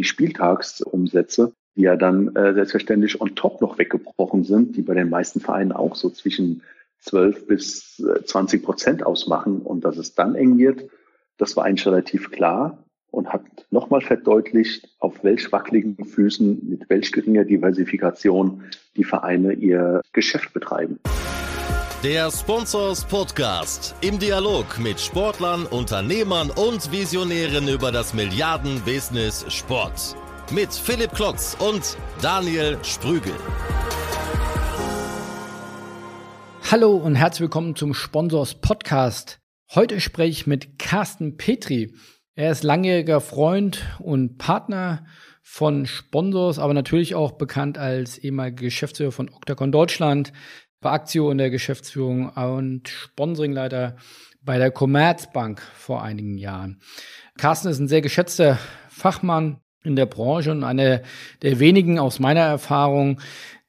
die 0.00 0.04
Spieltagsumsätze, 0.04 1.52
die 1.76 1.82
ja 1.82 1.94
dann 1.94 2.34
äh, 2.34 2.54
selbstverständlich 2.54 3.20
on 3.20 3.34
top 3.34 3.60
noch 3.60 3.76
weggebrochen 3.76 4.44
sind, 4.44 4.74
die 4.74 4.80
bei 4.80 4.94
den 4.94 5.10
meisten 5.10 5.40
Vereinen 5.40 5.72
auch 5.72 5.94
so 5.94 6.08
zwischen 6.08 6.62
12 7.00 7.46
bis 7.46 8.02
20 8.24 8.62
Prozent 8.62 9.02
ausmachen 9.04 9.60
und 9.60 9.84
dass 9.84 9.98
es 9.98 10.14
dann 10.14 10.34
eng 10.34 10.56
wird, 10.56 10.88
das 11.36 11.54
war 11.54 11.66
eigentlich 11.66 11.86
relativ 11.86 12.30
klar 12.30 12.82
und 13.10 13.30
hat 13.30 13.42
nochmal 13.70 14.00
verdeutlicht, 14.00 14.88
auf 15.00 15.22
welch 15.22 15.52
wackeligen 15.52 16.02
Füßen, 16.02 16.66
mit 16.66 16.88
welch 16.88 17.12
geringer 17.12 17.44
Diversifikation 17.44 18.64
die 18.96 19.04
Vereine 19.04 19.52
ihr 19.52 20.00
Geschäft 20.14 20.54
betreiben. 20.54 20.98
Der 22.02 22.30
Sponsors 22.30 23.04
Podcast 23.04 23.94
im 24.00 24.18
Dialog 24.18 24.78
mit 24.78 24.98
Sportlern, 24.98 25.66
Unternehmern 25.66 26.48
und 26.48 26.90
Visionären 26.90 27.68
über 27.68 27.92
das 27.92 28.14
Milliarden-Business 28.14 29.44
Sport. 29.52 30.16
Mit 30.50 30.72
Philipp 30.72 31.12
Klotz 31.12 31.58
und 31.60 31.98
Daniel 32.22 32.78
Sprügel. 32.82 33.34
Hallo 36.70 36.96
und 36.96 37.16
herzlich 37.16 37.42
willkommen 37.42 37.76
zum 37.76 37.92
Sponsors 37.92 38.54
Podcast. 38.54 39.38
Heute 39.74 40.00
spreche 40.00 40.30
ich 40.30 40.46
mit 40.46 40.78
Carsten 40.78 41.36
Petri. 41.36 41.94
Er 42.34 42.50
ist 42.50 42.64
langjähriger 42.64 43.20
Freund 43.20 43.86
und 43.98 44.38
Partner 44.38 45.04
von 45.42 45.84
Sponsors, 45.84 46.58
aber 46.58 46.72
natürlich 46.72 47.14
auch 47.14 47.32
bekannt 47.32 47.76
als 47.76 48.16
ehemaliger 48.16 48.62
Geschäftsführer 48.62 49.12
von 49.12 49.28
Octagon 49.28 49.70
Deutschland, 49.70 50.32
war 50.80 50.92
Aktio 50.92 51.30
in 51.30 51.38
der 51.38 51.50
Geschäftsführung 51.50 52.30
und 52.30 52.88
Sponsoringleiter 52.88 53.96
bei 54.42 54.58
der 54.58 54.70
Commerzbank 54.70 55.60
vor 55.60 56.02
einigen 56.02 56.38
Jahren. 56.38 56.80
Carsten 57.36 57.68
ist 57.68 57.78
ein 57.78 57.88
sehr 57.88 58.00
geschätzter 58.00 58.58
Fachmann 58.88 59.60
in 59.82 59.96
der 59.96 60.06
Branche 60.06 60.50
und 60.50 60.64
einer 60.64 61.02
der 61.42 61.60
wenigen 61.60 61.98
aus 61.98 62.18
meiner 62.18 62.40
Erfahrung, 62.40 63.20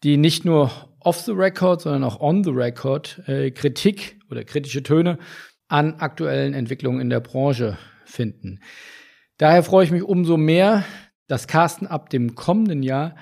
die 0.03 0.17
nicht 0.17 0.45
nur 0.45 0.71
off 0.99 1.19
the 1.19 1.31
record, 1.31 1.81
sondern 1.81 2.03
auch 2.03 2.19
on 2.21 2.43
the 2.43 2.51
record 2.51 3.21
äh, 3.27 3.51
Kritik 3.51 4.19
oder 4.29 4.43
kritische 4.43 4.83
Töne 4.83 5.17
an 5.67 5.95
aktuellen 5.95 6.53
Entwicklungen 6.53 7.01
in 7.01 7.09
der 7.09 7.19
Branche 7.19 7.77
finden. 8.05 8.59
Daher 9.37 9.63
freue 9.63 9.85
ich 9.85 9.91
mich 9.91 10.03
umso 10.03 10.37
mehr, 10.37 10.85
dass 11.27 11.47
Carsten 11.47 11.87
ab 11.87 12.09
dem 12.09 12.35
kommenden 12.35 12.83
Jahr 12.83 13.15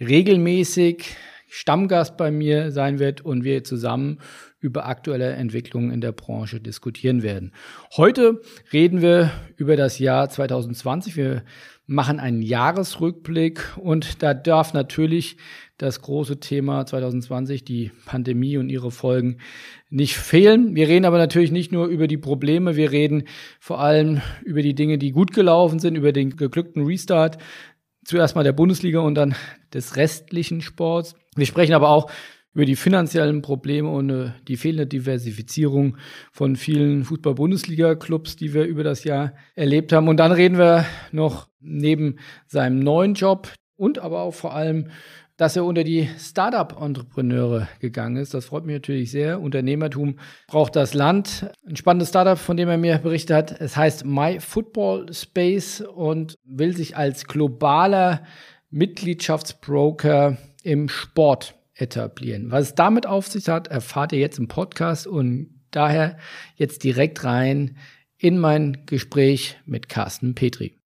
regelmäßig 0.00 1.16
Stammgast 1.56 2.16
bei 2.16 2.32
mir 2.32 2.72
sein 2.72 2.98
wird 2.98 3.20
und 3.20 3.44
wir 3.44 3.62
zusammen 3.62 4.18
über 4.58 4.86
aktuelle 4.86 5.34
Entwicklungen 5.34 5.92
in 5.92 6.00
der 6.00 6.10
Branche 6.10 6.60
diskutieren 6.60 7.22
werden. 7.22 7.52
Heute 7.96 8.40
reden 8.72 9.02
wir 9.02 9.30
über 9.56 9.76
das 9.76 10.00
Jahr 10.00 10.28
2020. 10.28 11.14
Wir 11.14 11.44
machen 11.86 12.18
einen 12.18 12.42
Jahresrückblick 12.42 13.76
und 13.76 14.20
da 14.24 14.34
darf 14.34 14.74
natürlich 14.74 15.36
das 15.78 16.02
große 16.02 16.40
Thema 16.40 16.86
2020, 16.86 17.64
die 17.64 17.92
Pandemie 18.04 18.56
und 18.56 18.68
ihre 18.68 18.90
Folgen, 18.90 19.38
nicht 19.90 20.16
fehlen. 20.16 20.74
Wir 20.74 20.88
reden 20.88 21.04
aber 21.04 21.18
natürlich 21.18 21.52
nicht 21.52 21.70
nur 21.70 21.86
über 21.86 22.08
die 22.08 22.16
Probleme, 22.16 22.74
wir 22.74 22.90
reden 22.90 23.24
vor 23.60 23.80
allem 23.80 24.22
über 24.44 24.62
die 24.62 24.74
Dinge, 24.74 24.98
die 24.98 25.12
gut 25.12 25.32
gelaufen 25.32 25.78
sind, 25.78 25.94
über 25.96 26.12
den 26.12 26.36
geglückten 26.36 26.84
Restart, 26.84 27.38
zuerst 28.04 28.36
mal 28.36 28.44
der 28.44 28.52
Bundesliga 28.52 29.00
und 29.00 29.14
dann 29.14 29.34
des 29.72 29.96
restlichen 29.96 30.60
Sports. 30.60 31.14
Wir 31.36 31.46
sprechen 31.46 31.74
aber 31.74 31.88
auch 31.88 32.10
über 32.54 32.64
die 32.64 32.76
finanziellen 32.76 33.42
Probleme 33.42 33.88
und 33.88 34.10
äh, 34.10 34.30
die 34.46 34.56
fehlende 34.56 34.86
Diversifizierung 34.86 35.96
von 36.32 36.54
vielen 36.56 37.04
Fußball-Bundesliga-Clubs, 37.04 38.36
die 38.36 38.54
wir 38.54 38.64
über 38.64 38.84
das 38.84 39.02
Jahr 39.04 39.34
erlebt 39.56 39.92
haben. 39.92 40.08
Und 40.08 40.18
dann 40.18 40.32
reden 40.32 40.56
wir 40.56 40.86
noch 41.10 41.48
neben 41.60 42.18
seinem 42.46 42.78
neuen 42.78 43.14
Job 43.14 43.52
und 43.76 43.98
aber 43.98 44.20
auch 44.20 44.34
vor 44.34 44.54
allem 44.54 44.88
dass 45.36 45.56
er 45.56 45.64
unter 45.64 45.82
die 45.82 46.08
Startup-Entrepreneure 46.18 47.68
gegangen 47.80 48.16
ist. 48.16 48.34
Das 48.34 48.46
freut 48.46 48.64
mich 48.64 48.74
natürlich 48.74 49.10
sehr. 49.10 49.40
Unternehmertum 49.40 50.18
braucht 50.46 50.76
das 50.76 50.94
Land. 50.94 51.50
Ein 51.68 51.76
spannendes 51.76 52.10
Startup, 52.10 52.38
von 52.38 52.56
dem 52.56 52.68
er 52.68 52.78
mir 52.78 52.98
berichtet 52.98 53.36
hat. 53.36 53.60
Es 53.60 53.76
heißt 53.76 54.04
My 54.04 54.38
Football 54.38 55.12
Space 55.12 55.80
und 55.80 56.36
will 56.44 56.76
sich 56.76 56.96
als 56.96 57.26
globaler 57.26 58.22
Mitgliedschaftsbroker 58.70 60.36
im 60.62 60.88
Sport 60.88 61.54
etablieren. 61.74 62.50
Was 62.50 62.68
es 62.68 62.74
damit 62.74 63.06
auf 63.06 63.26
sich 63.26 63.48
hat, 63.48 63.68
erfahrt 63.68 64.12
ihr 64.12 64.20
jetzt 64.20 64.38
im 64.38 64.48
Podcast 64.48 65.06
und 65.06 65.60
daher 65.70 66.16
jetzt 66.54 66.84
direkt 66.84 67.24
rein 67.24 67.76
in 68.16 68.38
mein 68.38 68.84
Gespräch 68.86 69.58
mit 69.66 69.88
Carsten 69.88 70.34
Petri. 70.34 70.78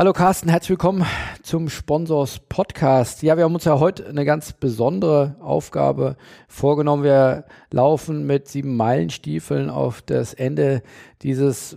Hallo 0.00 0.14
Carsten, 0.14 0.48
herzlich 0.48 0.70
willkommen 0.70 1.04
zum 1.42 1.68
Sponsors 1.68 2.38
Podcast. 2.48 3.22
Ja, 3.22 3.36
wir 3.36 3.44
haben 3.44 3.54
uns 3.54 3.66
ja 3.66 3.78
heute 3.78 4.06
eine 4.06 4.24
ganz 4.24 4.54
besondere 4.54 5.36
Aufgabe 5.40 6.16
vorgenommen. 6.48 7.04
Wir 7.04 7.44
laufen 7.70 8.26
mit 8.26 8.48
sieben 8.48 8.78
Meilenstiefeln 8.78 9.68
auf 9.68 10.00
das 10.00 10.32
Ende 10.32 10.82
dieses 11.20 11.76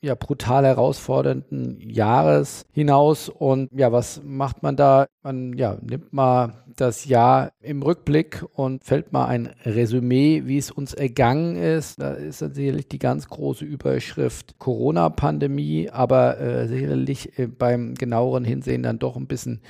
ja 0.00 0.14
brutal 0.14 0.64
herausfordernden 0.64 1.78
Jahres 1.80 2.64
hinaus. 2.72 3.28
Und 3.28 3.68
ja, 3.72 3.92
was 3.92 4.22
macht 4.24 4.62
man 4.62 4.76
da? 4.76 5.06
Man 5.22 5.52
ja, 5.52 5.76
nimmt 5.82 6.14
mal 6.14 6.64
das 6.80 7.04
Jahr 7.04 7.52
im 7.60 7.82
Rückblick 7.82 8.44
und 8.54 8.84
fällt 8.84 9.12
mal 9.12 9.26
ein 9.26 9.50
Resümee, 9.64 10.42
wie 10.46 10.58
es 10.58 10.70
uns 10.70 10.94
ergangen 10.94 11.56
ist. 11.56 12.00
Da 12.00 12.12
ist 12.12 12.38
sicherlich 12.38 12.88
die 12.88 12.98
ganz 12.98 13.28
große 13.28 13.64
Überschrift 13.64 14.58
Corona-Pandemie, 14.58 15.90
aber 15.90 16.40
äh, 16.40 16.66
sicherlich 16.68 17.38
äh, 17.38 17.46
beim 17.46 17.94
genaueren 17.94 18.44
Hinsehen 18.44 18.82
dann 18.82 18.98
doch 18.98 19.16
ein 19.16 19.26
bisschen 19.26 19.60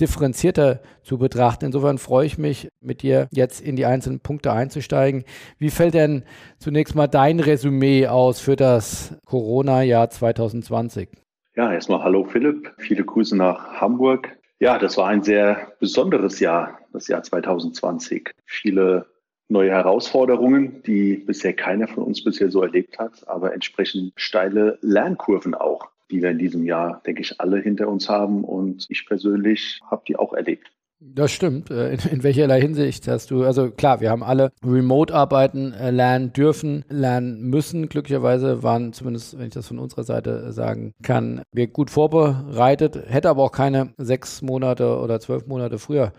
differenzierter 0.00 0.80
zu 1.02 1.18
betrachten. 1.18 1.66
Insofern 1.66 1.98
freue 1.98 2.26
ich 2.26 2.38
mich, 2.38 2.68
mit 2.80 3.02
dir 3.02 3.28
jetzt 3.30 3.60
in 3.60 3.76
die 3.76 3.86
einzelnen 3.86 4.20
Punkte 4.20 4.52
einzusteigen. 4.52 5.24
Wie 5.58 5.70
fällt 5.70 5.94
denn 5.94 6.24
zunächst 6.58 6.94
mal 6.94 7.06
dein 7.06 7.40
Resümee 7.40 8.06
aus 8.08 8.40
für 8.40 8.56
das 8.56 9.16
Corona-Jahr 9.24 10.10
2020? 10.10 11.08
Ja, 11.56 11.72
erstmal 11.72 12.02
hallo 12.02 12.24
Philipp, 12.24 12.72
viele 12.78 13.04
Grüße 13.04 13.36
nach 13.36 13.80
Hamburg. 13.80 14.36
Ja, 14.64 14.78
das 14.78 14.96
war 14.96 15.08
ein 15.08 15.22
sehr 15.22 15.74
besonderes 15.78 16.40
Jahr, 16.40 16.78
das 16.90 17.06
Jahr 17.06 17.22
2020. 17.22 18.30
Viele 18.46 19.04
neue 19.50 19.70
Herausforderungen, 19.70 20.82
die 20.84 21.16
bisher 21.16 21.52
keiner 21.52 21.86
von 21.86 22.02
uns 22.02 22.24
bisher 22.24 22.50
so 22.50 22.62
erlebt 22.62 22.98
hat, 22.98 23.28
aber 23.28 23.52
entsprechend 23.52 24.14
steile 24.16 24.78
Lernkurven 24.80 25.54
auch 25.54 25.90
die 26.10 26.22
wir 26.22 26.30
in 26.30 26.38
diesem 26.38 26.64
Jahr, 26.64 27.02
denke 27.06 27.22
ich, 27.22 27.40
alle 27.40 27.58
hinter 27.58 27.88
uns 27.88 28.08
haben. 28.08 28.44
Und 28.44 28.86
ich 28.88 29.06
persönlich 29.06 29.80
habe 29.90 30.04
die 30.06 30.16
auch 30.16 30.32
erlebt. 30.32 30.70
Das 31.06 31.32
stimmt. 31.32 31.70
Äh, 31.70 31.92
in, 31.92 32.00
in, 32.10 32.22
welcherlei 32.22 32.62
Hinsicht 32.62 33.06
hast 33.08 33.30
du, 33.30 33.44
also 33.44 33.70
klar, 33.70 34.00
wir 34.00 34.10
haben 34.10 34.22
alle 34.22 34.52
Remote-Arbeiten 34.64 35.74
äh, 35.74 35.90
lernen 35.90 36.32
dürfen, 36.32 36.84
lernen 36.88 37.42
müssen. 37.42 37.90
Glücklicherweise 37.90 38.62
waren 38.62 38.94
zumindest, 38.94 39.38
wenn 39.38 39.48
ich 39.48 39.54
das 39.54 39.68
von 39.68 39.78
unserer 39.78 40.04
Seite 40.04 40.50
sagen 40.52 40.94
kann, 41.02 41.42
wir 41.52 41.66
gut 41.66 41.90
vorbereitet, 41.90 42.98
hätte 43.06 43.28
aber 43.28 43.42
auch 43.42 43.52
keine 43.52 43.92
sechs 43.98 44.40
Monate 44.40 44.98
oder 44.98 45.20
zwölf 45.20 45.46
Monate 45.46 45.78
früher 45.78 46.12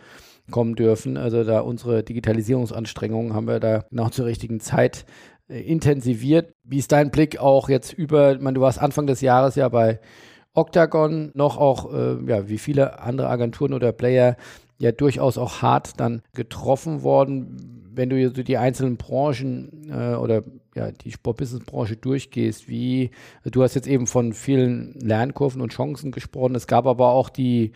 kommen 0.51 0.75
dürfen. 0.75 1.17
Also 1.17 1.44
da 1.44 1.62
unsere 1.62 2.03
Digitalisierungsanstrengungen 2.03 3.34
haben 3.34 3.47
wir 3.47 3.59
da 3.59 3.85
genau 3.90 4.09
zur 4.09 4.28
richtigen 4.28 4.59
Zeit 4.59 5.06
äh, 5.50 5.62
intensiviert. 5.62 6.53
Wie 6.63 6.78
ist 6.78 6.91
dein 6.91 7.09
Blick 7.09 7.40
auch 7.40 7.69
jetzt 7.69 7.91
über, 7.91 8.34
ich 8.34 8.40
meine, 8.40 8.53
du 8.53 8.62
warst 8.62 8.79
Anfang 8.79 9.07
des 9.07 9.22
Jahres 9.22 9.56
ja 9.56 9.67
bei 9.67 10.00
Octagon 10.53 11.31
noch 11.34 11.57
auch, 11.57 11.94
äh, 11.94 12.17
ja, 12.28 12.47
wie 12.47 12.59
viele 12.59 13.00
andere 13.00 13.28
Agenturen 13.29 13.73
oder 13.73 13.91
Player 13.91 14.38
ja 14.77 14.91
durchaus 14.91 15.37
auch 15.37 15.61
hart 15.61 15.99
dann 15.99 16.21
getroffen 16.33 17.03
worden. 17.03 17.91
Wenn 17.93 18.09
du 18.09 18.29
so 18.29 18.43
die 18.43 18.57
einzelnen 18.57 18.97
Branchen 18.97 19.89
äh, 19.89 20.15
oder 20.15 20.43
ja, 20.75 20.91
die 20.91 21.11
Sportbusiness-Branche 21.11 21.95
durchgehst, 21.95 22.67
wie, 22.67 23.11
du 23.45 23.63
hast 23.63 23.75
jetzt 23.75 23.87
eben 23.87 24.07
von 24.07 24.33
vielen 24.33 24.93
Lernkurven 24.99 25.61
und 25.61 25.71
Chancen 25.71 26.11
gesprochen, 26.11 26.55
es 26.55 26.67
gab 26.67 26.85
aber 26.85 27.11
auch 27.11 27.29
die 27.29 27.71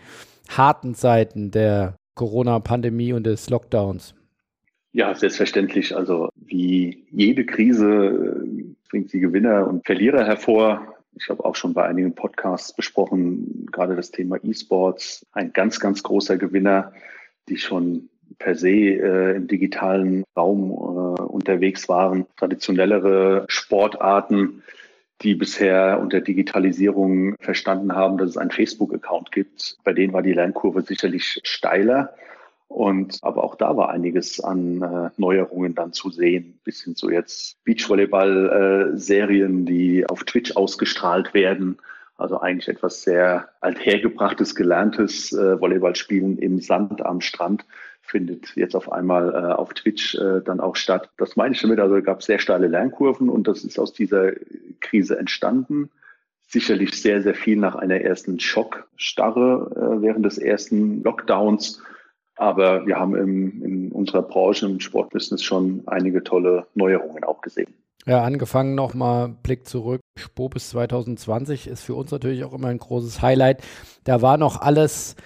harten 0.50 0.94
Seiten 0.94 1.52
der 1.52 1.96
Corona-Pandemie 2.16 3.14
und 3.14 3.24
des 3.24 3.50
Lockdowns. 3.50 4.14
Ja, 4.92 5.16
selbstverständlich. 5.16 5.96
Also 5.96 6.30
wie 6.36 7.06
jede 7.12 7.46
Krise 7.46 8.44
äh, 8.46 8.76
bringt 8.90 9.14
die 9.14 9.20
Gewinner 9.20 9.68
und 9.68 9.86
Verlierer 9.86 10.26
hervor. 10.26 10.96
Ich 11.20 11.30
habe 11.30 11.44
auch 11.44 11.56
schon 11.56 11.74
bei 11.74 11.86
einigen 11.86 12.16
Podcasts 12.16 12.74
besprochen, 12.74 13.68
gerade 13.72 13.96
das 13.96 14.12
Thema 14.12 14.38
E-Sports, 14.42 15.26
ein 15.34 15.52
ganz, 15.52 15.80
ganz 15.80 16.02
großer 16.02 16.38
Gewinner, 16.38 16.94
die 17.50 17.58
schon 17.58 18.10
per 18.38 18.56
se 18.56 18.70
äh, 18.70 19.36
im 19.36 19.48
digitalen 19.48 20.24
Raum 20.38 20.72
äh, 20.72 21.22
unterwegs 21.22 21.90
waren. 21.90 22.26
Traditionellere 22.38 23.46
Sportarten, 23.50 24.64
die 25.22 25.36
bisher 25.36 26.00
unter 26.02 26.22
Digitalisierung 26.22 27.36
verstanden 27.42 27.94
haben, 27.94 28.18
dass 28.18 28.30
es 28.30 28.38
einen 28.38 28.52
Facebook-Account 28.52 29.34
gibt. 29.34 29.78
Bei 29.84 29.92
denen 29.92 30.14
war 30.14 30.22
die 30.22 30.34
Lernkurve 30.34 30.84
sicherlich 30.84 31.42
steiler. 31.44 32.14
Und 32.70 33.18
aber 33.24 33.44
auch 33.44 33.56
da 33.56 33.76
war 33.76 33.90
einiges 33.90 34.40
an 34.40 34.82
äh, 34.84 35.10
Neuerungen 35.18 35.74
dann 35.74 35.92
zu 35.92 36.12
sehen, 36.12 36.60
bis 36.64 36.84
hin 36.84 36.96
zu 36.96 37.10
jetzt 37.10 37.58
Beachvolleyball-Serien, 37.66 39.64
äh, 39.64 39.66
die 39.66 40.06
auf 40.08 40.24
Twitch 40.24 40.56
ausgestrahlt 40.56 41.34
werden. 41.34 41.80
Also 42.16 42.40
eigentlich 42.40 42.68
etwas 42.68 43.02
sehr 43.02 43.50
althergebrachtes, 43.60 44.54
gelerntes 44.54 45.34
äh, 45.34 45.60
Volleyballspielen 45.60 46.38
im 46.38 46.60
Sand 46.60 47.04
am 47.04 47.22
Strand 47.22 47.66
findet 48.02 48.56
jetzt 48.56 48.76
auf 48.76 48.92
einmal 48.92 49.34
äh, 49.34 49.54
auf 49.54 49.74
Twitch 49.74 50.16
äh, 50.16 50.42
dann 50.42 50.60
auch 50.60 50.76
statt. 50.76 51.10
Das 51.18 51.36
meine 51.36 51.56
ich 51.56 51.62
damit. 51.62 51.80
Also 51.80 52.02
gab 52.04 52.22
sehr 52.22 52.40
steile 52.40 52.68
Lernkurven 52.68 53.30
und 53.30 53.48
das 53.48 53.64
ist 53.64 53.80
aus 53.80 53.94
dieser 53.94 54.34
Krise 54.80 55.18
entstanden. 55.18 55.90
Sicherlich 56.48 57.00
sehr, 57.02 57.22
sehr 57.22 57.36
viel 57.36 57.58
nach 57.58 57.76
einer 57.76 58.02
ersten 58.02 58.40
Schockstarre 58.40 59.72
äh, 59.76 60.02
während 60.02 60.26
des 60.26 60.38
ersten 60.38 61.04
Lockdowns. 61.04 61.82
Aber 62.40 62.88
wir 62.88 62.98
haben 62.98 63.16
im, 63.16 63.62
in 63.64 63.92
unserer 63.92 64.22
Branche, 64.22 64.66
im 64.66 64.80
Sportbusiness 64.80 65.44
schon 65.44 65.84
einige 65.88 66.24
tolle 66.24 66.66
Neuerungen 66.74 67.26
auch 67.26 67.42
gesehen. 67.42 67.74
Ja, 68.06 68.24
angefangen 68.24 68.76
nochmal 68.76 69.36
Blick 69.44 69.68
zurück. 69.68 70.00
Spo 70.18 70.48
bis 70.48 70.70
2020 70.70 71.68
ist 71.68 71.84
für 71.84 71.96
uns 71.96 72.12
natürlich 72.12 72.46
auch 72.46 72.54
immer 72.54 72.70
ein 72.70 72.78
großes 72.78 73.22
Highlight. 73.22 73.62
Da 74.06 74.22
war 74.22 74.38
noch 74.38 74.62
alles 74.62 75.18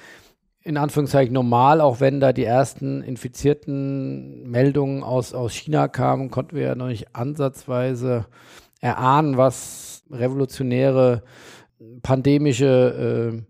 in 0.64 0.76
Anführungszeichen 0.76 1.36
normal, 1.36 1.82
auch 1.82 2.00
wenn 2.00 2.20
da 2.20 2.34
die 2.34 2.46
ersten 2.46 3.04
infizierten 3.04 4.50
Meldungen 4.50 5.04
aus, 5.04 5.36
aus 5.36 5.54
China 5.54 5.88
kamen, 5.90 6.32
konnten 6.32 6.56
wir 6.56 6.64
ja 6.64 6.76
noch 6.76 6.88
nicht 6.88 7.16
ansatzweise 7.16 8.26
erahnen, 8.82 9.38
was 9.38 10.04
revolutionäre 10.10 11.22
pandemische 12.02 13.36
äh, 13.36 13.42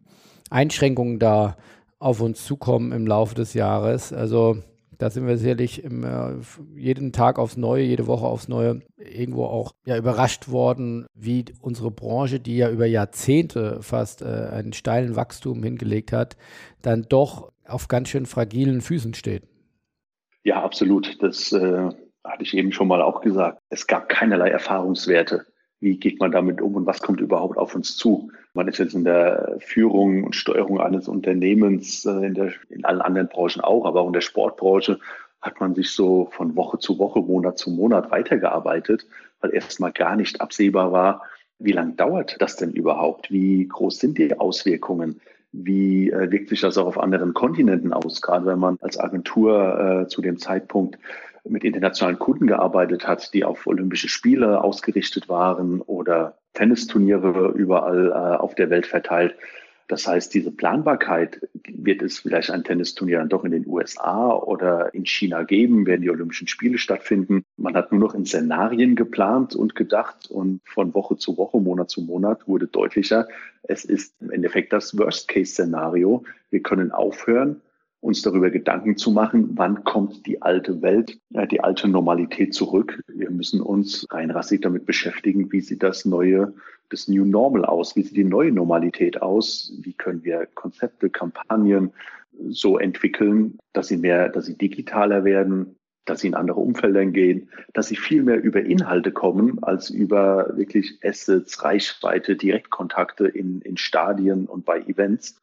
Einschränkungen 0.49 1.19
da 1.19 1.55
auf 2.03 2.21
uns 2.21 2.45
zukommen 2.45 2.91
im 2.91 3.07
Laufe 3.07 3.35
des 3.35 3.53
Jahres. 3.53 4.11
Also 4.13 4.57
da 4.97 5.09
sind 5.09 5.27
wir 5.27 5.37
sicherlich 5.37 5.83
im, 5.83 6.03
äh, 6.03 6.35
jeden 6.75 7.11
Tag 7.11 7.39
aufs 7.39 7.57
Neue, 7.57 7.83
jede 7.83 8.07
Woche 8.07 8.25
aufs 8.25 8.47
Neue 8.47 8.81
irgendwo 8.97 9.45
auch 9.45 9.73
ja, 9.85 9.97
überrascht 9.97 10.49
worden, 10.49 11.05
wie 11.13 11.45
unsere 11.61 11.91
Branche, 11.91 12.39
die 12.39 12.57
ja 12.57 12.69
über 12.69 12.85
Jahrzehnte 12.85 13.79
fast 13.81 14.21
äh, 14.21 14.25
einen 14.25 14.73
steilen 14.73 15.15
Wachstum 15.15 15.63
hingelegt 15.63 16.11
hat, 16.11 16.37
dann 16.81 17.05
doch 17.09 17.51
auf 17.65 17.87
ganz 17.87 18.09
schön 18.09 18.25
fragilen 18.25 18.81
Füßen 18.81 19.13
steht. 19.13 19.43
Ja, 20.43 20.61
absolut. 20.63 21.21
Das 21.23 21.51
äh, 21.53 21.89
hatte 22.23 22.43
ich 22.43 22.53
eben 22.53 22.71
schon 22.71 22.87
mal 22.87 23.01
auch 23.01 23.21
gesagt. 23.21 23.59
Es 23.69 23.87
gab 23.87 24.09
keinerlei 24.09 24.49
Erfahrungswerte. 24.49 25.45
Wie 25.83 25.97
geht 25.97 26.21
man 26.21 26.31
damit 26.31 26.61
um 26.61 26.75
und 26.75 26.85
was 26.85 27.01
kommt 27.01 27.19
überhaupt 27.19 27.57
auf 27.57 27.75
uns 27.75 27.97
zu? 27.97 28.31
Man 28.53 28.69
ist 28.69 28.77
jetzt 28.77 28.95
in 28.95 29.03
der 29.03 29.57
Führung 29.59 30.23
und 30.23 30.33
Steuerung 30.33 30.79
eines 30.79 31.09
Unternehmens, 31.09 32.05
äh, 32.05 32.25
in, 32.25 32.33
der, 32.35 32.53
in 32.69 32.85
allen 32.85 33.01
anderen 33.01 33.27
Branchen 33.27 33.59
auch, 33.59 33.85
aber 33.85 33.99
auch 33.99 34.07
in 34.07 34.13
der 34.13 34.21
Sportbranche 34.21 34.99
hat 35.41 35.59
man 35.59 35.75
sich 35.75 35.91
so 35.91 36.29
von 36.31 36.55
Woche 36.55 36.79
zu 36.79 36.99
Woche, 36.99 37.19
Monat 37.19 37.57
zu 37.57 37.69
Monat 37.69 38.11
weitergearbeitet, 38.11 39.05
weil 39.41 39.53
erstmal 39.53 39.91
gar 39.91 40.15
nicht 40.15 40.39
absehbar 40.39 40.93
war, 40.93 41.23
wie 41.59 41.73
lange 41.73 41.95
dauert 41.95 42.41
das 42.41 42.55
denn 42.55 42.71
überhaupt? 42.71 43.29
Wie 43.29 43.67
groß 43.67 43.99
sind 43.99 44.17
die 44.17 44.39
Auswirkungen? 44.39 45.19
Wie 45.51 46.09
äh, 46.11 46.31
wirkt 46.31 46.47
sich 46.47 46.61
das 46.61 46.77
auch 46.77 46.87
auf 46.87 46.97
anderen 46.97 47.33
Kontinenten 47.33 47.91
aus? 47.91 48.21
Gerade 48.21 48.45
wenn 48.45 48.59
man 48.59 48.77
als 48.79 48.97
Agentur 48.97 50.03
äh, 50.03 50.07
zu 50.07 50.21
dem 50.21 50.37
Zeitpunkt 50.37 50.97
mit 51.43 51.63
internationalen 51.63 52.19
Kunden 52.19 52.47
gearbeitet 52.47 53.07
hat, 53.07 53.33
die 53.33 53.43
auf 53.43 53.67
Olympische 53.67 54.09
Spiele 54.09 54.63
ausgerichtet 54.63 55.29
waren 55.29 55.81
oder 55.81 56.37
Tennisturniere 56.53 57.51
überall 57.55 58.11
äh, 58.11 58.37
auf 58.37 58.55
der 58.55 58.69
Welt 58.69 58.85
verteilt. 58.85 59.35
Das 59.89 60.07
heißt, 60.07 60.33
diese 60.33 60.51
Planbarkeit, 60.51 61.41
wird 61.67 62.01
es 62.01 62.19
vielleicht 62.19 62.49
ein 62.51 62.63
Tennisturnier 62.63 63.19
dann 63.19 63.29
doch 63.29 63.43
in 63.43 63.51
den 63.51 63.67
USA 63.67 64.31
oder 64.31 64.93
in 64.93 65.05
China 65.05 65.43
geben, 65.43 65.85
werden 65.85 66.01
die 66.01 66.09
Olympischen 66.09 66.47
Spiele 66.47 66.77
stattfinden. 66.77 67.43
Man 67.57 67.75
hat 67.75 67.91
nur 67.91 67.99
noch 67.99 68.15
in 68.15 68.25
Szenarien 68.25 68.95
geplant 68.95 69.55
und 69.55 69.75
gedacht 69.75 70.31
und 70.31 70.61
von 70.65 70.93
Woche 70.93 71.17
zu 71.17 71.37
Woche, 71.37 71.59
Monat 71.59 71.89
zu 71.89 72.01
Monat 72.01 72.47
wurde 72.47 72.67
deutlicher, 72.67 73.27
es 73.63 73.85
ist 73.85 74.15
im 74.21 74.31
Endeffekt 74.31 74.73
das 74.73 74.97
Worst-Case-Szenario. 74.97 76.23
Wir 76.49 76.61
können 76.61 76.91
aufhören, 76.91 77.61
uns 78.03 78.21
darüber 78.21 78.49
Gedanken 78.49 78.97
zu 78.97 79.11
machen, 79.11 79.51
wann 79.55 79.83
kommt 79.85 80.25
die 80.27 80.41
alte 80.41 80.81
Welt, 80.81 81.17
äh, 81.33 81.47
die 81.47 81.61
alte 81.61 81.87
Normalität 81.87 82.53
zurück. 82.53 83.01
Wir 83.07 83.31
müssen 83.31 83.61
uns 83.61 84.05
rein 84.11 84.29
rassig 84.29 84.61
damit 84.61 84.85
beschäftigen, 84.85 85.51
wie 85.51 85.61
sieht 85.61 85.83
das 85.83 86.03
neue, 86.03 86.53
das 86.89 87.07
New 87.07 87.25
Normal 87.25 87.65
aus, 87.65 87.95
wie 87.95 88.03
sieht 88.03 88.17
die 88.17 88.25
neue 88.25 88.51
Normalität 88.51 89.21
aus, 89.21 89.73
wie 89.81 89.93
können 89.93 90.23
wir 90.23 90.47
Konzepte, 90.53 91.09
Kampagnen 91.09 91.93
so 92.49 92.77
entwickeln, 92.77 93.57
dass 93.71 93.87
sie 93.87 93.97
mehr, 93.97 94.29
dass 94.29 94.45
sie 94.47 94.57
digitaler 94.57 95.23
werden, 95.23 95.77
dass 96.05 96.21
sie 96.21 96.27
in 96.27 96.35
andere 96.35 96.59
Umfelder 96.59 97.05
gehen, 97.05 97.49
dass 97.73 97.87
sie 97.87 97.95
viel 97.95 98.23
mehr 98.23 98.41
über 98.41 98.61
Inhalte 98.61 99.13
kommen 99.13 99.63
als 99.63 99.89
über 99.89 100.57
wirklich 100.57 100.99
Assets, 101.03 101.63
Reichweite, 101.63 102.35
Direktkontakte 102.35 103.27
in, 103.27 103.61
in 103.61 103.77
Stadien 103.77 104.47
und 104.47 104.65
bei 104.65 104.81
Events. 104.81 105.39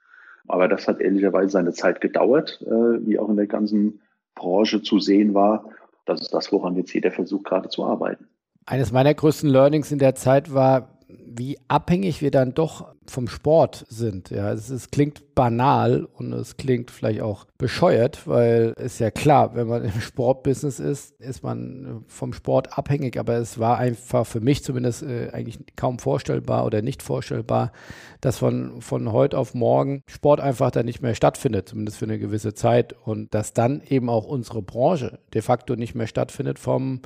Aber 0.51 0.69
das 0.69 0.89
hat 0.89 1.01
ehrlicherweise 1.01 1.51
seine 1.51 1.73
Zeit 1.73 2.01
gedauert, 2.01 2.61
äh, 2.67 3.07
wie 3.07 3.19
auch 3.19 3.29
in 3.29 3.37
der 3.37 3.47
ganzen 3.47 4.01
Branche 4.35 4.83
zu 4.83 4.99
sehen 4.99 5.35
war. 5.35 5.65
Das 6.07 6.21
ist 6.21 6.35
das, 6.35 6.51
woran 6.53 6.77
jetzt 6.77 6.93
jeder 6.93 7.11
versucht, 7.11 7.45
gerade 7.45 7.69
zu 7.69 7.85
arbeiten. 7.85 8.27
Eines 8.67 8.93
meiner 8.93 9.15
größten 9.15 9.49
Learnings 9.49 9.93
in 9.93 9.99
der 9.99 10.15
Zeit 10.15 10.53
war, 10.53 11.00
wie 11.27 11.59
abhängig 11.69 12.23
wir 12.23 12.31
dann 12.31 12.55
doch 12.55 12.87
vom 13.07 13.29
Sport 13.29 13.85
sind. 13.89 14.31
Ja, 14.31 14.53
es, 14.53 14.71
es, 14.71 14.91
klingt 14.91 15.35
banal 15.35 16.09
und 16.15 16.33
es 16.33 16.57
klingt 16.57 16.91
vielleicht 16.91 17.21
auch 17.21 17.47
bescheuert, 17.59 18.27
weil 18.27 18.75
es 18.77 18.99
ja 18.99 19.11
klar, 19.11 19.55
wenn 19.55 19.67
man 19.67 19.85
im 19.85 20.01
Sportbusiness 20.01 20.81
ist, 20.81 21.21
ist 21.21 21.43
man 21.43 22.05
vom 22.07 22.33
Sport 22.33 22.79
abhängig. 22.79 23.19
Aber 23.19 23.35
es 23.35 23.59
war 23.59 23.79
einfach 23.79 24.27
für 24.27 24.41
mich 24.41 24.63
zumindest 24.63 25.03
äh, 25.03 25.31
eigentlich 25.33 25.59
kaum 25.77 25.99
vorstellbar 25.99 26.65
oder 26.65 26.83
nicht 26.83 27.03
vorstellbar, 27.03 27.73
dass 28.21 28.39
von, 28.39 28.81
von 28.81 29.13
heute 29.13 29.39
auf 29.39 29.55
morgen 29.55 30.03
Sport 30.07 30.41
einfach 30.41 30.71
dann 30.71 30.87
nicht 30.87 31.03
mehr 31.03 31.15
stattfindet, 31.15 31.69
zumindest 31.69 31.99
für 31.99 32.07
eine 32.07 32.19
gewisse 32.19 32.55
Zeit. 32.55 32.95
Und 33.05 33.35
dass 33.35 33.53
dann 33.53 33.83
eben 33.89 34.09
auch 34.09 34.27
unsere 34.27 34.63
Branche 34.63 35.19
de 35.35 35.43
facto 35.43 35.75
nicht 35.75 35.95
mehr 35.95 36.07
stattfindet 36.07 36.59
vom 36.59 37.01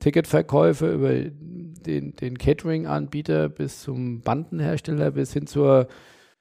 Ticketverkäufe 0.00 0.92
über 0.92 1.12
den, 1.12 2.14
den 2.16 2.38
Catering-Anbieter 2.38 3.48
bis 3.48 3.82
zum 3.82 4.20
Bandenhersteller 4.20 5.10
bis 5.10 5.32
hin 5.32 5.46
zur 5.46 5.88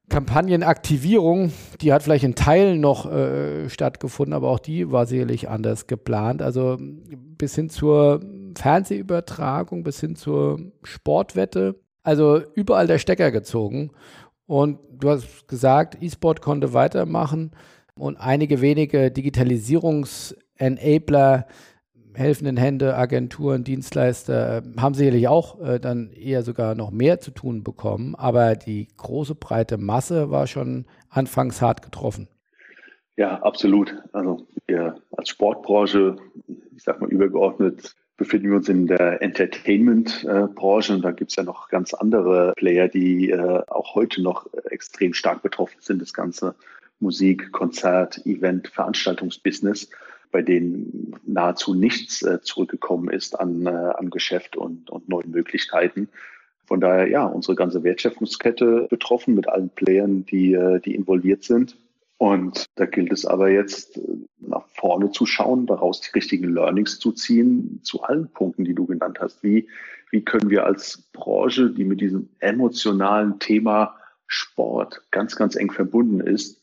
Kampagnenaktivierung, 0.09 1.51
die 1.81 1.91
hat 1.91 2.03
vielleicht 2.03 2.23
in 2.23 2.35
Teilen 2.35 2.79
noch 2.79 3.11
äh, 3.11 3.67
stattgefunden, 3.69 4.33
aber 4.33 4.49
auch 4.49 4.59
die 4.59 4.91
war 4.91 5.07
sicherlich 5.07 5.49
anders 5.49 5.87
geplant. 5.87 6.43
Also 6.43 6.77
bis 6.79 7.55
hin 7.55 7.69
zur 7.69 8.21
Fernsehübertragung, 8.55 9.83
bis 9.83 9.99
hin 9.99 10.15
zur 10.15 10.59
Sportwette. 10.83 11.79
Also 12.03 12.39
überall 12.53 12.85
der 12.85 12.99
Stecker 12.99 13.31
gezogen. 13.31 13.89
Und 14.45 14.77
du 14.91 15.09
hast 15.09 15.47
gesagt, 15.47 15.97
E-Sport 16.01 16.41
konnte 16.41 16.73
weitermachen 16.73 17.49
und 17.97 18.17
einige 18.17 18.62
wenige 18.62 19.09
Digitalisierungs-Enabler 19.09 21.47
helfenden 22.15 22.57
Hände, 22.57 22.95
Agenturen, 22.95 23.63
Dienstleister 23.63 24.57
äh, 24.57 24.62
haben 24.79 24.93
sicherlich 24.93 25.27
auch 25.27 25.62
äh, 25.62 25.79
dann 25.79 26.12
eher 26.12 26.43
sogar 26.43 26.75
noch 26.75 26.91
mehr 26.91 27.19
zu 27.19 27.31
tun 27.31 27.63
bekommen, 27.63 28.15
aber 28.15 28.55
die 28.55 28.88
große 28.98 29.36
breite 29.36 29.77
Masse 29.77 30.31
war 30.31 30.48
schon 30.48 30.86
anfangs 31.10 31.62
hart 31.62 31.81
getroffen. 31.81 32.27
Ja, 33.17 33.41
absolut. 33.43 33.95
Also 34.12 34.48
wir 34.67 34.98
als 35.12 35.29
Sportbranche, 35.29 36.17
ich 36.75 36.84
sag 36.84 37.00
mal 37.00 37.10
übergeordnet, 37.10 37.95
befinden 38.17 38.50
wir 38.50 38.57
uns 38.57 38.69
in 38.69 38.88
der 38.88 39.22
Entertainment-Branche 39.22 40.93
und 40.93 41.01
da 41.03 41.12
gibt 41.12 41.31
es 41.31 41.36
ja 41.36 41.43
noch 41.43 41.69
ganz 41.69 41.93
andere 41.93 42.53
Player, 42.55 42.88
die 42.88 43.29
äh, 43.29 43.62
auch 43.67 43.95
heute 43.95 44.22
noch 44.22 44.48
extrem 44.69 45.13
stark 45.13 45.41
betroffen 45.41 45.77
sind, 45.79 46.01
das 46.01 46.13
ganze 46.13 46.55
Musik, 47.00 47.51
Konzert, 47.51 48.25
Event, 48.25 48.69
Veranstaltungsbusiness 48.69 49.89
bei 50.36 50.42
denen 50.42 51.15
nahezu 51.25 51.74
nichts 51.74 52.22
äh, 52.22 52.42
zurückgekommen 52.42 53.10
ist 53.10 53.39
an, 53.39 53.65
äh, 53.68 53.70
an 53.70 54.10
Geschäft 54.10 54.58
und, 54.58 54.89
und 54.89 55.08
neuen 55.08 55.32
Möglichkeiten. 55.32 56.10
Von 56.65 56.82
daher, 56.82 57.08
ja, 57.08 57.24
unsere 57.24 57.56
ganze 57.56 57.84
Wertschöpfungskette 57.86 58.88
betroffen 58.89 59.34
mit 59.34 59.48
allen 59.48 59.70
Playern, 59.70 60.25
die, 60.25 60.51
äh, 60.51 60.82
die 60.82 60.94
involviert 60.94 61.46
sind. 61.46 61.77
Und 62.18 62.65
da 62.75 62.86
gilt 62.86 63.13
es 63.13 63.25
aber 63.25 63.50
jetzt 63.50 63.98
äh, 63.98 64.01
nach 64.39 64.68
vorne 64.68 65.10
zu 65.12 65.25
schauen, 65.25 65.68
daraus 65.68 66.01
die 66.01 66.12
richtigen 66.12 66.54
Learnings 66.54 67.00
zu 67.00 67.13
ziehen, 67.13 67.80
zu 67.84 68.04
allen 68.04 68.27
Punkten, 68.27 68.65
die 68.65 68.75
du 68.75 68.86
genannt 68.86 69.20
hast. 69.22 69.42
Wie, 69.42 69.70
wie 70.12 70.25
können 70.25 70.50
wir 70.50 70.65
als 70.65 71.01
Branche, 71.13 71.70
die 71.70 71.86
mit 71.86 72.01
diesem 72.01 72.27
emotionalen 72.39 73.39
Thema 73.39 73.96
Sport 74.27 75.01
ganz, 75.12 75.38
ganz 75.38 75.56
eng 75.56 75.72
verbunden 75.72 76.20
ist, 76.20 76.62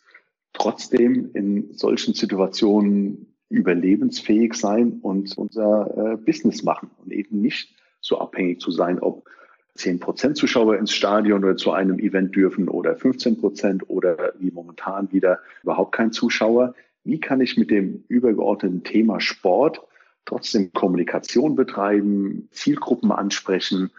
trotzdem 0.52 1.30
in 1.32 1.72
solchen 1.72 2.12
Situationen 2.12 3.31
überlebensfähig 3.52 4.54
sein 4.54 4.98
und 5.02 5.36
unser 5.36 6.14
äh, 6.14 6.16
Business 6.16 6.62
machen 6.62 6.90
und 6.98 7.12
eben 7.12 7.40
nicht 7.40 7.74
so 8.00 8.18
abhängig 8.18 8.60
zu 8.60 8.70
sein, 8.70 8.98
ob 8.98 9.28
10 9.74 10.00
Prozent 10.00 10.36
Zuschauer 10.36 10.76
ins 10.76 10.92
Stadion 10.92 11.44
oder 11.44 11.56
zu 11.56 11.72
einem 11.72 11.98
Event 11.98 12.34
dürfen 12.34 12.68
oder 12.68 12.96
15 12.96 13.38
Prozent 13.38 13.88
oder 13.88 14.34
wie 14.38 14.50
momentan 14.50 15.10
wieder 15.12 15.38
überhaupt 15.62 15.92
kein 15.92 16.12
Zuschauer. 16.12 16.74
Wie 17.04 17.20
kann 17.20 17.40
ich 17.40 17.56
mit 17.56 17.70
dem 17.70 18.04
übergeordneten 18.08 18.84
Thema 18.84 19.20
Sport 19.20 19.80
trotzdem 20.24 20.72
Kommunikation 20.72 21.56
betreiben, 21.56 22.48
Zielgruppen 22.50 23.12
ansprechen 23.12 23.90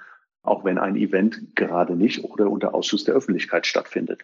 auch 0.43 0.65
wenn 0.65 0.77
ein 0.77 0.97
Event 0.97 1.55
gerade 1.55 1.95
nicht 1.95 2.23
oder 2.23 2.49
unter 2.49 2.75
Ausschuss 2.75 3.05
der 3.05 3.15
Öffentlichkeit 3.15 3.65
stattfindet. 3.65 4.23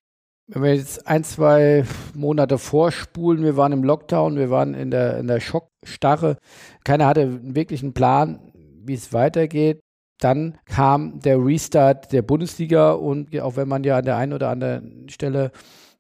Wenn 0.52 0.64
wir 0.64 0.74
jetzt 0.74 1.06
ein, 1.06 1.24
zwei 1.24 1.86
Monate 2.16 2.58
vorspulen, 2.58 3.44
wir 3.44 3.56
waren 3.56 3.72
im 3.72 3.84
Lockdown, 3.84 4.36
wir 4.36 4.50
waren 4.50 4.74
in 4.74 4.90
der, 4.90 5.20
in 5.20 5.28
der 5.28 5.40
Schockstarre, 5.42 6.38
keiner 6.84 7.06
hatte 7.06 7.56
wirklich 7.56 7.84
einen 7.84 7.94
Plan, 7.94 8.52
wie 8.84 8.96
es 8.96 9.14
weitergeht. 9.14 9.80
Dann 10.20 10.58
kam 10.66 11.20
der 11.20 11.38
Restart 11.38 12.12
der 12.12 12.24
Bundesliga 12.24 12.94
und 12.94 13.40
auch 13.40 13.58
wenn 13.58 13.68
man 13.68 13.84
ja 13.84 13.98
an 13.98 14.06
der 14.06 14.18
einen 14.18 14.34
oder 14.34 14.50
anderen 14.50 15.08
Stelle 15.08 15.52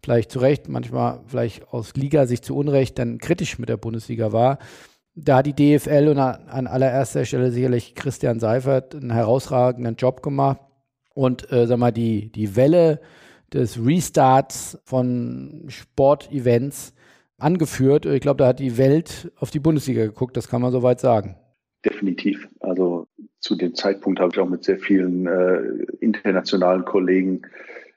vielleicht 0.03 0.31
zu 0.31 0.39
Recht, 0.39 0.67
manchmal 0.67 1.21
vielleicht 1.27 1.67
aus 1.71 1.93
Liga 1.93 2.25
sich 2.25 2.41
zu 2.41 2.57
Unrecht 2.57 2.97
dann 2.97 3.19
kritisch 3.19 3.59
mit 3.59 3.69
der 3.69 3.77
Bundesliga 3.77 4.33
war, 4.33 4.57
da 5.13 5.37
hat 5.37 5.45
die 5.45 5.77
DFL 5.77 6.07
und 6.07 6.17
an 6.17 6.65
allererster 6.65 7.23
Stelle 7.23 7.51
sicherlich 7.51 7.93
Christian 7.93 8.39
Seifert 8.39 8.95
einen 8.95 9.11
herausragenden 9.11 9.95
Job 9.95 10.23
gemacht. 10.23 10.59
Und 11.13 11.51
äh, 11.51 11.67
sag 11.67 11.77
mal, 11.77 11.91
die, 11.91 12.31
die 12.31 12.55
Welle 12.55 13.01
des 13.53 13.83
Restarts 13.83 14.79
von 14.83 15.65
Sportevents 15.67 16.93
angeführt. 17.37 18.05
Ich 18.05 18.21
glaube, 18.21 18.37
da 18.37 18.47
hat 18.47 18.59
die 18.59 18.77
Welt 18.77 19.31
auf 19.37 19.51
die 19.51 19.59
Bundesliga 19.59 20.05
geguckt, 20.05 20.37
das 20.37 20.47
kann 20.47 20.61
man 20.61 20.71
soweit 20.71 20.99
sagen. 20.99 21.35
Definitiv. 21.85 22.47
Also 22.59 23.07
zu 23.39 23.55
dem 23.55 23.73
Zeitpunkt 23.73 24.19
habe 24.19 24.31
ich 24.33 24.39
auch 24.39 24.49
mit 24.49 24.63
sehr 24.63 24.79
vielen 24.79 25.25
äh, 25.25 25.61
internationalen 26.01 26.83
Kollegen 26.83 27.43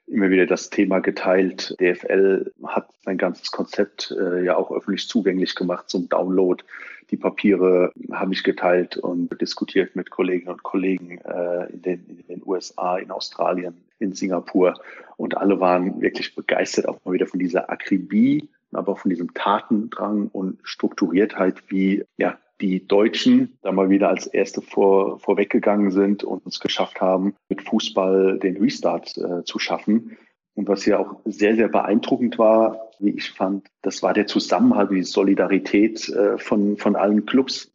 immer 0.07 0.29
wieder 0.29 0.45
das 0.45 0.69
Thema 0.69 0.99
geteilt. 0.99 1.75
DFL 1.79 2.51
hat 2.65 2.89
sein 3.03 3.17
ganzes 3.17 3.51
Konzept 3.51 4.15
äh, 4.17 4.43
ja 4.43 4.55
auch 4.55 4.71
öffentlich 4.71 5.07
zugänglich 5.07 5.55
gemacht 5.55 5.89
zum 5.89 6.07
Download. 6.09 6.63
Die 7.13 7.17
Papiere 7.17 7.93
habe 8.11 8.33
ich 8.33 8.43
geteilt 8.43 8.97
und 8.97 9.39
diskutiert 9.39 9.95
mit 9.95 10.09
Kolleginnen 10.09 10.51
und 10.51 10.63
Kollegen 10.63 11.19
äh, 11.19 11.71
in, 11.71 11.81
den, 11.83 12.05
in 12.07 12.27
den 12.27 12.41
USA, 12.43 12.97
in 12.97 13.11
Australien, 13.11 13.75
in 13.99 14.13
Singapur. 14.13 14.73
Und 15.15 15.37
alle 15.37 15.59
waren 15.59 16.01
wirklich 16.01 16.33
begeistert 16.33 16.87
auch 16.87 16.97
mal 17.05 17.13
wieder 17.13 17.27
von 17.27 17.37
dieser 17.39 17.69
Akribie, 17.69 18.49
aber 18.71 18.93
auch 18.93 18.97
von 18.97 19.09
diesem 19.09 19.31
Tatendrang 19.35 20.29
und 20.29 20.57
Strukturiertheit, 20.63 21.61
wie 21.67 22.03
ja, 22.17 22.39
die 22.61 22.87
Deutschen 22.87 23.59
da 23.61 23.71
mal 23.71 23.91
wieder 23.91 24.09
als 24.09 24.25
Erste 24.25 24.63
vor, 24.63 25.19
vorweggegangen 25.19 25.91
sind 25.91 26.23
und 26.23 26.47
es 26.47 26.59
geschafft 26.59 26.99
haben, 26.99 27.35
mit 27.47 27.61
Fußball 27.61 28.39
den 28.39 28.57
Restart 28.57 29.15
äh, 29.19 29.43
zu 29.43 29.59
schaffen. 29.59 30.17
Und 30.55 30.67
was 30.67 30.85
ja 30.85 30.99
auch 30.99 31.19
sehr, 31.25 31.55
sehr 31.55 31.67
beeindruckend 31.67 32.37
war, 32.37 32.91
wie 32.99 33.11
ich 33.11 33.31
fand, 33.31 33.67
das 33.81 34.03
war 34.03 34.13
der 34.13 34.27
Zusammenhalt, 34.27 34.91
die 34.91 35.03
Solidarität 35.03 36.09
äh, 36.09 36.37
von, 36.37 36.77
von 36.77 36.95
allen 36.95 37.25
Clubs. 37.25 37.71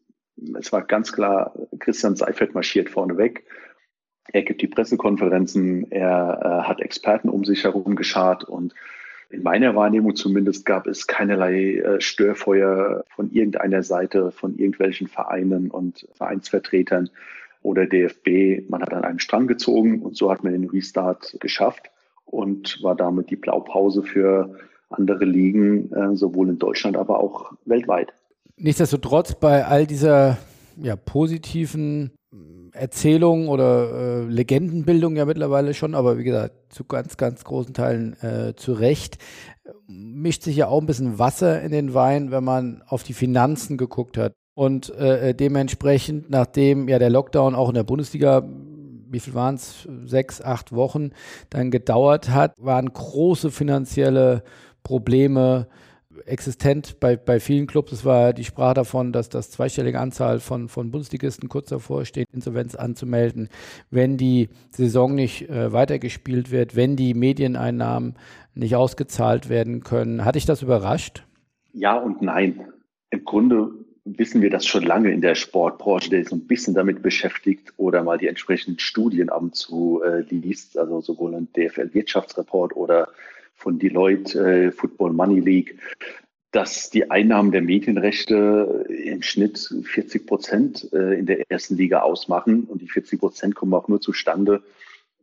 Es 0.59 0.73
war 0.73 0.83
ganz 0.83 1.13
klar, 1.13 1.55
Christian 1.81 2.15
Seifert 2.15 2.55
marschiert 2.55 2.89
vorneweg. 2.89 3.45
Er 4.33 4.43
gibt 4.43 4.63
die 4.63 4.69
Pressekonferenzen, 4.69 5.91
er 5.91 6.41
äh, 6.43 6.69
hat 6.69 6.81
Experten 6.81 7.29
um 7.29 7.45
sich 7.45 7.65
herum 7.65 7.97
geschart 7.97 8.45
und 8.45 8.75
in 9.31 9.43
meiner 9.43 9.75
Wahrnehmung 9.75 10.17
zumindest 10.17 10.65
gab 10.65 10.87
es 10.87 11.07
keinerlei 11.07 11.79
äh, 11.79 12.01
Störfeuer 12.01 13.05
von 13.15 13.31
irgendeiner 13.31 13.83
Seite, 13.83 14.31
von 14.31 14.57
irgendwelchen 14.57 15.09
Vereinen 15.09 15.71
und 15.71 16.09
Vereinsvertretern 16.15 17.11
oder 17.63 17.87
DFB. 17.87 18.71
Man 18.71 18.83
hat 18.83 18.95
an 18.95 19.05
einem 19.05 19.19
Strang 19.19 19.47
gezogen 19.47 20.01
und 20.01 20.17
so 20.17 20.31
hat 20.31 20.45
man 20.45 20.53
den 20.53 20.71
Restart 20.71 21.37
geschafft 21.41 21.91
und 22.31 22.83
war 22.83 22.95
damit 22.95 23.31
die 23.31 23.37
Blaupause 23.37 24.03
für 24.03 24.55
andere 24.91 25.25
Ligen, 25.25 25.93
äh, 25.93 26.17
sowohl 26.17 26.49
in 26.49 26.59
Deutschland, 26.59 26.97
aber 26.97 27.21
auch 27.21 27.53
weltweit. 27.65 28.13
Nichtsdestotrotz 28.57 29.35
bei 29.35 29.67
all 29.67 29.87
dieser 29.87 30.39
ja, 30.81 30.97
positiven 30.97 32.13
Erzählung 32.73 33.49
oder 33.49 33.91
äh, 33.93 34.25
Legendenbildung 34.25 35.17
ja 35.17 35.25
mittlerweile 35.25 35.75
schon, 35.75 35.95
aber 35.95 36.19
wie 36.19 36.25
gesagt, 36.25 36.55
zu 36.71 36.85
ganz, 36.85 37.17
ganz 37.17 37.45
großen 37.45 37.75
Teilen 37.75 38.15
äh, 38.23 38.55
zu 38.55 38.73
Recht. 38.73 39.19
Mischt 39.87 40.43
sich 40.43 40.57
ja 40.57 40.69
auch 40.69 40.81
ein 40.81 40.87
bisschen 40.87 41.19
Wasser 41.19 41.61
in 41.63 41.73
den 41.73 41.95
Wein, 41.95 42.31
wenn 42.31 42.45
man 42.45 42.83
auf 42.87 43.03
die 43.03 43.13
Finanzen 43.13 43.77
geguckt 43.77 44.17
hat. 44.17 44.33
Und 44.55 44.91
äh, 44.97 45.35
dementsprechend, 45.35 46.31
nachdem 46.31 46.89
ja 46.89 46.99
der 46.99 47.11
Lockdown 47.11 47.55
auch 47.55 47.69
in 47.69 47.75
der 47.75 47.85
Bundesliga, 47.85 48.49
wie 49.11 49.21
viel 49.21 49.35
waren 49.35 49.57
es, 49.57 49.89
sechs, 50.05 50.41
acht 50.41 50.73
Wochen 50.73 51.11
dann 51.51 51.71
gedauert 51.71 52.31
hat, 52.31 52.55
waren 52.59 52.93
große 52.93 53.51
finanzielle 53.51 54.43
Probleme 54.83 55.69
existent 56.27 56.99
bei, 57.01 57.17
bei 57.17 57.41
vielen 57.41 57.67
Clubs. 57.67 57.93
Es 57.93 58.05
war 58.05 58.33
die 58.33 58.45
Sprache 58.45 58.75
davon, 58.75 59.13
dass 59.13 59.29
das 59.29 59.51
zweistellige 59.51 60.01
Anzahl 60.01 60.41
von, 60.41 60.69
von 60.69 60.91
Bundesligisten 60.91 61.49
kurz 61.49 61.69
davor 61.69 62.05
steht, 62.05 62.27
Insolvenz 62.33 62.75
anzumelden, 62.75 63.49
wenn 63.91 64.17
die 64.17 64.49
Saison 64.71 65.15
nicht 65.15 65.49
äh, 65.49 65.73
weitergespielt 65.73 66.51
wird, 66.51 66.77
wenn 66.77 66.97
die 66.97 67.15
Medieneinnahmen 67.15 68.15
nicht 68.55 68.77
ausgezahlt 68.77 69.49
werden 69.49 69.83
können. 69.83 70.25
Hat 70.25 70.35
dich 70.35 70.47
das 70.47 70.63
überrascht? 70.63 71.25
Ja 71.73 71.97
und 71.97 72.23
nein. 72.23 72.73
Im 73.11 73.25
Grunde 73.25 73.71
wissen 74.17 74.43
wir 74.43 74.51
das 74.51 74.67
schon 74.67 74.85
lange 74.85 75.13
in 75.13 75.21
der 75.21 75.35
Sportbranche, 75.35 76.11
der 76.11 76.21
sich 76.21 76.29
so 76.29 76.37
ein 76.37 76.47
bisschen 76.47 76.75
damit 76.75 77.03
beschäftigt 77.03 77.73
oder 77.77 78.03
mal 78.03 78.19
die 78.19 78.29
entsprechenden 78.29 78.79
Studien 78.79 79.29
ab 79.29 79.43
und 79.43 79.57
zu 79.57 80.03
äh, 80.03 80.21
liest, 80.31 80.79
also 80.79 81.01
sowohl 81.01 81.35
ein 81.35 81.49
DFL-Wirtschaftsreport 81.53 82.77
oder 82.77 83.09
von 83.55 83.79
Deloitte 83.79 84.39
äh, 84.39 84.73
Football 84.73 85.13
Money 85.13 85.41
League, 85.41 85.79
dass 86.53 86.91
die 86.91 87.11
Einnahmen 87.11 87.53
der 87.53 87.61
Medienrechte 87.61 88.87
im 88.89 89.23
Schnitt 89.23 89.59
40 89.59 90.27
Prozent 90.27 90.89
äh, 90.93 91.19
in 91.19 91.27
der 91.27 91.51
ersten 91.51 91.77
Liga 91.77 92.01
ausmachen. 92.01 92.65
Und 92.65 92.81
die 92.81 92.89
40 92.89 93.21
Prozent 93.21 93.55
kommen 93.55 93.75
auch 93.75 93.89
nur 93.89 94.01
zustande, 94.01 94.63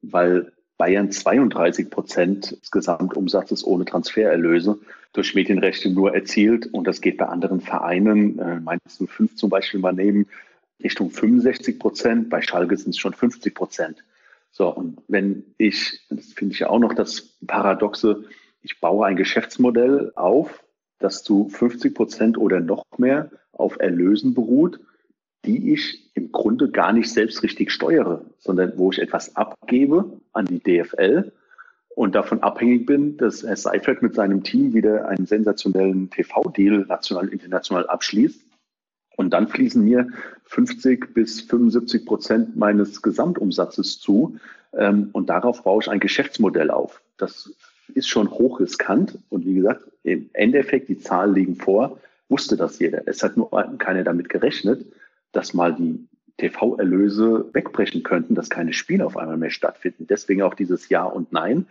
weil 0.01 0.51
Bayern 0.77 1.11
32 1.11 1.89
Prozent 1.89 2.61
des 2.61 2.69
Gesamtumsatzes 2.69 3.65
ohne 3.65 3.85
Transfererlöse 3.85 4.77
durch 5.15 5.35
Medienrechte 5.35 5.89
nur 5.89 6.13
erzielt. 6.13 6.67
Und 6.67 6.85
das 6.87 7.01
geht 7.01 7.17
bei 7.17 7.25
anderen 7.25 7.61
Vereinen, 7.61 8.39
äh, 8.39 8.59
Mainz 8.59 9.01
05 9.05 9.35
zum 9.35 9.49
Beispiel 9.49 9.79
mal 9.79 9.93
nehmen, 9.93 10.27
Richtung 10.83 11.09
65 11.09 11.79
Prozent. 11.79 12.29
Bei 12.29 12.41
Schalke 12.41 12.75
sind 12.77 12.91
es 12.91 12.97
schon 12.97 13.13
50 13.13 13.55
Prozent. 13.55 14.03
So, 14.51 14.69
und 14.69 15.01
wenn 15.07 15.43
ich, 15.57 15.99
das 16.09 16.33
finde 16.33 16.53
ich 16.53 16.59
ja 16.59 16.69
auch 16.69 16.79
noch 16.79 16.93
das 16.93 17.37
Paradoxe, 17.45 18.25
ich 18.61 18.79
baue 18.79 19.05
ein 19.05 19.15
Geschäftsmodell 19.15 20.11
auf, 20.15 20.63
das 20.99 21.23
zu 21.23 21.49
50 21.49 21.93
Prozent 21.93 22.37
oder 22.37 22.59
noch 22.59 22.85
mehr 22.97 23.29
auf 23.51 23.79
Erlösen 23.79 24.33
beruht, 24.33 24.79
die 25.45 25.73
ich 25.73 26.09
im 26.15 26.31
Grunde 26.31 26.71
gar 26.71 26.91
nicht 26.91 27.11
selbst 27.11 27.43
richtig 27.43 27.71
steuere, 27.71 28.25
sondern 28.39 28.73
wo 28.77 28.91
ich 28.91 28.99
etwas 28.99 29.35
abgebe 29.35 30.19
an 30.33 30.45
die 30.45 30.59
DFL 30.59 31.31
und 31.95 32.13
davon 32.13 32.43
abhängig 32.43 32.85
bin, 32.85 33.17
dass 33.17 33.43
Herr 33.43 33.55
Seifert 33.55 34.01
mit 34.01 34.15
seinem 34.15 34.43
Team 34.43 34.73
wieder 34.73 35.07
einen 35.07 35.25
sensationellen 35.25 36.09
TV-Deal 36.09 36.85
national 36.87 37.25
und 37.25 37.33
international 37.33 37.87
abschließt 37.87 38.39
und 39.15 39.31
dann 39.31 39.47
fließen 39.47 39.83
mir 39.83 40.09
50 40.45 41.13
bis 41.13 41.41
75 41.41 42.05
Prozent 42.05 42.55
meines 42.55 43.01
Gesamtumsatzes 43.01 43.99
zu. 43.99 44.37
Ähm, 44.73 45.09
und 45.13 45.29
darauf 45.29 45.63
baue 45.63 45.81
ich 45.81 45.89
ein 45.89 45.99
Geschäftsmodell 45.99 46.69
auf. 46.69 47.01
Das 47.17 47.53
ist 47.93 48.09
schon 48.09 48.29
hochriskant. 48.29 49.19
Und 49.29 49.45
wie 49.45 49.55
gesagt, 49.55 49.83
im 50.03 50.29
Endeffekt, 50.33 50.89
die 50.89 50.99
Zahlen 50.99 51.33
liegen 51.33 51.55
vor, 51.55 51.99
wusste 52.27 52.57
das 52.57 52.79
jeder. 52.79 53.07
Es 53.07 53.23
hat 53.23 53.37
nur 53.37 53.49
keiner 53.77 54.03
damit 54.03 54.29
gerechnet, 54.29 54.85
dass 55.31 55.53
mal 55.53 55.73
die 55.73 56.07
TV-Erlöse 56.37 57.49
wegbrechen 57.53 58.03
könnten, 58.03 58.35
dass 58.35 58.49
keine 58.49 58.73
Spiele 58.73 59.05
auf 59.05 59.17
einmal 59.17 59.37
mehr 59.37 59.51
stattfinden. 59.51 60.07
Deswegen 60.07 60.41
auch 60.41 60.53
dieses 60.53 60.89
Ja 60.89 61.03
und 61.03 61.31
Nein. 61.31 61.67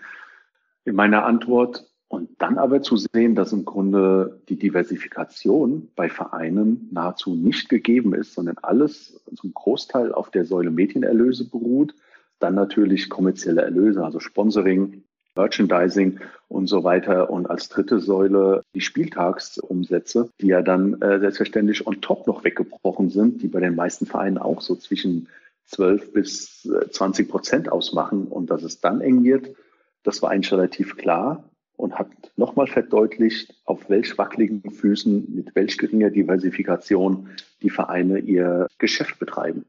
In 0.85 0.95
meiner 0.95 1.25
Antwort 1.25 1.87
und 2.09 2.31
dann 2.39 2.59
aber 2.59 2.83
zu 2.83 2.97
sehen, 2.97 3.35
dass 3.35 3.53
im 3.53 3.65
Grunde 3.65 4.41
die 4.49 4.57
Diversifikation 4.57 5.89
bei 5.97 6.09
Vereinen 6.09 6.89
nahezu 6.93 7.35
nicht 7.35 7.69
gegeben 7.69 8.15
ist, 8.15 8.35
sondern 8.35 8.57
alles 8.63 9.21
zum 9.35 9.53
Großteil 9.53 10.13
auf 10.13 10.31
der 10.31 10.45
Säule 10.45 10.71
Medienerlöse 10.71 11.49
beruht. 11.49 11.95
Dann 12.39 12.55
natürlich 12.55 13.09
kommerzielle 13.09 13.63
Erlöse, 13.63 14.05
also 14.05 14.21
Sponsoring, 14.21 15.04
Merchandising 15.37 16.21
und 16.49 16.67
so 16.67 16.85
weiter. 16.85 17.31
Und 17.31 17.49
als 17.49 17.69
dritte 17.69 18.01
Säule 18.01 18.63
die 18.75 18.81
Spieltagsumsätze, 18.81 20.31
die 20.41 20.49
ja 20.49 20.63
dann 20.63 21.01
äh, 21.03 21.19
selbstverständlich 21.21 21.87
on 21.87 22.01
top 22.01 22.27
noch 22.27 22.45
weggebrochen 22.45 23.11
sind, 23.11 23.43
die 23.43 23.49
bei 23.49 23.61
den 23.61 23.75
meisten 23.75 24.07
Vereinen 24.07 24.39
auch 24.39 24.61
so 24.61 24.77
zwischen 24.77 25.29
12 25.67 26.13
bis 26.13 26.69
20 26.91 27.27
äh, 27.27 27.31
Prozent 27.31 27.73
ausmachen. 27.73 28.27
Und 28.29 28.51
dass 28.51 28.63
es 28.63 28.81
dann 28.81 29.01
eng 29.01 29.25
wird, 29.25 29.55
das 30.03 30.23
war 30.23 30.31
eigentlich 30.31 30.53
relativ 30.53 30.97
klar 30.97 31.45
und 31.77 31.99
hat 31.99 32.09
nochmal 32.37 32.67
verdeutlicht, 32.67 33.55
auf 33.65 33.89
welch 33.91 34.17
wackeligen 34.17 34.71
Füßen, 34.71 35.35
mit 35.35 35.55
welch 35.55 35.77
geringer 35.79 36.11
Diversifikation 36.11 37.31
die 37.63 37.71
Vereine 37.71 38.19
ihr 38.19 38.69
Geschäft 38.79 39.19
betreiben. 39.19 39.65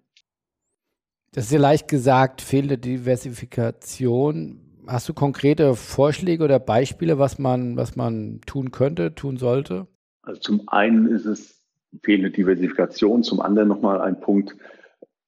Das 1.31 1.45
ist 1.45 1.51
ja 1.51 1.59
leicht 1.59 1.87
gesagt, 1.87 2.41
fehlende 2.41 2.77
Diversifikation. 2.77 4.64
Hast 4.87 5.09
du 5.09 5.13
konkrete 5.13 5.75
Vorschläge 5.75 6.43
oder 6.43 6.59
Beispiele, 6.59 7.19
was 7.19 7.39
man, 7.39 7.77
was 7.77 7.95
man 7.95 8.41
tun 8.45 8.71
könnte, 8.71 9.15
tun 9.15 9.37
sollte? 9.37 9.87
Also 10.23 10.39
zum 10.39 10.67
einen 10.67 11.07
ist 11.07 11.25
es 11.25 11.61
fehlende 12.03 12.31
Diversifikation, 12.31 13.23
zum 13.23 13.41
anderen 13.41 13.69
nochmal 13.69 14.01
ein 14.01 14.19
Punkt, 14.19 14.55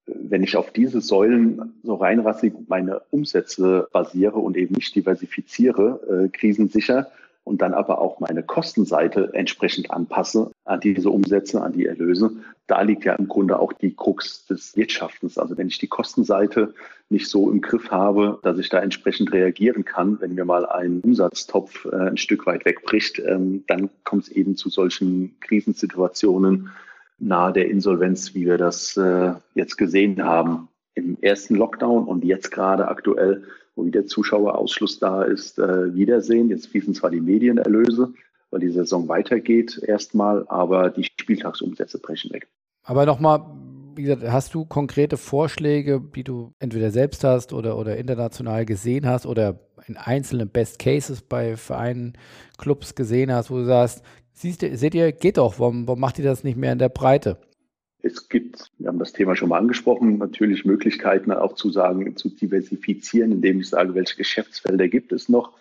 wenn 0.05 0.43
ich 0.43 0.55
auf 0.55 0.71
diese 0.71 1.01
Säulen 1.01 1.73
so 1.83 1.95
reinrassig 1.95 2.53
meine 2.67 3.01
Umsätze 3.11 3.87
basiere 3.91 4.37
und 4.37 4.57
eben 4.57 4.75
nicht 4.75 4.95
diversifiziere, 4.95 6.25
äh, 6.25 6.29
krisensicher, 6.29 7.11
und 7.47 7.61
dann 7.61 7.73
aber 7.73 7.99
auch 7.99 8.19
meine 8.19 8.43
Kostenseite 8.43 9.31
entsprechend 9.33 9.89
anpasse 9.89 10.51
an 10.65 10.81
diese 10.81 11.09
Umsätze, 11.09 11.61
an 11.61 11.71
die 11.71 11.85
Erlöse, 11.85 12.31
da 12.67 12.81
liegt 12.81 13.05
ja 13.05 13.13
im 13.13 13.29
Grunde 13.29 13.57
auch 13.57 13.71
die 13.71 13.95
Krux 13.95 14.45
des 14.47 14.75
Wirtschaftens. 14.75 15.37
Also 15.37 15.57
wenn 15.57 15.69
ich 15.69 15.77
die 15.77 15.87
Kostenseite 15.87 16.73
nicht 17.09 17.29
so 17.29 17.49
im 17.49 17.61
Griff 17.61 17.89
habe, 17.89 18.39
dass 18.43 18.57
ich 18.57 18.69
da 18.69 18.79
entsprechend 18.79 19.31
reagieren 19.31 19.85
kann, 19.85 20.19
wenn 20.19 20.35
mir 20.35 20.45
mal 20.45 20.65
ein 20.65 21.01
Umsatztopf 21.01 21.85
äh, 21.85 21.95
ein 21.95 22.17
Stück 22.17 22.45
weit 22.45 22.65
wegbricht, 22.65 23.19
ähm, 23.19 23.63
dann 23.67 23.89
kommt 24.03 24.23
es 24.23 24.29
eben 24.29 24.55
zu 24.55 24.69
solchen 24.69 25.39
Krisensituationen 25.39 26.69
nahe 27.19 27.53
der 27.53 27.69
Insolvenz, 27.69 28.35
wie 28.35 28.45
wir 28.45 28.57
das 28.57 28.97
äh, 28.97 29.33
jetzt 29.55 29.77
gesehen 29.77 30.23
haben 30.23 30.67
im 30.95 31.17
ersten 31.21 31.55
Lockdown 31.55 32.05
und 32.05 32.23
jetzt 32.25 32.51
gerade 32.51 32.87
aktuell 32.87 33.43
wo 33.77 33.85
wieder 33.85 34.05
Zuschauerausschluss 34.05 34.99
da 34.99 35.23
ist, 35.23 35.59
äh, 35.59 35.93
wiedersehen. 35.93 36.49
Jetzt 36.49 36.67
fließen 36.67 36.93
zwar 36.95 37.11
die 37.11 37.21
Medienerlöse, 37.21 38.13
weil 38.49 38.59
die 38.59 38.71
Saison 38.71 39.07
weitergeht 39.07 39.79
erstmal, 39.85 40.45
aber 40.49 40.89
die 40.89 41.03
Spieltagsumsätze 41.03 41.99
brechen 41.99 42.33
weg. 42.33 42.47
Aber 42.83 43.05
nochmal, 43.05 43.45
wie 43.97 44.03
gesagt, 44.03 44.23
hast 44.23 44.53
du 44.53 44.65
konkrete 44.65 45.17
Vorschläge, 45.17 46.01
die 46.15 46.23
du 46.23 46.53
entweder 46.59 46.91
selbst 46.91 47.23
hast 47.23 47.51
oder, 47.51 47.77
oder 47.77 47.97
international 47.97 48.65
gesehen 48.65 49.05
hast 49.07 49.25
oder 49.25 49.59
in 49.87 49.97
einzelnen 49.97 50.49
Best 50.49 50.79
Cases 50.79 51.21
bei 51.21 51.57
Vereinen, 51.57 52.13
Clubs 52.57 52.95
gesehen 52.95 53.31
hast, 53.31 53.51
wo 53.51 53.57
du 53.57 53.65
sagst, 53.65 54.03
siehst 54.33 54.61
seht 54.61 54.95
ihr, 54.95 55.11
geht 55.11 55.37
doch, 55.37 55.59
warum, 55.59 55.87
warum 55.87 55.99
macht 55.99 56.19
ihr 56.19 56.25
das 56.25 56.43
nicht 56.43 56.57
mehr 56.57 56.71
in 56.71 56.79
der 56.79 56.89
Breite? 56.89 57.37
Es 58.01 58.29
gibt, 58.29 58.71
wir 58.77 58.87
haben 58.87 58.99
das 58.99 59.13
Thema 59.13 59.35
schon 59.35 59.49
mal 59.49 59.57
angesprochen, 59.57 60.19
natürlich 60.19 60.63
Möglichkeiten 60.63 61.31
auch 61.31 61.53
zu 61.53 61.69
sagen, 61.69 62.15
zu 62.15 62.29
diversifizieren, 62.29 63.31
indem 63.31 63.59
ich 63.59 63.69
sage, 63.69 63.95
welche 63.95 64.15
Geschäftsfelder 64.15 64.87
gibt 64.87 65.11
es 65.11 65.27
noch. 65.27 65.53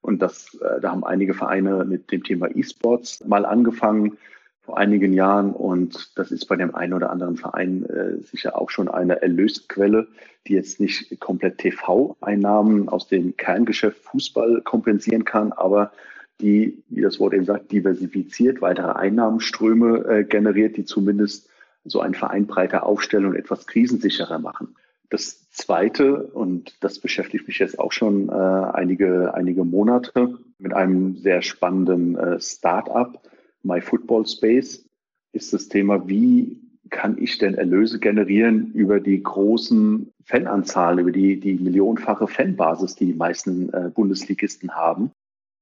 Und 0.00 0.22
das, 0.22 0.54
äh, 0.54 0.80
da 0.80 0.92
haben 0.92 1.04
einige 1.04 1.34
Vereine 1.34 1.84
mit 1.84 2.10
dem 2.10 2.22
Thema 2.22 2.48
E-Sports 2.54 3.24
mal 3.26 3.44
angefangen 3.44 4.16
vor 4.62 4.78
einigen 4.78 5.12
Jahren. 5.12 5.52
Und 5.52 6.18
das 6.18 6.30
ist 6.30 6.46
bei 6.46 6.56
dem 6.56 6.74
einen 6.74 6.92
oder 6.92 7.10
anderen 7.10 7.36
Verein 7.36 7.84
äh, 7.86 8.18
sicher 8.22 8.60
auch 8.60 8.70
schon 8.70 8.88
eine 8.88 9.22
Erlösquelle, 9.22 10.08
die 10.46 10.54
jetzt 10.54 10.80
nicht 10.80 11.18
komplett 11.20 11.58
TV-Einnahmen 11.58 12.88
aus 12.88 13.08
dem 13.08 13.36
Kerngeschäft 13.36 14.02
Fußball 14.04 14.62
kompensieren 14.62 15.24
kann, 15.24 15.52
aber 15.52 15.92
die, 16.40 16.82
wie 16.88 17.02
das 17.02 17.20
Wort 17.20 17.34
eben 17.34 17.44
sagt, 17.44 17.70
diversifiziert, 17.70 18.62
weitere 18.62 18.92
Einnahmenströme 18.92 20.04
äh, 20.06 20.24
generiert, 20.24 20.76
die 20.76 20.84
zumindest 20.84 21.48
so 21.84 22.00
einen 22.00 22.14
Verein 22.14 22.46
breiter 22.46 22.84
aufstellen 22.84 23.26
und 23.26 23.36
etwas 23.36 23.66
krisensicherer 23.66 24.38
machen. 24.38 24.76
Das 25.10 25.50
Zweite, 25.50 26.22
und 26.22 26.76
das 26.80 27.00
beschäftigt 27.00 27.48
mich 27.48 27.58
jetzt 27.58 27.78
auch 27.78 27.92
schon 27.92 28.28
äh, 28.28 28.32
einige, 28.32 29.34
einige 29.34 29.64
Monate 29.64 30.38
mit 30.58 30.72
einem 30.72 31.16
sehr 31.16 31.42
spannenden 31.42 32.16
äh, 32.16 32.40
Start-up, 32.40 33.20
My 33.62 33.80
Football 33.80 34.26
Space, 34.26 34.84
ist 35.32 35.52
das 35.52 35.68
Thema, 35.68 36.08
wie 36.08 36.60
kann 36.90 37.18
ich 37.18 37.38
denn 37.38 37.54
Erlöse 37.54 38.00
generieren 38.00 38.72
über 38.72 39.00
die 39.00 39.22
großen 39.22 40.12
Fananzahlen, 40.24 40.98
über 40.98 41.12
die, 41.12 41.38
die 41.38 41.54
millionenfache 41.54 42.26
Fanbasis, 42.26 42.96
die 42.96 43.06
die 43.06 43.14
meisten 43.14 43.72
äh, 43.72 43.90
Bundesligisten 43.94 44.74
haben. 44.74 45.12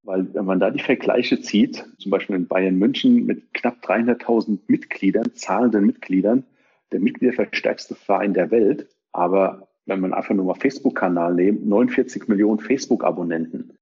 Weil 0.05 0.33
wenn 0.33 0.47
man 0.47 0.59
da 0.59 0.71
die 0.71 0.83
Vergleiche 0.83 1.41
zieht, 1.41 1.85
zum 1.99 2.11
Beispiel 2.11 2.37
in 2.37 2.47
Bayern 2.47 2.79
München 2.79 3.27
mit 3.27 3.53
knapp 3.53 3.85
300.000 3.85 4.59
Mitgliedern, 4.69 5.35
zahlenden 5.35 5.85
Mitgliedern, 5.85 6.45
der 6.93 7.01
mitgliederverstärkste 7.01 7.95
Verein 7.95 8.33
der 8.33 8.51
Welt, 8.51 8.89
aber 9.13 9.69
wenn 9.85 10.01
man 10.01 10.15
einfach 10.15 10.35
nur 10.35 10.47
mal 10.47 10.55
Facebook-Kanal 10.55 11.35
nimmt, 11.35 11.67
49 11.67 12.29
Millionen 12.29 12.61
Facebook-Abonnenten. 12.61 13.77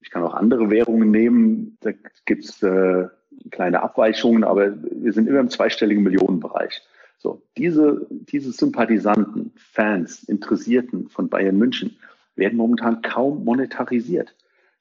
Ich 0.00 0.10
kann 0.10 0.22
auch 0.22 0.34
andere 0.34 0.70
Währungen 0.70 1.10
nehmen, 1.10 1.76
da 1.80 1.90
gibt 2.26 2.44
es 2.44 2.62
äh, 2.62 3.08
kleine 3.50 3.82
Abweichungen, 3.82 4.44
aber 4.44 4.74
wir 4.82 5.12
sind 5.12 5.28
immer 5.28 5.40
im 5.40 5.50
zweistelligen 5.50 6.02
Millionenbereich. 6.02 6.82
So, 7.18 7.42
diese, 7.56 8.06
diese 8.10 8.52
Sympathisanten, 8.52 9.52
Fans, 9.56 10.24
Interessierten 10.24 11.08
von 11.08 11.28
Bayern 11.28 11.56
München 11.56 11.96
werden 12.34 12.56
momentan 12.56 13.02
kaum 13.02 13.44
monetarisiert. 13.44 14.34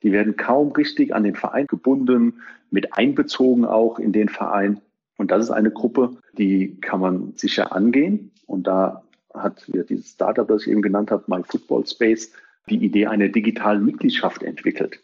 Die 0.04 0.12
werden 0.12 0.36
kaum 0.36 0.72
richtig 0.74 1.16
an 1.16 1.24
den 1.24 1.36
Verein 1.36 1.68
gebunden, 1.68 2.42
mit 2.70 2.94
einbezogen 2.94 3.66
auch 3.66 3.98
in 4.00 4.12
den 4.12 4.30
Verein. 4.30 4.82
Und 5.18 5.32
das 5.32 5.46
ist 5.46 5.52
eine 5.52 5.72
Gruppe, 5.72 6.18
die 6.38 6.80
kann 6.82 7.00
man 7.00 7.34
sicher 7.36 7.74
angehen. 7.74 8.32
Und 8.46 8.68
da 8.68 9.04
hat 9.34 9.66
dieses 9.68 10.12
Startup, 10.12 10.48
das 10.48 10.64
ich 10.64 10.72
eben 10.72 10.82
genannt 10.82 11.12
habe, 11.12 11.24
My 11.28 11.42
Football 11.44 11.88
Space, 11.88 12.32
die 12.70 12.84
Idee 12.84 13.08
einer 13.08 13.30
digitalen 13.30 13.86
Mitgliedschaft 13.86 14.44
entwickelt. 14.44 15.00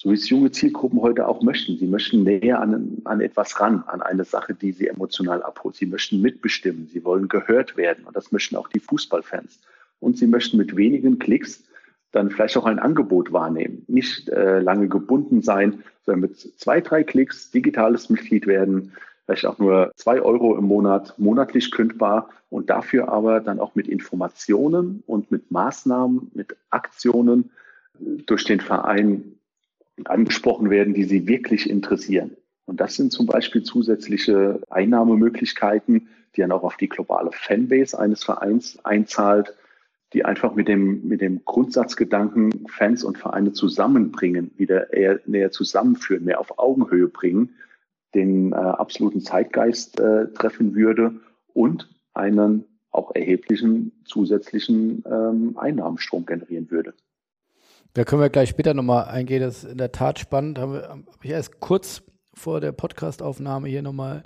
So 0.00 0.10
wie 0.10 0.14
es 0.14 0.28
junge 0.30 0.52
Zielgruppen 0.52 1.02
heute 1.02 1.26
auch 1.26 1.42
möchten. 1.42 1.76
Sie 1.76 1.88
möchten 1.88 2.22
näher 2.22 2.60
an, 2.60 2.98
an 3.04 3.20
etwas 3.20 3.58
ran, 3.58 3.82
an 3.88 4.00
eine 4.00 4.22
Sache, 4.22 4.54
die 4.54 4.70
sie 4.70 4.86
emotional 4.86 5.42
abholt. 5.42 5.74
Sie 5.74 5.86
möchten 5.86 6.20
mitbestimmen. 6.20 6.86
Sie 6.86 7.04
wollen 7.04 7.26
gehört 7.26 7.76
werden. 7.76 8.04
Und 8.04 8.14
das 8.14 8.30
möchten 8.30 8.54
auch 8.54 8.68
die 8.68 8.78
Fußballfans. 8.78 9.58
Und 9.98 10.16
sie 10.16 10.28
möchten 10.28 10.56
mit 10.56 10.76
wenigen 10.76 11.18
Klicks 11.18 11.64
dann 12.12 12.30
vielleicht 12.30 12.56
auch 12.56 12.64
ein 12.64 12.78
Angebot 12.78 13.32
wahrnehmen. 13.32 13.82
Nicht 13.88 14.28
äh, 14.28 14.60
lange 14.60 14.86
gebunden 14.86 15.42
sein, 15.42 15.82
sondern 16.06 16.30
mit 16.30 16.38
zwei, 16.38 16.80
drei 16.80 17.02
Klicks 17.02 17.50
digitales 17.50 18.08
Mitglied 18.08 18.46
werden, 18.46 18.92
vielleicht 19.24 19.46
auch 19.46 19.58
nur 19.58 19.90
zwei 19.96 20.22
Euro 20.22 20.56
im 20.56 20.64
Monat 20.64 21.18
monatlich 21.18 21.72
kündbar 21.72 22.30
und 22.50 22.70
dafür 22.70 23.08
aber 23.08 23.40
dann 23.40 23.58
auch 23.58 23.74
mit 23.74 23.88
Informationen 23.88 25.02
und 25.08 25.32
mit 25.32 25.50
Maßnahmen, 25.50 26.30
mit 26.34 26.56
Aktionen 26.70 27.50
durch 27.98 28.44
den 28.44 28.60
Verein 28.60 29.37
angesprochen 30.06 30.70
werden, 30.70 30.94
die 30.94 31.04
sie 31.04 31.26
wirklich 31.26 31.68
interessieren. 31.68 32.36
Und 32.66 32.80
das 32.80 32.96
sind 32.96 33.12
zum 33.12 33.26
Beispiel 33.26 33.62
zusätzliche 33.62 34.60
Einnahmemöglichkeiten, 34.68 36.08
die 36.36 36.40
dann 36.42 36.52
auch 36.52 36.62
auf 36.62 36.76
die 36.76 36.88
globale 36.88 37.30
Fanbase 37.32 37.98
eines 37.98 38.22
Vereins 38.24 38.78
einzahlt 38.84 39.54
die 40.12 40.24
einfach 40.24 40.54
mit 40.54 40.68
dem, 40.68 41.06
mit 41.06 41.20
dem 41.20 41.44
Grundsatzgedanken 41.44 42.66
Fans 42.68 43.04
und 43.04 43.18
Vereine 43.18 43.52
zusammenbringen, 43.52 44.52
wieder 44.56 44.92
eher 44.92 45.20
näher 45.26 45.50
zusammenführen, 45.50 46.24
mehr 46.24 46.40
auf 46.40 46.58
Augenhöhe 46.58 47.08
bringen, 47.08 47.54
den 48.14 48.52
äh, 48.52 48.56
absoluten 48.56 49.20
Zeitgeist 49.20 50.00
äh, 50.00 50.32
treffen 50.32 50.74
würde 50.74 51.20
und 51.52 51.90
einen 52.14 52.64
auch 52.90 53.14
erheblichen 53.14 53.92
zusätzlichen 54.06 55.04
ähm, 55.06 55.58
Einnahmenstrom 55.58 56.24
generieren 56.24 56.70
würde. 56.70 56.94
Da 57.94 58.04
können 58.04 58.22
wir 58.22 58.30
gleich 58.30 58.50
später 58.50 58.74
nochmal 58.74 59.06
eingehen. 59.06 59.40
Das 59.40 59.64
ist 59.64 59.70
in 59.70 59.78
der 59.78 59.92
Tat 59.92 60.18
spannend. 60.18 60.58
Habe 60.58 60.88
hab 60.88 61.24
ich 61.24 61.30
erst 61.30 61.60
kurz 61.60 62.02
vor 62.34 62.60
der 62.60 62.72
Podcastaufnahme 62.72 63.68
hier 63.68 63.82
nochmal 63.82 64.22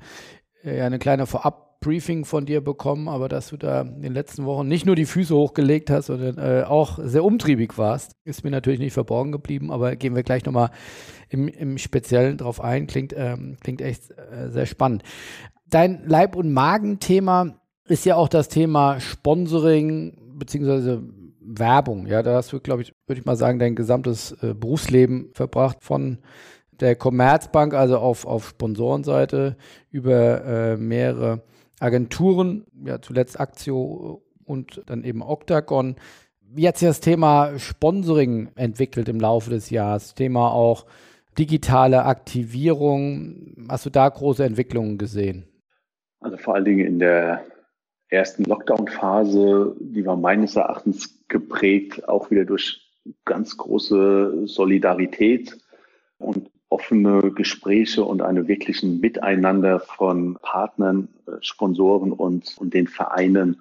äh, 0.63 0.81
eine 0.81 0.99
kleine 0.99 1.27
Vorab- 1.27 1.73
Briefing 1.83 2.25
von 2.25 2.47
dir 2.47 2.63
bekommen, 2.63 3.09
aber 3.09 3.29
dass 3.29 3.49
du 3.49 3.59
da 3.59 3.83
in 3.83 4.01
den 4.01 4.15
letzten 4.15 4.47
Wochen 4.47 4.67
nicht 4.67 4.87
nur 4.87 4.97
die 4.97 5.05
Füße 5.05 5.35
hochgelegt 5.35 5.91
hast, 5.91 6.07
sondern 6.07 6.39
äh, 6.39 6.63
auch 6.63 6.99
sehr 7.03 7.25
umtriebig 7.25 7.77
warst, 7.77 8.13
ist 8.25 8.45
mir 8.45 8.51
natürlich 8.51 8.81
nicht 8.81 8.95
verborgen 8.95 9.33
geblieben, 9.33 9.71
aber 9.71 9.97
gehen 9.97 10.15
wir 10.15 10.23
gleich 10.23 10.45
nochmal 10.47 10.71
im, 11.29 11.49
im 11.49 11.77
Speziellen 11.77 12.39
drauf 12.39 12.63
ein. 12.63 12.87
Klingt, 12.87 13.13
ähm, 13.15 13.59
klingt 13.61 13.83
echt 13.83 14.11
äh, 14.13 14.49
sehr 14.49 14.67
spannend. 14.67 15.03
Dein 15.69 16.05
Leib- 16.07 16.37
und 16.37 16.53
Magen-Thema 16.53 17.57
ist 17.87 18.07
ja 18.07 18.17
auch 18.17 18.29
das 18.29 18.49
Thema 18.49 19.01
Sponsoring 19.01 20.17
beziehungsweise 20.39 21.03
Werbung. 21.45 22.07
Ja, 22.07 22.23
da 22.23 22.35
hast 22.35 22.53
du, 22.53 22.61
glaube 22.61 22.83
ich, 22.83 22.93
würde 23.07 23.21
ich 23.21 23.27
mal 23.27 23.37
sagen, 23.37 23.59
dein 23.59 23.75
gesamtes 23.75 24.33
äh, 24.43 24.55
Berufsleben 24.55 25.31
verbracht 25.35 25.79
von 25.81 26.19
der 26.73 26.97
Commerzbank, 26.97 27.75
also 27.75 27.99
auf, 27.99 28.27
auf 28.27 28.49
Sponsorenseite, 28.49 29.57
über 29.91 30.45
äh, 30.45 30.77
mehrere 30.77 31.43
Agenturen, 31.81 32.65
ja 32.85 33.01
zuletzt 33.01 33.39
Aktio 33.39 34.23
und 34.45 34.83
dann 34.87 35.05
eben 35.05 35.23
Octagon. 35.23 35.97
Wie 36.41 36.69
hat 36.69 36.77
sich 36.79 36.89
das 36.89 37.01
Thema 37.01 37.59
Sponsoring 37.59 38.51
entwickelt 38.57 39.09
im 39.09 39.21
Laufe 39.21 39.51
des 39.51 39.71
Jahres? 39.71 40.15
Thema 40.15 40.53
auch 40.53 40.87
digitale 41.39 42.05
Aktivierung. 42.05 43.67
Hast 43.69 43.87
du 43.87 43.91
da 43.91 44.09
große 44.09 44.45
Entwicklungen 44.45 44.99
gesehen? 44.99 45.49
Also 46.21 46.37
vor 46.37 46.55
allen 46.55 46.65
Dingen 46.65 46.87
in 46.87 46.99
der 46.99 47.45
ersten 48.09 48.45
Lockdown-Phase, 48.45 49.75
die 49.81 50.05
war 50.05 50.17
meines 50.17 50.57
Erachtens 50.57 51.22
geprägt 51.33 52.09
auch 52.09 52.31
wieder 52.31 52.45
durch 52.45 52.81
ganz 53.25 53.57
große 53.57 54.47
Solidarität 54.47 55.59
und 56.19 56.51
offene 56.69 57.33
Gespräche 57.33 58.05
und 58.05 58.23
eine 58.23 58.47
wirklichen 58.47 59.01
Miteinander 59.01 59.81
von 59.81 60.37
Partnern, 60.41 61.09
äh, 61.27 61.33
Sponsoren 61.41 62.13
und, 62.13 62.57
und 62.59 62.73
den 62.75 62.87
Vereinen 62.87 63.61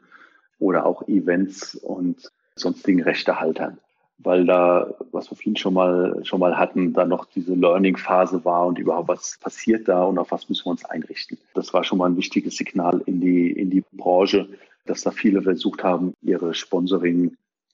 oder 0.60 0.86
auch 0.86 1.07
Events 1.07 1.75
und 1.75 2.31
sonstigen 2.55 3.01
Rechtehaltern. 3.01 3.79
Weil 4.19 4.45
da, 4.45 4.93
was 5.12 5.31
wir 5.31 5.36
vorhin 5.36 5.55
schon 5.55 5.73
mal, 5.73 6.19
schon 6.23 6.39
mal 6.39 6.57
hatten, 6.57 6.93
da 6.93 7.05
noch 7.05 7.25
diese 7.25 7.55
Learning-Phase 7.55 8.45
war 8.45 8.67
und 8.67 8.77
überhaupt 8.77 9.07
was 9.07 9.38
passiert 9.41 9.88
da 9.88 10.03
und 10.03 10.19
auf 10.19 10.31
was 10.31 10.47
müssen 10.47 10.65
wir 10.65 10.71
uns 10.71 10.86
einrichten. 10.86 11.39
Das 11.55 11.73
war 11.73 11.84
schon 11.84 11.97
mal 11.97 12.10
ein 12.10 12.17
wichtiges 12.17 12.55
Signal 12.57 13.01
in 13.07 13.19
die, 13.19 13.49
in 13.49 13.71
die 13.71 13.84
Branche, 13.93 14.47
dass 14.86 15.01
da 15.01 15.12
viele 15.12 15.41
versucht 15.41 15.84
haben, 15.84 16.13
ihre 16.21 16.53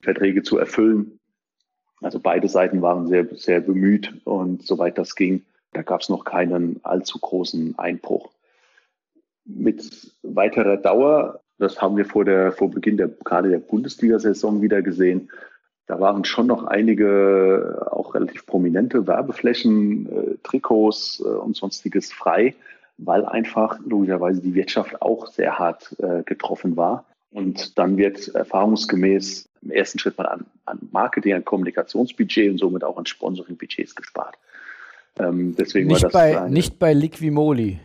Sponsoring-Verträge 0.02 0.44
zu 0.44 0.58
erfüllen. 0.58 1.20
Also 2.02 2.20
beide 2.20 2.48
Seiten 2.48 2.82
waren 2.82 3.08
sehr, 3.08 3.28
sehr 3.36 3.60
bemüht 3.60 4.14
und 4.24 4.66
soweit 4.66 4.98
das 4.98 5.16
ging, 5.16 5.44
da 5.74 5.82
gab 5.82 6.02
es 6.02 6.10
noch 6.10 6.24
keinen 6.24 6.80
allzu 6.84 7.20
großen 7.20 7.78
Einbruch. 7.78 8.30
Mit 9.46 10.12
weiterer 10.24 10.78
Dauer, 10.78 11.42
das 11.58 11.82
haben 11.82 11.98
wir 11.98 12.06
vor, 12.06 12.24
der, 12.26 12.52
vor 12.52 12.70
Beginn 12.70 12.98
der, 12.98 13.08
gerade 13.08 13.50
der 13.50 13.60
Bundesliga-Saison 13.60 14.62
wieder 14.62 14.82
gesehen, 14.82 15.30
da 15.88 16.00
waren 16.00 16.26
schon 16.26 16.48
noch 16.48 16.66
einige 16.66 17.88
auch 17.92 18.14
relativ 18.14 18.46
prominente 18.46 19.08
Werbeflächen, 19.08 20.06
äh, 20.06 20.36
Trikots 20.44 21.22
äh, 21.22 21.30
und 21.30 21.56
sonstiges 21.56 22.12
frei, 22.12 22.56
weil 22.98 23.26
einfach 23.26 23.80
logischerweise 23.86 24.42
die 24.42 24.54
Wirtschaft 24.54 25.02
auch 25.02 25.28
sehr 25.28 25.58
hart 25.58 25.96
äh, 26.00 26.24
getroffen 26.24 26.76
war. 26.76 27.06
Und 27.32 27.78
dann 27.80 27.96
wird 27.96 28.28
erfahrungsgemäß 28.36 29.47
im 29.68 29.72
ersten 29.72 30.00
Schritt 30.00 30.18
mal 30.18 30.26
an, 30.26 30.46
an 30.66 30.80
Marketing, 30.92 31.34
an 31.34 31.46
Kommunikationsbudget 31.46 32.52
und 32.52 32.58
somit 32.58 32.84
auch 32.84 32.98
an 32.98 33.06
Sponsoring-Budgets 33.06 33.96
gespart. 33.96 34.36
Ähm, 35.20 35.56
deswegen 35.58 35.88
nicht, 35.88 36.04
war 36.04 36.10
das 36.10 36.14
bei, 36.14 36.40
eine, 36.40 36.50
nicht 36.50 36.80
bei 36.80 36.94
Liquimoli. 36.94 37.80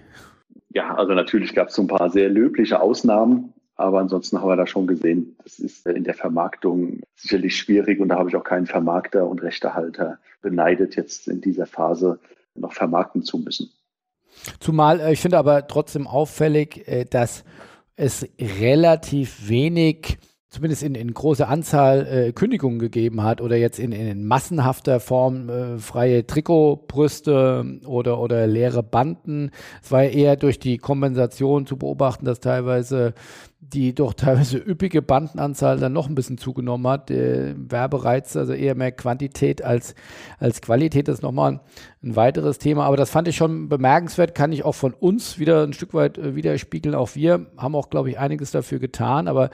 Ja, 0.70 0.94
also 0.94 1.12
natürlich 1.12 1.54
gab 1.54 1.68
es 1.68 1.74
so 1.74 1.82
ein 1.82 1.88
paar 1.88 2.10
sehr 2.10 2.28
löbliche 2.28 2.80
Ausnahmen, 2.80 3.52
aber 3.76 4.00
ansonsten 4.00 4.40
haben 4.40 4.48
wir 4.48 4.56
da 4.56 4.66
schon 4.66 4.86
gesehen, 4.86 5.36
das 5.42 5.58
ist 5.58 5.86
in 5.86 6.04
der 6.04 6.14
Vermarktung 6.14 7.00
sicherlich 7.16 7.56
schwierig 7.56 8.00
und 8.00 8.08
da 8.08 8.18
habe 8.18 8.28
ich 8.28 8.36
auch 8.36 8.44
keinen 8.44 8.66
Vermarkter 8.66 9.26
und 9.26 9.42
Rechtehalter 9.42 10.18
beneidet, 10.40 10.96
jetzt 10.96 11.28
in 11.28 11.40
dieser 11.40 11.66
Phase 11.66 12.20
noch 12.54 12.72
vermarkten 12.72 13.22
zu 13.22 13.38
müssen. 13.38 13.70
Zumal, 14.60 15.00
äh, 15.00 15.12
ich 15.12 15.20
finde 15.20 15.38
aber 15.38 15.66
trotzdem 15.66 16.06
auffällig, 16.06 16.86
äh, 16.86 17.04
dass 17.04 17.44
es 17.96 18.26
relativ 18.60 19.48
wenig 19.48 20.18
zumindest 20.52 20.82
in, 20.82 20.94
in 20.94 21.14
großer 21.14 21.48
Anzahl 21.48 22.06
äh, 22.06 22.32
Kündigungen 22.32 22.78
gegeben 22.78 23.22
hat 23.22 23.40
oder 23.40 23.56
jetzt 23.56 23.78
in, 23.78 23.90
in 23.90 24.26
massenhafter 24.26 25.00
Form 25.00 25.48
äh, 25.48 25.78
freie 25.78 26.26
Trikotbrüste 26.26 27.80
oder, 27.86 28.20
oder 28.20 28.46
leere 28.46 28.82
Banden. 28.82 29.50
Es 29.82 29.90
war 29.90 30.02
eher 30.02 30.36
durch 30.36 30.58
die 30.58 30.76
Kompensation 30.76 31.66
zu 31.66 31.78
beobachten, 31.78 32.26
dass 32.26 32.40
teilweise 32.40 33.14
die 33.60 33.94
doch 33.94 34.12
teilweise 34.12 34.58
üppige 34.58 35.00
Bandenanzahl 35.00 35.78
dann 35.78 35.94
noch 35.94 36.06
ein 36.06 36.14
bisschen 36.14 36.36
zugenommen 36.36 36.86
hat. 36.86 37.08
Der 37.08 37.54
Werbereiz, 37.56 38.36
also 38.36 38.52
eher 38.52 38.74
mehr 38.74 38.92
Quantität 38.92 39.62
als, 39.62 39.94
als 40.38 40.60
Qualität, 40.60 41.08
das 41.08 41.16
ist 41.16 41.22
nochmal 41.22 41.52
ein, 41.52 41.60
ein 42.02 42.16
weiteres 42.16 42.58
Thema. 42.58 42.84
Aber 42.84 42.98
das 42.98 43.08
fand 43.08 43.26
ich 43.26 43.36
schon 43.36 43.70
bemerkenswert, 43.70 44.34
kann 44.34 44.52
ich 44.52 44.66
auch 44.66 44.74
von 44.74 44.92
uns 44.92 45.38
wieder 45.38 45.62
ein 45.62 45.72
Stück 45.72 45.94
weit 45.94 46.18
äh, 46.18 46.36
widerspiegeln. 46.36 46.94
Auch 46.94 47.14
wir 47.14 47.46
haben 47.56 47.74
auch, 47.74 47.88
glaube 47.88 48.10
ich, 48.10 48.18
einiges 48.18 48.50
dafür 48.50 48.80
getan. 48.80 49.28
Aber 49.28 49.48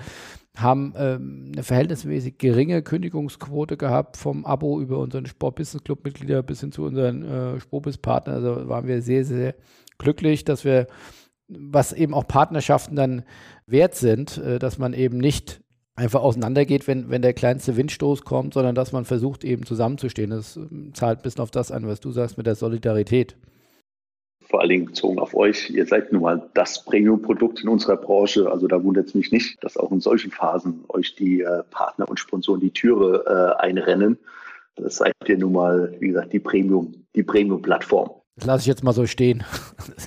haben 0.60 0.92
ähm, 0.96 1.52
eine 1.52 1.62
verhältnismäßig 1.62 2.38
geringe 2.38 2.82
Kündigungsquote 2.82 3.76
gehabt 3.76 4.16
vom 4.16 4.44
Abo 4.44 4.80
über 4.80 4.98
unseren 4.98 5.26
Sport 5.26 5.56
Business 5.56 5.84
Club 5.84 6.04
Mitglieder 6.04 6.42
bis 6.42 6.60
hin 6.60 6.72
zu 6.72 6.84
unseren 6.84 7.24
äh, 7.24 7.60
Spobis-Partnern. 7.60 8.34
Also 8.36 8.68
waren 8.68 8.86
wir 8.86 9.00
sehr, 9.00 9.24
sehr 9.24 9.54
glücklich, 9.98 10.44
dass 10.44 10.64
wir, 10.64 10.86
was 11.48 11.92
eben 11.92 12.12
auch 12.12 12.26
Partnerschaften 12.26 12.96
dann 12.96 13.22
wert 13.66 13.94
sind, 13.94 14.38
äh, 14.38 14.58
dass 14.58 14.78
man 14.78 14.94
eben 14.94 15.18
nicht 15.18 15.60
einfach 15.94 16.22
auseinandergeht, 16.22 16.86
wenn, 16.86 17.08
wenn 17.10 17.22
der 17.22 17.34
kleinste 17.34 17.76
Windstoß 17.76 18.22
kommt, 18.22 18.54
sondern 18.54 18.74
dass 18.74 18.92
man 18.92 19.04
versucht, 19.04 19.44
eben 19.44 19.64
zusammenzustehen. 19.64 20.30
Das 20.30 20.56
ähm, 20.56 20.92
zahlt 20.94 21.20
ein 21.20 21.22
bisschen 21.22 21.42
auf 21.42 21.50
das 21.50 21.70
an, 21.70 21.86
was 21.86 22.00
du 22.00 22.10
sagst 22.10 22.36
mit 22.36 22.46
der 22.46 22.54
Solidarität 22.56 23.36
vor 24.48 24.60
allen 24.60 24.70
Dingen 24.70 24.86
bezogen 24.86 25.18
auf 25.18 25.34
euch. 25.34 25.70
Ihr 25.70 25.86
seid 25.86 26.12
nun 26.12 26.22
mal 26.22 26.48
das 26.54 26.84
Premium-Produkt 26.84 27.62
in 27.62 27.68
unserer 27.68 27.96
Branche. 27.96 28.50
Also 28.50 28.66
da 28.66 28.82
wundert 28.82 29.08
es 29.08 29.14
mich 29.14 29.30
nicht, 29.30 29.62
dass 29.62 29.76
auch 29.76 29.92
in 29.92 30.00
solchen 30.00 30.30
Phasen 30.30 30.84
euch 30.88 31.14
die 31.14 31.42
äh, 31.42 31.62
Partner 31.70 32.08
und 32.08 32.18
Sponsoren 32.18 32.60
die 32.60 32.70
Türe 32.70 33.56
äh, 33.58 33.62
einrennen. 33.62 34.18
Das 34.76 34.96
seid 34.96 35.14
ihr 35.26 35.38
nun 35.38 35.52
mal, 35.52 35.94
wie 35.98 36.08
gesagt, 36.08 36.32
die 36.32 36.38
Premium, 36.38 36.94
die 37.14 37.22
Premium-Plattform. 37.22 38.10
Das 38.36 38.46
lasse 38.46 38.60
ich 38.62 38.66
jetzt 38.68 38.84
mal 38.84 38.92
so 38.92 39.06
stehen. 39.06 39.44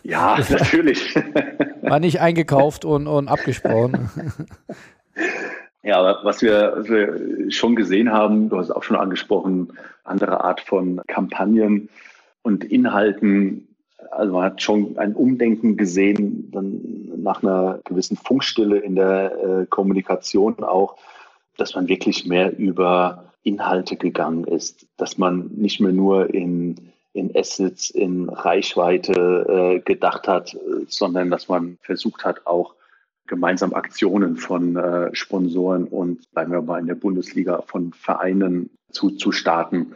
Ja, 0.04 0.40
natürlich. 0.50 1.14
War 1.82 2.00
nicht 2.00 2.22
eingekauft 2.22 2.86
und, 2.86 3.08
und 3.08 3.28
abgesprochen. 3.28 4.10
Ja, 5.84 5.98
aber 5.98 6.20
was 6.24 6.44
wir, 6.44 6.74
was 6.76 6.90
wir 6.90 7.52
schon 7.52 7.76
gesehen 7.76 8.12
haben, 8.12 8.50
du 8.50 8.58
hast 8.58 8.68
es 8.68 8.72
auch 8.72 8.84
schon 8.84 8.98
angesprochen, 8.98 9.74
andere 10.04 10.44
Art 10.44 10.62
von 10.62 11.02
Kampagnen 11.08 11.90
und 12.44 12.64
Inhalten 12.64 13.68
also 14.10 14.34
man 14.34 14.44
hat 14.44 14.62
schon 14.62 14.98
ein 14.98 15.14
Umdenken 15.14 15.78
gesehen, 15.78 16.50
dann 16.52 17.22
nach 17.22 17.44
einer 17.44 17.80
gewissen 17.86 18.18
Funkstille 18.18 18.78
in 18.78 18.96
der 18.96 19.32
äh, 19.62 19.66
Kommunikation 19.68 20.64
auch, 20.64 20.98
dass 21.58 21.76
man 21.76 21.88
wirklich 21.88 22.26
mehr 22.26 22.58
über 22.58 23.32
Inhalte 23.44 23.96
gegangen 23.96 24.46
ist, 24.46 24.88
dass 24.98 25.18
man 25.18 25.52
nicht 25.56 25.80
mehr 25.80 25.92
nur 25.92 26.34
in, 26.34 26.92
in 27.14 27.36
Assets, 27.36 27.90
in 27.90 28.30
Reichweite 28.30 29.46
äh, 29.48 29.80
gedacht 29.80 30.28
hat, 30.28 30.58
sondern 30.88 31.30
dass 31.30 31.48
man 31.48 31.78
versucht 31.82 32.24
hat, 32.24 32.46
auch 32.46 32.76
gemeinsam 33.28 33.74
Aktionen 33.74 34.38
von 34.38 34.76
äh, 34.76 35.16
Sponsoren 35.16 35.86
und, 35.88 36.30
bleiben 36.32 36.52
wir 36.52 36.62
mal 36.62 36.80
in 36.80 36.88
der 36.88 36.96
Bundesliga, 36.96 37.62
von 37.62 37.94
Vereinen 37.94 38.70
zu, 38.92 39.12
zu 39.12 39.32
starten, 39.32 39.94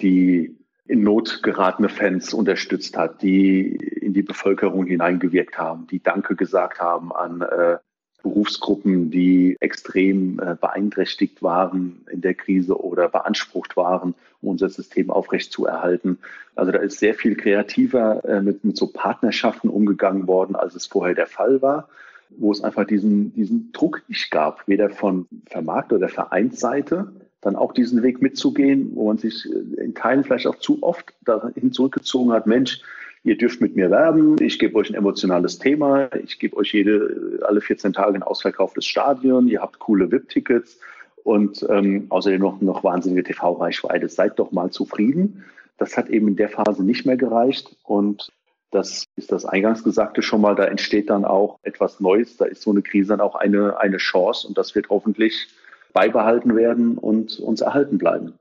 die 0.00 0.56
in 0.88 1.02
Not 1.02 1.42
geratene 1.42 1.88
Fans 1.88 2.32
unterstützt 2.32 2.96
hat, 2.96 3.22
die 3.22 3.76
in 3.76 4.14
die 4.14 4.22
Bevölkerung 4.22 4.86
hineingewirkt 4.86 5.58
haben, 5.58 5.86
die 5.88 6.02
Danke 6.02 6.36
gesagt 6.36 6.80
haben 6.80 7.12
an 7.12 7.42
äh, 7.42 7.78
Berufsgruppen, 8.22 9.10
die 9.10 9.56
extrem 9.60 10.40
äh, 10.40 10.56
beeinträchtigt 10.60 11.42
waren 11.42 12.04
in 12.10 12.20
der 12.20 12.34
Krise 12.34 12.80
oder 12.80 13.08
beansprucht 13.08 13.76
waren, 13.76 14.14
um 14.40 14.50
unser 14.50 14.68
System 14.68 15.10
aufrechtzuerhalten. 15.10 16.18
Also 16.54 16.72
da 16.72 16.78
ist 16.78 16.98
sehr 16.98 17.14
viel 17.14 17.36
kreativer 17.36 18.24
äh, 18.24 18.40
mit, 18.40 18.64
mit 18.64 18.76
so 18.76 18.88
Partnerschaften 18.88 19.68
umgegangen 19.68 20.26
worden, 20.26 20.56
als 20.56 20.74
es 20.74 20.86
vorher 20.86 21.14
der 21.14 21.26
Fall 21.26 21.62
war, 21.62 21.88
wo 22.30 22.50
es 22.50 22.64
einfach 22.64 22.84
diesen, 22.84 23.32
diesen 23.34 23.70
Druck 23.72 24.02
nicht 24.08 24.30
gab, 24.30 24.66
weder 24.66 24.90
von 24.90 25.28
Vermarkt- 25.46 25.92
oder 25.92 26.08
Vereinsseite, 26.08 27.12
dann 27.40 27.56
auch 27.56 27.72
diesen 27.72 28.02
Weg 28.02 28.22
mitzugehen, 28.22 28.92
wo 28.94 29.06
man 29.08 29.18
sich 29.18 29.46
äh, 29.46 29.84
in 29.84 29.94
Teilen 29.94 30.24
vielleicht 30.24 30.46
auch 30.46 30.56
zu 30.56 30.82
oft 30.82 31.14
dahin 31.24 31.72
zurückgezogen 31.72 32.32
hat, 32.32 32.46
Mensch, 32.46 32.80
ihr 33.24 33.36
dürft 33.36 33.60
mit 33.60 33.74
mir 33.74 33.90
werben, 33.90 34.36
ich 34.40 34.58
gebe 34.58 34.76
euch 34.76 34.88
ein 34.88 34.94
emotionales 34.94 35.58
Thema, 35.58 36.08
ich 36.14 36.38
gebe 36.38 36.56
euch 36.56 36.72
jede, 36.72 37.40
alle 37.44 37.60
14 37.60 37.92
Tage 37.92 38.14
ein 38.14 38.22
ausverkauftes 38.22 38.86
Stadion, 38.86 39.48
ihr 39.48 39.60
habt 39.60 39.80
coole 39.80 40.10
VIP-Tickets 40.10 40.78
und 41.24 41.66
ähm, 41.68 42.06
außerdem 42.08 42.40
noch, 42.40 42.60
noch 42.60 42.84
wahnsinnige 42.84 43.24
TV-Reichweite. 43.24 44.08
Seid 44.08 44.38
doch 44.38 44.52
mal 44.52 44.70
zufrieden. 44.70 45.44
Das 45.76 45.96
hat 45.96 46.08
eben 46.08 46.28
in 46.28 46.36
der 46.36 46.48
Phase 46.48 46.84
nicht 46.84 47.04
mehr 47.04 47.16
gereicht 47.16 47.76
und 47.82 48.32
das 48.70 49.06
ist 49.16 49.32
das 49.32 49.44
Eingangsgesagte 49.44 50.22
schon 50.22 50.40
mal, 50.40 50.54
da 50.54 50.64
entsteht 50.64 51.10
dann 51.10 51.24
auch 51.24 51.58
etwas 51.62 51.98
Neues, 51.98 52.36
da 52.36 52.44
ist 52.44 52.62
so 52.62 52.70
eine 52.70 52.82
Krise 52.82 53.08
dann 53.08 53.20
auch 53.20 53.34
eine, 53.34 53.78
eine 53.78 53.96
Chance 53.96 54.46
und 54.46 54.56
das 54.56 54.74
wird 54.74 54.88
hoffentlich 54.88 55.48
beibehalten 55.96 56.54
werden 56.54 56.98
und 56.98 57.40
uns 57.40 57.62
erhalten 57.62 57.96
bleiben. 57.96 58.34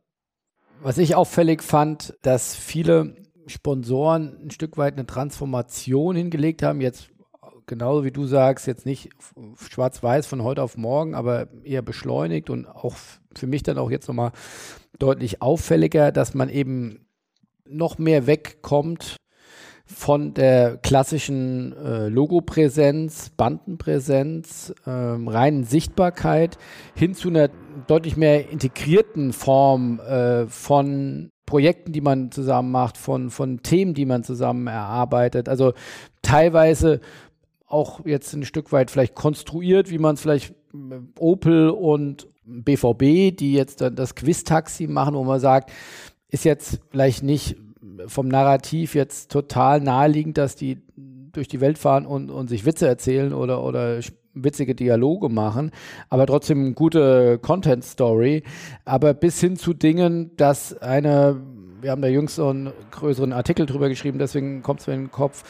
Was 0.82 0.98
ich 0.98 1.16
auffällig 1.16 1.64
fand, 1.64 2.14
dass 2.22 2.54
viele 2.54 3.16
Sponsoren 3.48 4.38
ein 4.44 4.52
Stück 4.52 4.78
weit 4.78 4.96
eine 4.96 5.06
Transformation 5.06 6.18
hingelegt 6.18 6.64
haben. 6.64 6.82
Jetzt 6.82 7.12
genauso 7.66 8.04
wie 8.04 8.12
du 8.12 8.26
sagst, 8.26 8.68
jetzt 8.68 8.86
nicht 8.86 9.10
schwarz-weiß 9.58 10.28
von 10.28 10.44
heute 10.44 10.64
auf 10.64 10.76
morgen, 10.76 11.16
aber 11.16 11.48
eher 11.64 11.82
beschleunigt 11.82 12.50
und 12.50 12.68
auch 12.68 12.96
für 13.34 13.48
mich 13.48 13.64
dann 13.64 13.78
auch 13.78 13.90
jetzt 13.90 14.10
nochmal 14.10 14.34
deutlich 15.00 15.42
auffälliger, 15.42 16.12
dass 16.12 16.34
man 16.34 16.50
eben 16.50 17.08
noch 17.66 17.98
mehr 17.98 18.28
wegkommt 18.28 19.16
von 19.86 20.34
der 20.34 20.78
klassischen 20.78 21.74
äh, 21.78 22.08
Logopräsenz, 22.08 23.30
Bandenpräsenz, 23.30 24.74
ähm, 24.88 25.28
reinen 25.28 25.64
Sichtbarkeit 25.64 26.58
hin 26.96 27.14
zu 27.14 27.30
einer 27.30 27.50
deutlich 27.88 28.18
mehr 28.18 28.50
integrierten 28.50 29.32
Form 29.32 30.00
äh, 30.00 30.48
von 30.48 31.30
Projekten, 31.46 31.92
die 31.92 32.02
man 32.02 32.32
zusammen 32.32 32.72
macht, 32.72 32.98
von, 32.98 33.30
von 33.30 33.62
Themen, 33.62 33.94
die 33.94 34.06
man 34.06 34.24
zusammen 34.24 34.66
erarbeitet. 34.66 35.48
Also 35.48 35.74
teilweise 36.24 37.00
auch 37.68 38.04
jetzt 38.06 38.34
ein 38.34 38.46
Stück 38.46 38.72
weit 38.72 38.90
vielleicht 38.90 39.14
konstruiert, 39.14 39.92
wie 39.92 40.00
man 40.00 40.16
es 40.16 40.22
vielleicht 40.22 40.52
äh, 40.74 41.00
Opel 41.20 41.70
und 41.70 42.28
BVB, 42.44 43.36
die 43.36 43.54
jetzt 43.54 43.82
das 43.82 44.16
Quiz-Taxi 44.16 44.88
machen, 44.88 45.16
wo 45.16 45.24
man 45.24 45.40
sagt, 45.40 45.72
ist 46.30 46.46
jetzt 46.46 46.80
vielleicht 46.92 47.24
nicht 47.24 47.56
vom 48.08 48.28
Narrativ 48.28 48.96
jetzt 48.96 49.32
total 49.32 49.82
naheliegend, 49.82 50.38
dass 50.38 50.56
die 50.56 50.82
durch 51.32 51.48
die 51.48 51.62
Welt 51.62 51.78
fahren 51.78 52.06
und, 52.06 52.30
und 52.30 52.48
sich 52.48 52.66
Witze 52.66 52.88
erzählen 52.88 53.34
oder, 53.34 53.64
oder 53.64 54.00
witzige 54.34 54.76
Dialoge 54.76 55.30
machen, 55.30 55.72
aber 56.10 56.26
trotzdem 56.26 56.76
gute 56.76 57.40
Content-Story. 57.40 58.44
Aber 58.84 59.14
bis 59.14 59.40
hin 59.40 59.56
zu 59.58 59.74
Dingen, 59.74 60.32
dass 60.38 60.78
eine 60.82 61.42
wir 61.82 61.92
haben 61.92 62.02
da 62.02 62.08
jüngst 62.08 62.40
einen 62.40 62.74
größeren 62.90 63.32
Artikel 63.32 63.68
drüber 63.68 63.90
geschrieben, 63.90 64.18
deswegen 64.18 64.64
kommt 64.64 64.80
es 64.80 64.88
mir 64.88 64.96
in 64.96 65.02
den 65.02 65.12
Kopf, 65.12 65.44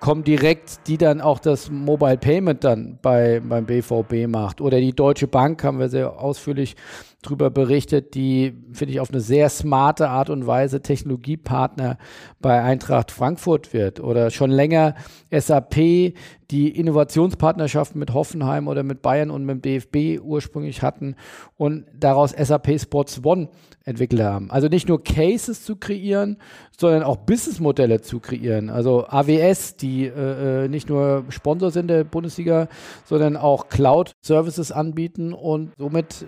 kommen 0.00 0.24
direkt, 0.24 0.86
die 0.86 0.96
dann 0.96 1.20
auch 1.20 1.38
das 1.38 1.70
Mobile 1.70 2.16
Payment 2.16 2.64
dann 2.64 2.98
bei, 3.02 3.42
beim 3.46 3.66
BVB 3.66 4.26
macht. 4.26 4.62
Oder 4.62 4.80
die 4.80 4.94
Deutsche 4.94 5.26
Bank 5.26 5.62
haben 5.62 5.78
wir 5.78 5.90
sehr 5.90 6.18
ausführlich 6.18 6.76
drüber 7.22 7.50
berichtet, 7.50 8.14
die, 8.14 8.52
finde 8.72 8.94
ich, 8.94 9.00
auf 9.00 9.10
eine 9.10 9.20
sehr 9.20 9.48
smarte 9.48 10.08
Art 10.08 10.28
und 10.28 10.46
Weise 10.46 10.82
Technologiepartner 10.82 11.96
bei 12.40 12.60
Eintracht 12.62 13.10
Frankfurt 13.10 13.72
wird. 13.72 14.00
Oder 14.00 14.30
schon 14.30 14.50
länger 14.50 14.96
SAP, 15.30 16.14
die 16.50 16.68
Innovationspartnerschaften 16.68 17.98
mit 17.98 18.12
Hoffenheim 18.12 18.68
oder 18.68 18.82
mit 18.82 19.00
Bayern 19.00 19.30
und 19.30 19.44
mit 19.44 19.56
dem 19.56 19.62
DFB 19.62 20.22
ursprünglich 20.22 20.82
hatten 20.82 21.14
und 21.56 21.86
daraus 21.98 22.32
SAP 22.32 22.78
Sports 22.80 23.24
One 23.24 23.48
entwickelt 23.84 24.22
haben. 24.22 24.50
Also 24.50 24.68
nicht 24.68 24.88
nur 24.88 25.02
Cases 25.02 25.64
zu 25.64 25.76
kreieren, 25.76 26.36
sondern 26.76 27.02
auch 27.02 27.16
Businessmodelle 27.16 28.00
zu 28.00 28.20
kreieren. 28.20 28.68
Also 28.68 29.06
AWS, 29.06 29.76
die 29.76 30.06
äh, 30.06 30.64
äh, 30.64 30.68
nicht 30.68 30.88
nur 30.88 31.24
Sponsor 31.30 31.70
sind 31.70 31.88
der 31.88 32.04
Bundesliga, 32.04 32.68
sondern 33.04 33.36
auch 33.36 33.68
Cloud-Services 33.68 34.72
anbieten 34.72 35.32
und 35.32 35.72
somit 35.78 36.22
äh, 36.22 36.26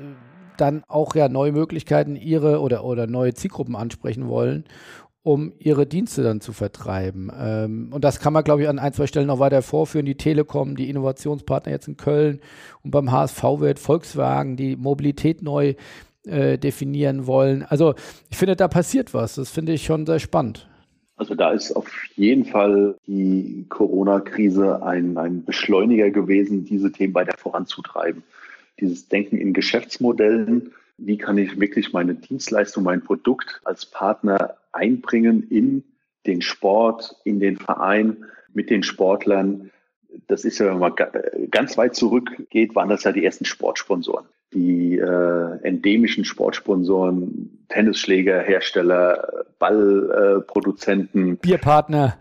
dann 0.56 0.84
auch 0.88 1.14
ja 1.14 1.28
neue 1.28 1.52
Möglichkeiten 1.52 2.16
ihre 2.16 2.60
oder, 2.60 2.84
oder 2.84 3.06
neue 3.06 3.34
Zielgruppen 3.34 3.76
ansprechen 3.76 4.28
wollen, 4.28 4.64
um 5.22 5.52
ihre 5.58 5.86
Dienste 5.86 6.22
dann 6.22 6.40
zu 6.40 6.52
vertreiben. 6.52 7.32
Ähm, 7.36 7.88
und 7.92 8.04
das 8.04 8.20
kann 8.20 8.32
man, 8.32 8.44
glaube 8.44 8.62
ich, 8.62 8.68
an 8.68 8.78
ein, 8.78 8.92
zwei 8.92 9.06
Stellen 9.06 9.26
noch 9.26 9.38
weiter 9.38 9.62
vorführen. 9.62 10.06
Die 10.06 10.16
Telekom, 10.16 10.76
die 10.76 10.90
Innovationspartner 10.90 11.72
jetzt 11.72 11.88
in 11.88 11.96
Köln 11.96 12.40
und 12.82 12.90
beim 12.90 13.10
HSV 13.10 13.42
wird 13.58 13.78
Volkswagen, 13.78 14.56
die 14.56 14.76
Mobilität 14.76 15.42
neu 15.42 15.74
äh, 16.26 16.58
definieren 16.58 17.26
wollen. 17.26 17.62
Also 17.62 17.94
ich 18.30 18.36
finde, 18.36 18.54
da 18.54 18.68
passiert 18.68 19.14
was. 19.14 19.36
Das 19.36 19.50
finde 19.50 19.72
ich 19.72 19.84
schon 19.84 20.06
sehr 20.06 20.20
spannend. 20.20 20.68
Also 21.16 21.34
da 21.34 21.52
ist 21.52 21.72
auf 21.72 21.90
jeden 22.16 22.44
Fall 22.44 22.96
die 23.06 23.66
Corona-Krise 23.68 24.82
ein, 24.82 25.16
ein 25.16 25.44
Beschleuniger 25.44 26.10
gewesen, 26.10 26.64
diese 26.64 26.90
Themen 26.90 27.14
weiter 27.14 27.36
voranzutreiben 27.38 28.24
dieses 28.80 29.08
Denken 29.08 29.36
in 29.36 29.52
Geschäftsmodellen. 29.52 30.72
Wie 30.98 31.18
kann 31.18 31.38
ich 31.38 31.58
wirklich 31.58 31.92
meine 31.92 32.14
Dienstleistung, 32.14 32.84
mein 32.84 33.02
Produkt 33.02 33.60
als 33.64 33.86
Partner 33.86 34.56
einbringen 34.72 35.48
in 35.50 35.84
den 36.26 36.42
Sport, 36.42 37.16
in 37.24 37.40
den 37.40 37.56
Verein, 37.56 38.24
mit 38.52 38.70
den 38.70 38.82
Sportlern? 38.82 39.70
Das 40.26 40.44
ist 40.44 40.58
ja, 40.58 40.66
wenn 40.66 40.78
man 40.78 40.92
ganz 41.50 41.76
weit 41.76 41.94
zurückgeht, 41.94 42.74
waren 42.74 42.88
das 42.88 43.04
ja 43.04 43.12
die 43.12 43.24
ersten 43.24 43.44
Sportsponsoren. 43.44 44.26
Die 44.52 44.98
äh, 44.98 45.58
endemischen 45.62 46.24
Sportsponsoren, 46.24 47.64
Tennisschlägerhersteller, 47.68 49.44
Ballproduzenten. 49.58 51.32
Äh, 51.32 51.36
Bierpartner. 51.42 52.16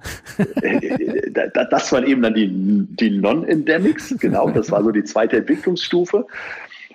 Äh, 0.62 1.32
das 1.70 1.92
waren 1.92 2.08
eben 2.08 2.22
dann 2.22 2.34
die, 2.34 2.50
die 2.50 3.12
Non-Endemics, 3.12 4.16
genau, 4.20 4.50
das 4.50 4.72
war 4.72 4.84
so 4.84 4.92
die 4.92 5.04
zweite 5.04 5.38
Entwicklungsstufe. 5.38 6.26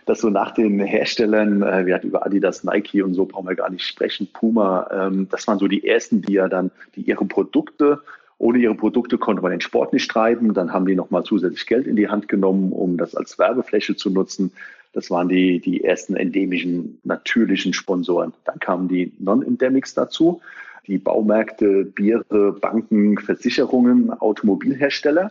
Dass 0.07 0.21
so 0.21 0.31
nach 0.31 0.53
den 0.53 0.81
Herstellern, 0.81 1.63
äh, 1.63 1.85
wir 1.85 1.95
hatten 1.95 2.09
über 2.09 2.25
Adidas, 2.25 2.65
Nike 2.65 3.03
und 3.03 3.13
so 3.13 3.27
brauchen 3.27 3.47
wir 3.47 3.55
gar 3.55 3.71
nicht 3.71 3.87
sprechen, 3.87 4.27
Puma, 4.33 4.89
ähm, 4.91 5.29
das 5.31 5.47
waren 5.47 5.59
so 5.59 5.69
die 5.69 5.87
ersten, 5.87 6.23
die 6.23 6.33
ja 6.33 6.49
dann, 6.49 6.71
die 6.97 7.03
ihre 7.03 7.27
Produkte 7.27 8.01
ohne 8.39 8.59
ihre 8.59 8.75
Produkte 8.75 9.19
konnte 9.19 9.43
man 9.43 9.51
den 9.51 9.61
Sport 9.61 9.93
nicht 9.93 10.11
treiben. 10.11 10.55
Dann 10.55 10.73
haben 10.73 10.87
die 10.87 10.95
nochmal 10.95 11.25
zusätzlich 11.25 11.67
Geld 11.67 11.87
in 11.87 11.97
die 11.97 12.09
Hand 12.09 12.29
genommen, 12.29 12.73
um 12.73 12.97
das 12.97 13.15
als 13.15 13.39
Werbefläche 13.39 13.97
zu 13.97 14.11
nutzen. 14.11 14.53
Das 14.93 15.11
waren 15.11 15.29
die, 15.29 15.61
die 15.61 15.85
ersten 15.85 16.17
endemischen, 16.17 17.01
natürlichen 17.05 17.73
Sponsoren. 17.73 18.33
Dann 18.45 18.59
kamen 18.59 18.89
die 18.89 19.13
Non-Endemics 19.19 19.95
dazu 19.95 20.41
die 20.89 20.99
Baumärkte, 20.99 21.85
Biere, 21.85 22.55
Banken, 22.55 23.19
Versicherungen, 23.19 24.11
Automobilhersteller. 24.11 25.31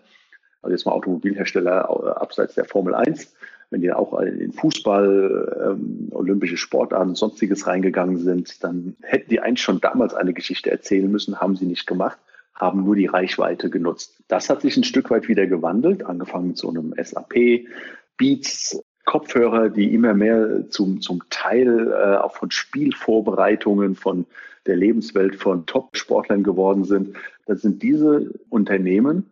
Also 0.61 0.71
jetzt 0.71 0.85
mal 0.85 0.93
Automobilhersteller 0.93 1.89
äh, 1.89 2.09
abseits 2.19 2.55
der 2.55 2.65
Formel 2.65 2.95
1. 2.95 3.33
Wenn 3.69 3.81
die 3.81 3.91
auch 3.91 4.17
in 4.21 4.53
Fußball, 4.53 5.71
ähm, 5.71 6.07
olympische 6.11 6.55
Sportarten 6.55 7.09
und 7.09 7.17
sonstiges 7.17 7.67
reingegangen 7.67 8.17
sind, 8.17 8.63
dann 8.63 8.95
hätten 9.01 9.29
die 9.29 9.41
eigentlich 9.41 9.61
schon 9.61 9.81
damals 9.81 10.13
eine 10.13 10.33
Geschichte 10.33 10.71
erzählen 10.71 11.11
müssen, 11.11 11.41
haben 11.41 11.57
sie 11.57 11.65
nicht 11.65 11.85
gemacht, 11.85 12.17
haben 12.57 12.83
nur 12.83 12.95
die 12.95 13.05
Reichweite 13.05 13.69
genutzt. 13.69 14.17
Das 14.27 14.49
hat 14.49 14.61
sich 14.61 14.75
ein 14.77 14.83
Stück 14.83 15.09
weit 15.09 15.27
wieder 15.27 15.47
gewandelt, 15.47 16.03
angefangen 16.05 16.49
mit 16.49 16.57
so 16.57 16.69
einem 16.69 16.93
SAP, 17.01 17.67
Beats, 18.17 18.81
Kopfhörer, 19.05 19.69
die 19.69 19.93
immer 19.93 20.13
mehr 20.13 20.69
zum, 20.69 20.99
zum 20.99 21.23
Teil 21.29 21.87
äh, 21.91 22.17
auch 22.17 22.35
von 22.35 22.51
Spielvorbereitungen, 22.51 23.95
von 23.95 24.25
der 24.65 24.75
Lebenswelt 24.75 25.35
von 25.37 25.65
Top-Sportlern 25.65 26.43
geworden 26.43 26.83
sind. 26.83 27.15
Das 27.45 27.61
sind 27.61 27.81
diese 27.83 28.33
Unternehmen, 28.49 29.27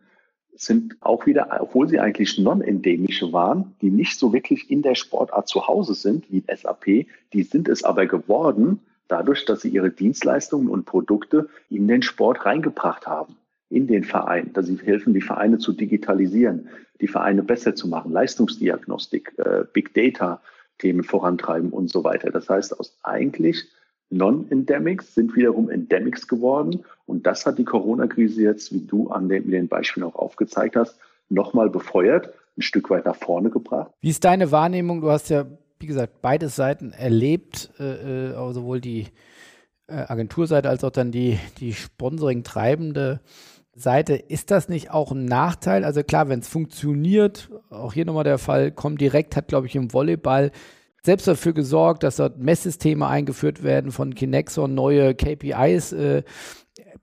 sind 0.56 0.96
auch 1.02 1.26
wieder, 1.26 1.58
obwohl 1.60 1.90
sie 1.90 2.00
eigentlich 2.00 2.38
non-endemische 2.38 3.34
waren, 3.34 3.76
die 3.82 3.92
nicht 3.92 4.18
so 4.18 4.32
wirklich 4.32 4.72
in 4.72 4.82
der 4.82 4.96
Sportart 4.96 5.50
zu 5.50 5.68
Hause 5.68 5.94
sind 5.94 6.32
wie 6.32 6.44
SAP, 6.48 7.08
die 7.34 7.44
sind 7.44 7.68
es 7.68 7.84
aber 7.84 8.06
geworden, 8.06 8.80
dadurch, 9.08 9.46
dass 9.46 9.62
sie 9.62 9.70
ihre 9.70 9.91
Dienstleistungen 9.91 10.68
und 10.68 10.86
Produkte 10.86 11.50
in 11.70 11.88
den 11.88 12.02
Sport 12.02 12.46
reingebracht 12.46 13.08
haben, 13.08 13.36
in 13.70 13.88
den 13.88 14.04
Verein, 14.04 14.54
dass 14.54 14.68
sie 14.68 14.78
helfen, 14.78 15.13
die 15.13 15.22
Vereine 15.22 15.58
zu 15.58 15.74
digitalisieren, 15.74 16.70
die 17.02 17.08
Vereine 17.08 17.44
besser 17.44 17.76
zu 17.76 17.88
machen, 17.88 18.12
Leistungsdiagnostik, 18.12 19.34
äh, 19.38 19.63
Big 19.74 19.94
Data 19.94 20.41
Themen 20.78 21.04
vorantreiben 21.04 21.70
und 21.70 21.89
so 21.89 22.04
weiter. 22.04 22.32
Das 22.32 22.50
heißt, 22.50 22.80
aus 22.80 22.98
eigentlich 23.04 23.65
Non-Endemics 24.10 25.15
sind 25.15 25.36
wiederum 25.36 25.70
Endemics 25.70 26.28
geworden. 26.28 26.84
Und 27.06 27.26
das 27.26 27.46
hat 27.46 27.58
die 27.58 27.63
Corona-Krise 27.63 28.41
jetzt, 28.44 28.74
wie 28.74 28.86
du 28.86 29.10
an 29.10 29.30
den, 29.30 29.50
den 29.50 29.68
Beispielen 29.68 30.06
auch 30.06 30.15
aufgezeigt 30.15 30.76
hast, 30.76 31.00
nochmal 31.30 31.70
befeuert, 31.70 32.34
ein 32.58 32.62
Stück 32.62 32.89
weit 32.89 33.06
nach 33.06 33.15
vorne 33.15 33.50
gebracht. 33.50 33.91
Wie 34.02 34.10
ist 34.10 34.24
deine 34.24 34.52
Wahrnehmung? 34.52 35.02
Du 35.02 35.10
hast 35.10 35.30
ja, 35.30 35.46
wie 35.86 35.88
gesagt, 35.88 36.24
beide 36.24 36.50
Seiten 36.50 36.93
erlebt, 36.93 37.69
äh, 37.80 38.32
äh 38.32 38.54
sowohl 38.54 38.82
die 38.82 39.06
äh, 39.86 39.98
Agenturseite 39.98 40.67
als 40.67 40.84
auch 40.84 40.89
dann 40.89 41.12
die, 41.12 41.38
die 41.60 41.74
Sponsoring-treibende 41.74 43.21
Seite. 43.76 44.15
Ist 44.15 44.50
das 44.50 44.67
nicht 44.67 44.89
auch 44.89 45.12
ein 45.12 45.26
Nachteil? 45.26 45.86
Also 45.86 46.02
klar, 46.02 46.28
wenn 46.28 46.39
es 46.39 46.48
funktioniert, 46.48 47.52
auch 47.69 47.93
hier 47.93 48.04
nochmal 48.04 48.24
der 48.24 48.39
Fall, 48.39 48.71
Comdirect 48.71 49.36
hat, 49.36 49.48
glaube 49.48 49.67
ich, 49.67 49.76
im 49.76 49.93
Volleyball 49.93 50.52
selbst 51.04 51.28
dafür 51.28 51.54
gesorgt, 51.54 52.02
dass 52.02 52.15
dort 52.15 52.39
Messsysteme 52.39 53.06
eingeführt 53.06 53.62
werden 53.62 53.91
von 53.91 54.15
Kinexon, 54.15 54.74
neue 54.74 55.13
KPIs 55.13 55.93
äh, 55.93 56.24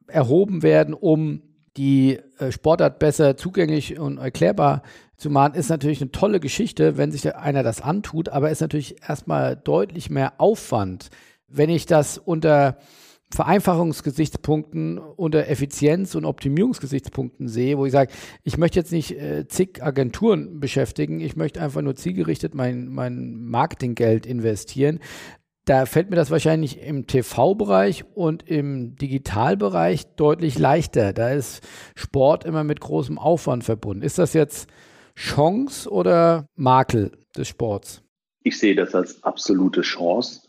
erhoben 0.08 0.64
werden, 0.64 0.92
um 0.92 1.42
die 1.76 2.18
äh, 2.38 2.50
Sportart 2.50 2.98
besser 2.98 3.36
zugänglich 3.36 4.00
und 4.00 4.18
erklärbar 4.18 4.82
zu 5.22 5.30
ist 5.54 5.70
natürlich 5.70 6.00
eine 6.00 6.10
tolle 6.10 6.40
Geschichte, 6.40 6.96
wenn 6.96 7.12
sich 7.12 7.34
einer 7.34 7.62
das 7.62 7.80
antut, 7.80 8.28
aber 8.28 8.50
ist 8.50 8.60
natürlich 8.60 8.96
erstmal 9.08 9.56
deutlich 9.56 10.10
mehr 10.10 10.34
Aufwand. 10.38 11.10
Wenn 11.46 11.70
ich 11.70 11.86
das 11.86 12.18
unter 12.18 12.78
Vereinfachungsgesichtspunkten 13.32 14.98
unter 14.98 15.48
Effizienz- 15.48 16.16
und 16.16 16.24
Optimierungsgesichtspunkten 16.24 17.46
sehe, 17.46 17.78
wo 17.78 17.86
ich 17.86 17.92
sage, 17.92 18.12
ich 18.42 18.58
möchte 18.58 18.80
jetzt 18.80 18.90
nicht 18.90 19.12
äh, 19.12 19.46
zig 19.46 19.82
Agenturen 19.82 20.58
beschäftigen, 20.58 21.20
ich 21.20 21.36
möchte 21.36 21.62
einfach 21.62 21.82
nur 21.82 21.94
zielgerichtet 21.94 22.54
mein, 22.54 22.88
mein 22.88 23.36
Marketinggeld 23.44 24.26
investieren. 24.26 24.98
Da 25.64 25.86
fällt 25.86 26.10
mir 26.10 26.16
das 26.16 26.32
wahrscheinlich 26.32 26.82
im 26.82 27.06
TV-Bereich 27.06 28.04
und 28.14 28.42
im 28.48 28.96
Digitalbereich 28.96 30.06
deutlich 30.16 30.58
leichter. 30.58 31.12
Da 31.12 31.30
ist 31.30 31.62
Sport 31.94 32.44
immer 32.44 32.64
mit 32.64 32.80
großem 32.80 33.18
Aufwand 33.18 33.62
verbunden. 33.62 34.02
Ist 34.02 34.18
das 34.18 34.32
jetzt 34.32 34.68
Chance 35.14 35.90
oder 35.90 36.46
Makel 36.56 37.12
des 37.36 37.48
Sports? 37.48 38.02
Ich 38.44 38.58
sehe 38.58 38.74
das 38.74 38.94
als 38.94 39.22
absolute 39.22 39.82
Chance, 39.82 40.48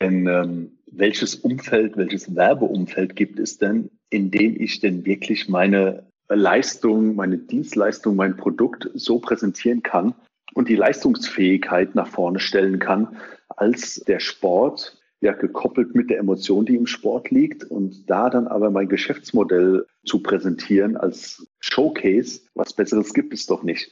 denn 0.00 0.26
ähm, 0.26 0.78
welches 0.90 1.34
Umfeld, 1.34 1.96
welches 1.96 2.34
Werbeumfeld 2.34 3.16
gibt 3.16 3.38
es 3.40 3.58
denn, 3.58 3.90
in 4.10 4.30
dem 4.30 4.60
ich 4.60 4.80
denn 4.80 5.04
wirklich 5.04 5.48
meine 5.48 6.06
Leistung, 6.28 7.16
meine 7.16 7.38
Dienstleistung, 7.38 8.16
mein 8.16 8.36
Produkt 8.36 8.90
so 8.94 9.18
präsentieren 9.18 9.82
kann 9.82 10.14
und 10.54 10.68
die 10.68 10.76
Leistungsfähigkeit 10.76 11.94
nach 11.94 12.06
vorne 12.06 12.38
stellen 12.38 12.78
kann, 12.78 13.16
als 13.48 13.96
der 14.06 14.20
Sport, 14.20 14.98
ja, 15.20 15.32
gekoppelt 15.32 15.94
mit 15.94 16.10
der 16.10 16.18
Emotion, 16.18 16.66
die 16.66 16.76
im 16.76 16.86
Sport 16.86 17.30
liegt 17.30 17.64
und 17.64 18.08
da 18.10 18.28
dann 18.30 18.46
aber 18.46 18.70
mein 18.70 18.88
Geschäftsmodell 18.88 19.86
zu 20.04 20.22
präsentieren 20.22 20.96
als 20.96 21.46
Showcase, 21.60 22.40
was 22.54 22.74
Besseres 22.74 23.14
gibt 23.14 23.32
es 23.32 23.46
doch 23.46 23.62
nicht. 23.62 23.90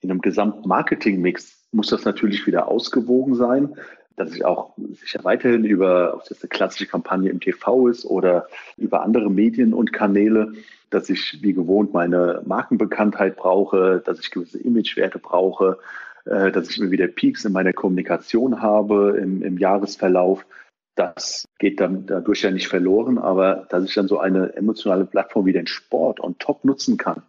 In 0.00 0.10
einem 0.10 0.20
Gesamtmarketing-Mix 0.20 1.68
muss 1.72 1.88
das 1.88 2.04
natürlich 2.04 2.46
wieder 2.46 2.68
ausgewogen 2.68 3.34
sein 3.34 3.76
dass 4.16 4.34
ich 4.34 4.44
auch 4.44 4.74
sicher 4.92 5.24
weiterhin 5.24 5.64
über, 5.64 6.14
ob 6.14 6.24
das 6.24 6.42
eine 6.42 6.48
klassische 6.48 6.86
Kampagne 6.86 7.30
im 7.30 7.40
TV 7.40 7.88
ist 7.88 8.04
oder 8.04 8.46
über 8.76 9.02
andere 9.02 9.30
Medien 9.30 9.74
und 9.74 9.92
Kanäle, 9.92 10.52
dass 10.90 11.10
ich 11.10 11.38
wie 11.42 11.52
gewohnt 11.52 11.92
meine 11.92 12.42
Markenbekanntheit 12.46 13.36
brauche, 13.36 14.02
dass 14.04 14.20
ich 14.20 14.30
gewisse 14.30 14.58
Imagewerte 14.58 15.18
brauche, 15.18 15.78
äh, 16.26 16.52
dass 16.52 16.70
ich 16.70 16.78
immer 16.78 16.90
wieder 16.90 17.08
Peaks 17.08 17.44
in 17.44 17.52
meiner 17.52 17.72
Kommunikation 17.72 18.62
habe 18.62 19.18
im, 19.20 19.42
im 19.42 19.58
Jahresverlauf. 19.58 20.46
Das 20.94 21.48
geht 21.58 21.80
dann 21.80 22.06
dadurch 22.06 22.42
ja 22.42 22.50
nicht 22.50 22.68
verloren, 22.68 23.18
aber 23.18 23.66
dass 23.68 23.84
ich 23.84 23.94
dann 23.94 24.06
so 24.06 24.18
eine 24.18 24.54
emotionale 24.54 25.04
Plattform 25.04 25.46
wie 25.46 25.52
den 25.52 25.66
Sport 25.66 26.20
on 26.20 26.38
top 26.38 26.64
nutzen 26.64 26.96
kann, 26.96 27.22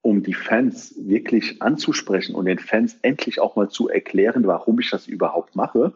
um 0.00 0.22
die 0.22 0.34
Fans 0.34 0.94
wirklich 0.96 1.60
anzusprechen 1.60 2.34
und 2.34 2.46
den 2.46 2.58
Fans 2.58 2.96
endlich 3.02 3.40
auch 3.40 3.56
mal 3.56 3.68
zu 3.68 3.88
erklären, 3.88 4.46
warum 4.46 4.80
ich 4.80 4.90
das 4.90 5.06
überhaupt 5.06 5.54
mache. 5.54 5.92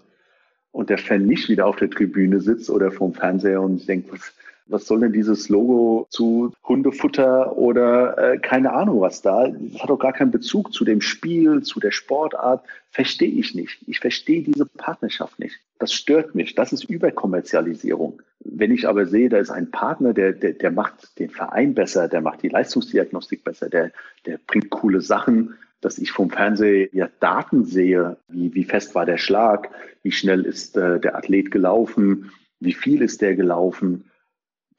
Und 0.70 0.90
der 0.90 0.98
Fan 0.98 1.26
nicht 1.26 1.48
wieder 1.48 1.66
auf 1.66 1.76
der 1.76 1.90
Tribüne 1.90 2.40
sitzt 2.40 2.70
oder 2.70 2.90
vorm 2.90 3.12
Fernseher 3.14 3.60
und 3.60 3.86
denkt, 3.86 4.10
was, 4.10 4.32
was 4.72 4.86
soll 4.86 5.00
denn 5.00 5.12
dieses 5.12 5.48
Logo 5.48 6.06
zu 6.10 6.52
Hundefutter 6.64 7.56
oder 7.56 8.16
äh, 8.18 8.38
keine 8.38 8.72
Ahnung 8.72 9.00
was 9.00 9.22
da? 9.22 9.48
Das 9.48 9.82
hat 9.82 9.90
doch 9.90 9.98
gar 9.98 10.12
keinen 10.12 10.30
Bezug 10.30 10.72
zu 10.72 10.84
dem 10.84 11.00
Spiel, 11.00 11.62
zu 11.62 11.78
der 11.78 11.90
Sportart. 11.90 12.64
Verstehe 12.90 13.30
ich 13.30 13.54
nicht. 13.54 13.78
Ich 13.86 14.00
verstehe 14.00 14.42
diese 14.42 14.66
Partnerschaft 14.66 15.38
nicht. 15.38 15.58
Das 15.78 15.92
stört 15.92 16.34
mich. 16.34 16.54
Das 16.54 16.72
ist 16.72 16.84
Überkommerzialisierung. 16.84 18.22
Wenn 18.40 18.72
ich 18.72 18.88
aber 18.88 19.06
sehe, 19.06 19.28
da 19.28 19.38
ist 19.38 19.50
ein 19.50 19.70
Partner, 19.70 20.12
der, 20.12 20.32
der, 20.32 20.52
der 20.52 20.70
macht 20.70 21.18
den 21.18 21.30
Verein 21.30 21.74
besser, 21.74 22.08
der 22.08 22.20
macht 22.20 22.42
die 22.42 22.48
Leistungsdiagnostik 22.48 23.44
besser, 23.44 23.68
der, 23.68 23.92
der 24.26 24.38
bringt 24.46 24.70
coole 24.70 25.00
Sachen, 25.00 25.54
dass 25.80 25.98
ich 25.98 26.12
vom 26.12 26.30
Fernseher 26.30 26.88
ja 26.92 27.08
Daten 27.20 27.64
sehe, 27.64 28.16
wie, 28.28 28.54
wie 28.54 28.64
fest 28.64 28.94
war 28.94 29.06
der 29.06 29.18
Schlag, 29.18 29.70
wie 30.02 30.12
schnell 30.12 30.44
ist 30.44 30.76
äh, 30.76 31.00
der 31.00 31.16
Athlet 31.16 31.50
gelaufen, 31.50 32.30
wie 32.60 32.72
viel 32.72 33.02
ist 33.02 33.20
der 33.20 33.34
gelaufen 33.34 34.04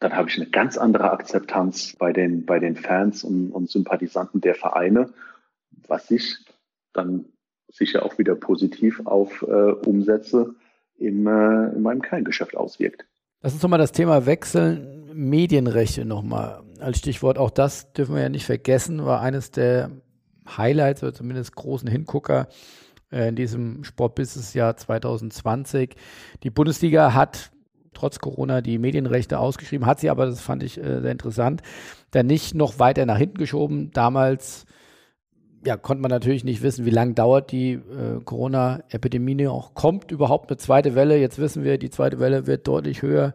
dann 0.03 0.15
habe 0.15 0.29
ich 0.29 0.35
eine 0.35 0.49
ganz 0.49 0.77
andere 0.77 1.11
Akzeptanz 1.11 1.95
bei 1.97 2.11
den, 2.11 2.45
bei 2.45 2.59
den 2.59 2.75
Fans 2.75 3.23
und, 3.23 3.51
und 3.51 3.69
Sympathisanten 3.69 4.41
der 4.41 4.53
Vereine, 4.53 5.13
was 5.87 6.07
sich 6.07 6.39
dann 6.91 7.25
sicher 7.71 8.05
auch 8.05 8.17
wieder 8.17 8.35
positiv 8.35 9.01
auf 9.05 9.41
äh, 9.43 9.45
Umsätze 9.45 10.55
im, 10.97 11.25
äh, 11.25 11.69
in 11.73 11.81
meinem 11.81 12.01
Kerngeschäft 12.01 12.55
auswirkt. 12.55 13.05
Lass 13.41 13.53
uns 13.53 13.63
nochmal 13.63 13.79
das 13.79 13.93
Thema 13.93 14.25
wechseln. 14.25 15.09
Medienrechte 15.13 16.05
nochmal 16.05 16.63
als 16.79 16.97
Stichwort. 16.97 17.37
Auch 17.37 17.51
das 17.51 17.93
dürfen 17.93 18.15
wir 18.15 18.23
ja 18.23 18.29
nicht 18.29 18.45
vergessen, 18.45 19.05
war 19.05 19.21
eines 19.21 19.51
der 19.51 19.91
Highlights 20.57 21.01
oder 21.03 21.13
zumindest 21.13 21.55
großen 21.55 21.87
Hingucker 21.87 22.49
äh, 23.11 23.29
in 23.29 23.35
diesem 23.35 23.85
Sportbusiness-Jahr 23.85 24.75
2020. 24.75 25.95
Die 26.43 26.49
Bundesliga 26.49 27.13
hat 27.13 27.52
trotz 27.93 28.19
Corona 28.19 28.61
die 28.61 28.77
Medienrechte 28.77 29.39
ausgeschrieben, 29.39 29.85
hat 29.85 29.99
sie 29.99 30.09
aber, 30.09 30.25
das 30.25 30.41
fand 30.41 30.63
ich 30.63 30.77
äh, 30.77 31.01
sehr 31.01 31.11
interessant, 31.11 31.61
dann 32.11 32.27
nicht 32.27 32.55
noch 32.55 32.79
weiter 32.79 33.05
nach 33.05 33.17
hinten 33.17 33.37
geschoben. 33.37 33.91
Damals 33.91 34.65
ja, 35.65 35.77
konnte 35.77 36.01
man 36.01 36.11
natürlich 36.11 36.43
nicht 36.43 36.61
wissen, 36.61 36.85
wie 36.85 36.89
lange 36.89 37.13
dauert 37.13 37.51
die 37.51 37.73
äh, 37.73 38.21
Corona-Epidemie 38.23 39.47
auch 39.47 39.73
kommt. 39.73 40.11
Überhaupt 40.11 40.49
eine 40.49 40.57
zweite 40.57 40.95
Welle. 40.95 41.17
Jetzt 41.17 41.39
wissen 41.39 41.63
wir, 41.63 41.77
die 41.77 41.89
zweite 41.89 42.19
Welle 42.19 42.47
wird 42.47 42.67
deutlich 42.67 43.01
höher 43.01 43.33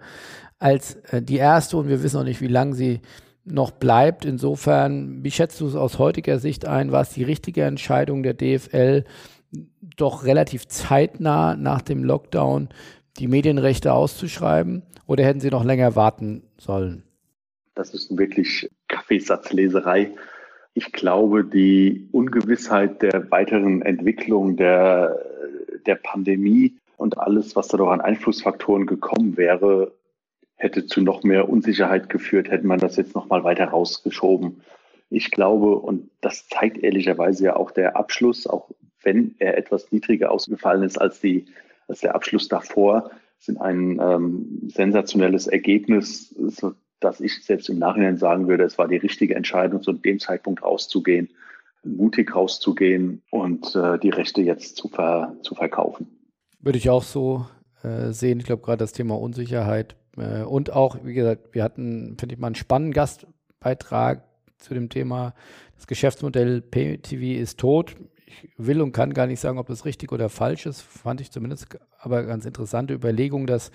als 0.58 0.96
äh, 1.10 1.22
die 1.22 1.36
erste 1.36 1.76
und 1.76 1.88
wir 1.88 2.02
wissen 2.02 2.18
auch 2.18 2.24
nicht, 2.24 2.40
wie 2.40 2.48
lange 2.48 2.74
sie 2.74 3.00
noch 3.44 3.70
bleibt. 3.70 4.24
Insofern, 4.24 5.24
wie 5.24 5.30
schätzt 5.30 5.60
du 5.60 5.66
es 5.66 5.74
aus 5.74 5.98
heutiger 5.98 6.38
Sicht 6.38 6.66
ein? 6.66 6.92
War 6.92 7.02
es 7.02 7.10
die 7.10 7.24
richtige 7.24 7.64
Entscheidung 7.64 8.22
der 8.22 8.34
DFL, 8.34 9.04
doch 9.96 10.24
relativ 10.24 10.68
zeitnah 10.68 11.56
nach 11.56 11.80
dem 11.80 12.04
Lockdown 12.04 12.68
die 13.18 13.28
Medienrechte 13.28 13.92
auszuschreiben 13.92 14.82
oder 15.06 15.24
hätten 15.24 15.40
Sie 15.40 15.50
noch 15.50 15.64
länger 15.64 15.96
warten 15.96 16.42
sollen? 16.58 17.02
Das 17.74 17.94
ist 17.94 18.16
wirklich 18.16 18.68
Kaffeesatzleserei. 18.88 20.12
Ich 20.74 20.92
glaube, 20.92 21.44
die 21.44 22.08
Ungewissheit 22.12 23.02
der 23.02 23.30
weiteren 23.30 23.82
Entwicklung 23.82 24.56
der, 24.56 25.18
der 25.86 25.96
Pandemie 25.96 26.76
und 26.96 27.18
alles, 27.18 27.56
was 27.56 27.68
da 27.68 27.76
doch 27.76 27.90
an 27.90 28.00
Einflussfaktoren 28.00 28.86
gekommen 28.86 29.36
wäre, 29.36 29.92
hätte 30.56 30.86
zu 30.86 31.00
noch 31.00 31.22
mehr 31.22 31.48
Unsicherheit 31.48 32.08
geführt, 32.08 32.50
hätte 32.50 32.66
man 32.66 32.80
das 32.80 32.96
jetzt 32.96 33.14
noch 33.14 33.28
mal 33.28 33.44
weiter 33.44 33.66
rausgeschoben. 33.66 34.60
Ich 35.10 35.30
glaube, 35.30 35.76
und 35.76 36.10
das 36.20 36.48
zeigt 36.48 36.78
ehrlicherweise 36.78 37.44
ja 37.44 37.56
auch 37.56 37.70
der 37.70 37.96
Abschluss, 37.96 38.46
auch 38.46 38.70
wenn 39.02 39.36
er 39.38 39.56
etwas 39.56 39.90
niedriger 39.92 40.30
ausgefallen 40.30 40.82
ist 40.82 41.00
als 41.00 41.20
die 41.20 41.46
dass 41.88 42.00
der 42.00 42.14
Abschluss 42.14 42.48
davor 42.48 43.10
sind 43.38 43.60
ein 43.60 43.98
ähm, 44.00 44.68
sensationelles 44.68 45.46
Ergebnis, 45.46 46.28
so 46.28 46.74
dass 47.00 47.20
ich 47.20 47.44
selbst 47.44 47.68
im 47.68 47.78
Nachhinein 47.78 48.16
sagen 48.16 48.48
würde, 48.48 48.64
es 48.64 48.78
war 48.78 48.88
die 48.88 48.96
richtige 48.96 49.34
Entscheidung, 49.34 49.82
zu 49.82 49.92
dem 49.92 50.18
Zeitpunkt 50.18 50.62
rauszugehen, 50.62 51.30
mutig 51.84 52.34
rauszugehen 52.34 53.22
und 53.30 53.74
äh, 53.76 53.98
die 53.98 54.10
Rechte 54.10 54.42
jetzt 54.42 54.76
zu, 54.76 54.88
ver 54.88 55.36
zu 55.42 55.54
verkaufen. 55.54 56.08
Würde 56.60 56.78
ich 56.78 56.90
auch 56.90 57.04
so 57.04 57.46
äh, 57.84 58.10
sehen. 58.10 58.40
Ich 58.40 58.46
glaube, 58.46 58.62
gerade 58.62 58.78
das 58.78 58.92
Thema 58.92 59.16
Unsicherheit 59.16 59.94
äh, 60.16 60.42
und 60.42 60.72
auch, 60.72 60.98
wie 61.04 61.14
gesagt, 61.14 61.54
wir 61.54 61.62
hatten, 61.62 62.16
finde 62.18 62.34
ich 62.34 62.40
mal, 62.40 62.48
einen 62.48 62.56
spannenden 62.56 62.92
Gastbeitrag 62.92 64.24
zu 64.58 64.74
dem 64.74 64.88
Thema, 64.88 65.34
das 65.76 65.86
Geschäftsmodell 65.86 66.60
PayTV 66.60 67.40
ist 67.40 67.60
tot 67.60 67.94
ich 68.28 68.50
will 68.56 68.80
und 68.80 68.92
kann 68.92 69.14
gar 69.14 69.26
nicht 69.26 69.40
sagen, 69.40 69.58
ob 69.58 69.66
das 69.66 69.84
richtig 69.84 70.12
oder 70.12 70.28
falsch 70.28 70.66
ist, 70.66 70.80
fand 70.80 71.20
ich 71.20 71.30
zumindest 71.30 71.66
aber 71.98 72.24
ganz 72.24 72.44
interessante 72.44 72.94
Überlegung, 72.94 73.46
dass 73.46 73.70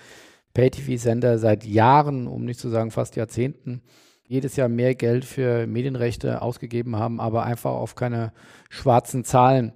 Pay-TV-Sender 0.54 1.40
seit 1.40 1.66
Jahren, 1.66 2.28
um 2.28 2.46
nicht 2.46 2.60
zu 2.60 2.70
sagen 2.70 2.92
fast 2.92 3.16
Jahrzehnten, 3.16 3.82
jedes 4.28 4.56
Jahr 4.56 4.70
mehr 4.70 4.96
Geld 4.96 5.26
für 5.26 5.68
Medienrechte 5.68 6.42
ausgegeben 6.42 6.96
haben, 6.96 7.20
aber 7.20 7.44
einfach 7.44 7.72
auf 7.72 7.96
keine 7.96 8.32
schwarzen 8.70 9.24
Zahlen 9.24 9.74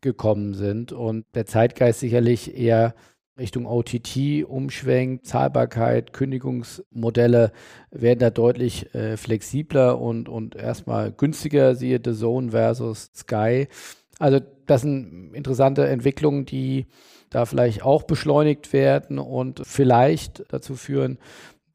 gekommen 0.00 0.54
sind 0.54 0.92
und 0.92 1.26
der 1.34 1.46
Zeitgeist 1.46 2.00
sicherlich 2.00 2.56
eher 2.56 2.94
Richtung 3.40 3.66
OTT 3.66 4.44
umschwenkt, 4.46 5.26
Zahlbarkeit, 5.26 6.12
Kündigungsmodelle 6.12 7.52
werden 7.90 8.18
da 8.18 8.30
deutlich 8.30 8.94
äh, 8.94 9.16
flexibler 9.16 9.98
und, 9.98 10.28
und 10.28 10.54
erstmal 10.54 11.10
günstiger, 11.10 11.74
siehe 11.74 12.00
The 12.04 12.12
Zone 12.12 12.50
versus 12.50 13.10
Sky. 13.14 13.68
Also 14.20 14.38
das 14.66 14.82
sind 14.82 15.32
interessante 15.34 15.88
Entwicklungen, 15.88 16.44
die 16.44 16.86
da 17.30 17.46
vielleicht 17.46 17.82
auch 17.82 18.02
beschleunigt 18.02 18.72
werden 18.72 19.18
und 19.18 19.62
vielleicht 19.64 20.44
dazu 20.52 20.76
führen, 20.76 21.18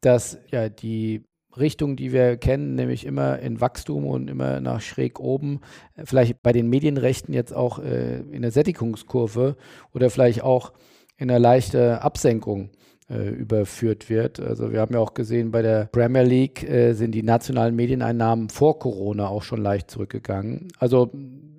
dass 0.00 0.38
ja 0.50 0.68
die 0.68 1.24
Richtung, 1.56 1.96
die 1.96 2.12
wir 2.12 2.36
kennen, 2.36 2.74
nämlich 2.74 3.04
immer 3.04 3.40
in 3.40 3.60
Wachstum 3.60 4.06
und 4.06 4.28
immer 4.28 4.60
nach 4.60 4.80
schräg 4.80 5.18
oben, 5.18 5.60
vielleicht 6.04 6.42
bei 6.42 6.52
den 6.52 6.68
Medienrechten 6.68 7.34
jetzt 7.34 7.54
auch 7.54 7.80
äh, 7.80 8.20
in 8.30 8.42
der 8.42 8.52
Sättigungskurve 8.52 9.56
oder 9.92 10.10
vielleicht 10.10 10.42
auch 10.42 10.72
in 11.16 11.30
einer 11.30 11.40
leichten 11.40 11.94
Absenkung 11.94 12.70
äh, 13.08 13.28
überführt 13.28 14.10
wird. 14.10 14.40
Also 14.40 14.72
wir 14.72 14.80
haben 14.80 14.94
ja 14.94 15.00
auch 15.00 15.14
gesehen, 15.14 15.50
bei 15.50 15.62
der 15.62 15.88
Premier 15.92 16.22
League 16.22 16.68
äh, 16.68 16.92
sind 16.94 17.12
die 17.12 17.22
nationalen 17.22 17.76
Medieneinnahmen 17.76 18.48
vor 18.48 18.78
Corona 18.78 19.28
auch 19.28 19.42
schon 19.42 19.62
leicht 19.62 19.90
zurückgegangen. 19.90 20.68
Also 20.78 21.10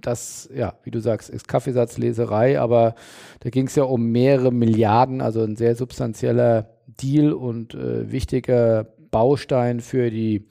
das, 0.02 0.50
ja, 0.54 0.74
wie 0.84 0.92
du 0.92 1.00
sagst, 1.00 1.30
ist 1.30 1.48
Kaffeesatzleserei, 1.48 2.60
aber 2.60 2.96
da 3.40 3.50
ging 3.50 3.68
es 3.68 3.76
ja 3.76 3.84
um 3.84 4.12
mehrere 4.12 4.52
Milliarden, 4.52 5.22
also 5.22 5.42
ein 5.42 5.56
sehr 5.56 5.76
substanzieller 5.76 6.70
Deal 6.88 7.34
und 7.34 7.74
äh, 7.74 8.12
wichtiger 8.12 8.86
Baustein 9.12 9.80
für 9.80 10.10
die 10.10 10.48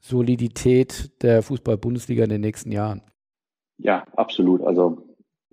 Solidität 0.00 1.22
der 1.22 1.42
Fußball-Bundesliga 1.42 2.24
in 2.24 2.30
den 2.30 2.40
nächsten 2.40 2.72
Jahren. 2.72 3.02
Ja, 3.78 4.04
absolut. 4.16 4.62
Also 4.62 5.06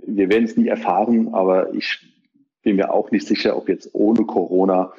wir 0.06 0.30
werden 0.30 0.46
es 0.46 0.58
nie 0.58 0.68
erfahren, 0.68 1.34
aber 1.34 1.74
ich 1.74 2.06
bin 2.70 2.76
mir 2.76 2.94
auch 2.94 3.10
nicht 3.10 3.26
sicher, 3.26 3.58
ob 3.58 3.68
jetzt 3.68 3.90
ohne 3.94 4.26
Corona 4.26 4.94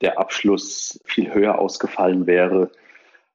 der 0.00 0.18
Abschluss 0.18 1.00
viel 1.04 1.32
höher 1.32 1.56
ausgefallen 1.56 2.26
wäre. 2.26 2.72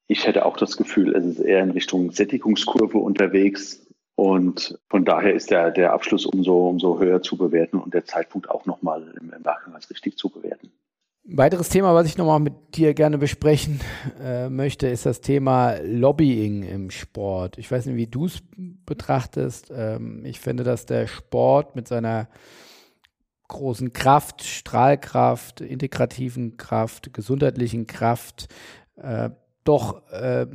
Ich 0.07 0.27
hätte 0.27 0.45
auch 0.45 0.57
das 0.57 0.75
Gefühl, 0.75 1.15
es 1.15 1.23
ist 1.23 1.39
eher 1.39 1.63
in 1.63 1.71
Richtung 1.71 2.11
Sättigungskurve 2.11 2.97
unterwegs. 2.97 3.87
Und 4.15 4.77
von 4.89 5.05
daher 5.05 5.33
ist 5.33 5.51
der, 5.51 5.71
der 5.71 5.93
Abschluss 5.93 6.25
umso, 6.25 6.67
umso 6.67 6.99
höher 6.99 7.21
zu 7.21 7.37
bewerten 7.37 7.77
und 7.77 7.93
der 7.93 8.03
Zeitpunkt 8.03 8.49
auch 8.49 8.65
nochmal 8.65 9.03
im, 9.21 9.31
im 9.31 9.41
Nachhinein 9.41 9.75
als 9.75 9.89
richtig 9.89 10.17
zu 10.17 10.27
bewerten. 10.27 10.69
Weiteres 11.23 11.69
Thema, 11.69 11.95
was 11.95 12.07
ich 12.07 12.17
nochmal 12.17 12.41
mit 12.41 12.75
dir 12.75 12.93
gerne 12.93 13.17
besprechen 13.17 13.79
äh, 14.21 14.49
möchte, 14.49 14.87
ist 14.87 15.05
das 15.05 15.21
Thema 15.21 15.77
Lobbying 15.81 16.63
im 16.63 16.91
Sport. 16.91 17.57
Ich 17.57 17.71
weiß 17.71 17.85
nicht, 17.85 17.95
wie 17.95 18.07
du 18.07 18.25
es 18.25 18.41
betrachtest. 18.85 19.71
Ähm, 19.73 20.25
ich 20.25 20.41
finde, 20.41 20.65
dass 20.65 20.85
der 20.85 21.07
Sport 21.07 21.77
mit 21.77 21.87
seiner 21.87 22.27
großen 23.51 23.93
Kraft, 23.93 24.43
Strahlkraft, 24.43 25.61
integrativen 25.61 26.57
Kraft, 26.57 27.13
gesundheitlichen 27.13 27.85
Kraft 27.85 28.47
äh, 28.95 29.29
doch 29.63 30.01
äh, 30.11 30.47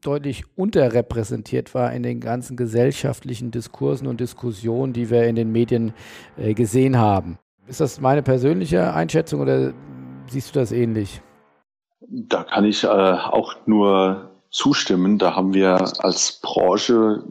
deutlich 0.00 0.44
unterrepräsentiert 0.56 1.74
war 1.74 1.92
in 1.92 2.02
den 2.02 2.20
ganzen 2.20 2.56
gesellschaftlichen 2.56 3.52
Diskursen 3.52 4.08
und 4.08 4.18
Diskussionen, 4.20 4.92
die 4.92 5.10
wir 5.10 5.24
in 5.28 5.36
den 5.36 5.52
Medien 5.52 5.92
äh, 6.36 6.54
gesehen 6.54 6.98
haben. 6.98 7.38
Ist 7.68 7.80
das 7.80 8.00
meine 8.00 8.22
persönliche 8.22 8.92
Einschätzung 8.94 9.42
oder 9.42 9.72
siehst 10.28 10.54
du 10.54 10.58
das 10.58 10.72
ähnlich? 10.72 11.20
Da 12.00 12.42
kann 12.42 12.64
ich 12.64 12.82
äh, 12.82 12.88
auch 12.88 13.54
nur 13.66 14.30
zustimmen. 14.50 15.18
Da 15.18 15.36
haben 15.36 15.54
wir 15.54 15.76
als 16.02 16.40
Branche 16.42 17.22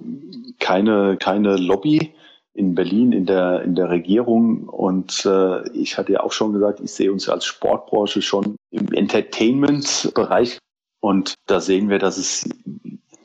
keine, 0.59 1.17
keine 1.17 1.57
Lobby 1.57 2.13
in 2.57 2.73
Berlin 2.73 3.11
in 3.11 3.25
der, 3.25 3.61
in 3.61 3.75
der 3.75 3.89
Regierung. 3.89 4.67
Und 4.67 5.25
äh, 5.25 5.69
ich 5.69 5.97
hatte 5.97 6.13
ja 6.13 6.21
auch 6.21 6.31
schon 6.31 6.53
gesagt, 6.53 6.79
ich 6.79 6.91
sehe 6.91 7.11
uns 7.11 7.29
als 7.29 7.45
Sportbranche 7.45 8.21
schon 8.21 8.55
im 8.71 8.91
Entertainment-Bereich. 8.91 10.57
Und 10.99 11.35
da 11.45 11.61
sehen 11.61 11.89
wir, 11.89 11.99
dass 11.99 12.17
es, 12.17 12.49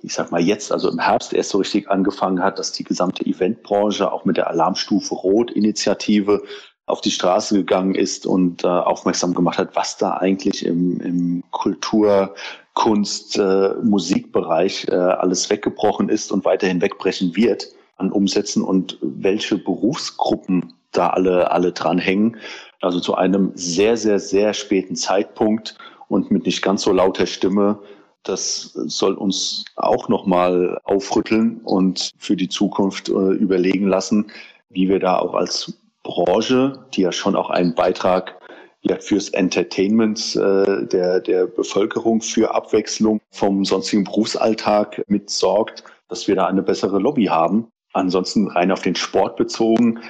ich 0.02 0.12
sag 0.12 0.30
mal 0.30 0.42
jetzt, 0.42 0.70
also 0.70 0.90
im 0.90 0.98
Herbst 0.98 1.32
erst 1.32 1.48
so 1.48 1.58
richtig 1.58 1.90
angefangen 1.90 2.42
hat, 2.42 2.58
dass 2.58 2.72
die 2.72 2.84
gesamte 2.84 3.24
Eventbranche 3.24 4.12
auch 4.12 4.26
mit 4.26 4.36
der 4.36 4.48
Alarmstufe 4.48 5.14
Rot-Initiative 5.14 6.42
auf 6.84 7.00
die 7.00 7.10
Straße 7.10 7.56
gegangen 7.56 7.94
ist 7.94 8.26
und 8.26 8.64
äh, 8.64 8.66
aufmerksam 8.66 9.32
gemacht 9.32 9.56
hat, 9.56 9.74
was 9.74 9.96
da 9.96 10.18
eigentlich 10.18 10.66
im, 10.66 11.00
im 11.00 11.42
Kultur, 11.52 12.34
Kunst, 12.74 13.38
äh, 13.38 13.70
Musikbereich 13.82 14.88
äh, 14.88 14.94
alles 14.94 15.48
weggebrochen 15.48 16.10
ist 16.10 16.32
und 16.32 16.44
weiterhin 16.44 16.82
wegbrechen 16.82 17.34
wird 17.34 17.68
an 17.96 18.10
Umsätzen 18.12 18.62
und 18.62 18.98
welche 19.00 19.58
Berufsgruppen 19.58 20.74
da 20.92 21.10
alle, 21.10 21.50
alle 21.50 21.72
dranhängen. 21.72 22.36
Also 22.80 23.00
zu 23.00 23.14
einem 23.14 23.52
sehr, 23.54 23.96
sehr, 23.96 24.18
sehr 24.18 24.54
späten 24.54 24.96
Zeitpunkt 24.96 25.76
und 26.08 26.30
mit 26.30 26.46
nicht 26.46 26.62
ganz 26.62 26.82
so 26.82 26.92
lauter 26.92 27.26
Stimme. 27.26 27.78
Das 28.22 28.72
soll 28.74 29.14
uns 29.14 29.64
auch 29.76 30.08
nochmal 30.08 30.78
aufrütteln 30.84 31.60
und 31.64 32.12
für 32.18 32.36
die 32.36 32.48
Zukunft 32.48 33.08
äh, 33.08 33.12
überlegen 33.12 33.88
lassen, 33.88 34.30
wie 34.68 34.88
wir 34.88 35.00
da 35.00 35.18
auch 35.18 35.34
als 35.34 35.72
Branche, 36.02 36.84
die 36.94 37.02
ja 37.02 37.12
schon 37.12 37.36
auch 37.36 37.50
einen 37.50 37.74
Beitrag 37.74 38.38
ja, 38.82 38.98
fürs 38.98 39.28
Entertainment 39.30 40.36
äh, 40.36 40.86
der, 40.86 41.20
der 41.20 41.46
Bevölkerung, 41.46 42.20
für 42.20 42.54
Abwechslung 42.54 43.20
vom 43.30 43.64
sonstigen 43.64 44.04
Berufsalltag 44.04 45.02
mit 45.06 45.30
sorgt, 45.30 45.84
dass 46.08 46.26
wir 46.26 46.34
da 46.34 46.46
eine 46.46 46.62
bessere 46.62 46.98
Lobby 46.98 47.26
haben. 47.26 47.68
Ansonsten 47.92 48.48
rein 48.48 48.72
auf 48.72 48.82
den 48.82 48.94
Sport 48.94 49.36
bezogen, 49.36 50.00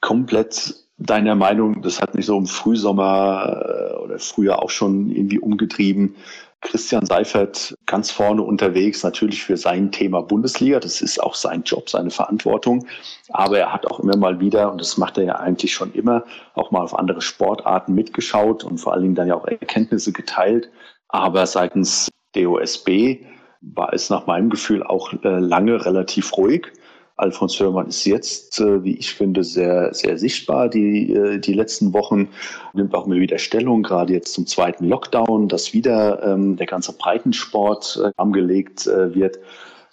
komplett 0.00 0.74
deiner 0.98 1.34
Meinung, 1.34 1.82
das 1.82 2.00
hat 2.00 2.14
mich 2.14 2.26
so 2.26 2.36
im 2.36 2.46
Frühsommer 2.46 3.92
äh, 3.92 3.96
oder 3.96 4.18
früher 4.18 4.62
auch 4.62 4.70
schon 4.70 5.10
irgendwie 5.10 5.38
umgetrieben. 5.38 6.16
Christian 6.60 7.04
Seifert 7.04 7.74
ganz 7.86 8.12
vorne 8.12 8.42
unterwegs, 8.42 9.02
natürlich 9.02 9.42
für 9.42 9.56
sein 9.56 9.90
Thema 9.90 10.22
Bundesliga. 10.22 10.78
Das 10.78 11.02
ist 11.02 11.20
auch 11.20 11.34
sein 11.34 11.64
Job, 11.64 11.90
seine 11.90 12.10
Verantwortung. 12.10 12.86
Aber 13.30 13.58
er 13.58 13.72
hat 13.72 13.84
auch 13.86 13.98
immer 13.98 14.16
mal 14.16 14.38
wieder, 14.38 14.70
und 14.70 14.80
das 14.80 14.96
macht 14.96 15.18
er 15.18 15.24
ja 15.24 15.36
eigentlich 15.36 15.74
schon 15.74 15.92
immer, 15.92 16.24
auch 16.54 16.70
mal 16.70 16.82
auf 16.82 16.96
andere 16.96 17.20
Sportarten 17.20 17.94
mitgeschaut 17.94 18.62
und 18.62 18.78
vor 18.78 18.92
allen 18.92 19.02
Dingen 19.02 19.14
dann 19.16 19.26
ja 19.26 19.34
auch 19.34 19.46
Erkenntnisse 19.46 20.12
geteilt. 20.12 20.70
Aber 21.08 21.46
seitens 21.46 22.08
DOSB 22.36 23.24
war 23.60 23.92
es 23.92 24.08
nach 24.08 24.26
meinem 24.26 24.48
Gefühl 24.48 24.84
auch 24.84 25.12
äh, 25.24 25.38
lange 25.40 25.84
relativ 25.84 26.36
ruhig. 26.36 26.68
Alfons 27.16 27.58
Hörmann 27.60 27.88
ist 27.88 28.04
jetzt, 28.04 28.60
äh, 28.60 28.82
wie 28.84 28.96
ich 28.96 29.14
finde, 29.14 29.44
sehr, 29.44 29.92
sehr 29.94 30.18
sichtbar 30.18 30.68
die, 30.68 31.12
äh, 31.12 31.38
die 31.38 31.52
letzten 31.52 31.92
Wochen, 31.92 32.28
nimmt 32.72 32.94
auch 32.94 33.06
immer 33.06 33.16
wieder 33.16 33.38
Stellung, 33.38 33.82
gerade 33.82 34.12
jetzt 34.12 34.32
zum 34.32 34.46
zweiten 34.46 34.86
Lockdown, 34.86 35.48
dass 35.48 35.72
wieder 35.72 36.22
ähm, 36.24 36.56
der 36.56 36.66
ganze 36.66 36.92
Breitensport 36.92 38.00
äh, 38.02 38.10
angelegt 38.16 38.86
äh, 38.86 39.14
wird. 39.14 39.38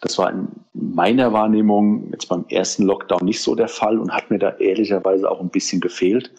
Das 0.01 0.17
war 0.17 0.31
in 0.31 0.47
meiner 0.73 1.33
Wahrnehmung 1.33 2.09
jetzt 2.11 2.29
beim 2.29 2.45
ersten 2.49 2.83
Lockdown 2.83 3.25
nicht 3.25 3.41
so 3.41 3.53
der 3.53 3.67
Fall 3.67 3.99
und 3.99 4.11
hat 4.11 4.31
mir 4.31 4.39
da 4.39 4.51
ehrlicherweise 4.51 5.29
auch 5.29 5.41
ein 5.41 5.49
bisschen 5.49 5.81
gefehlt, 5.81 6.31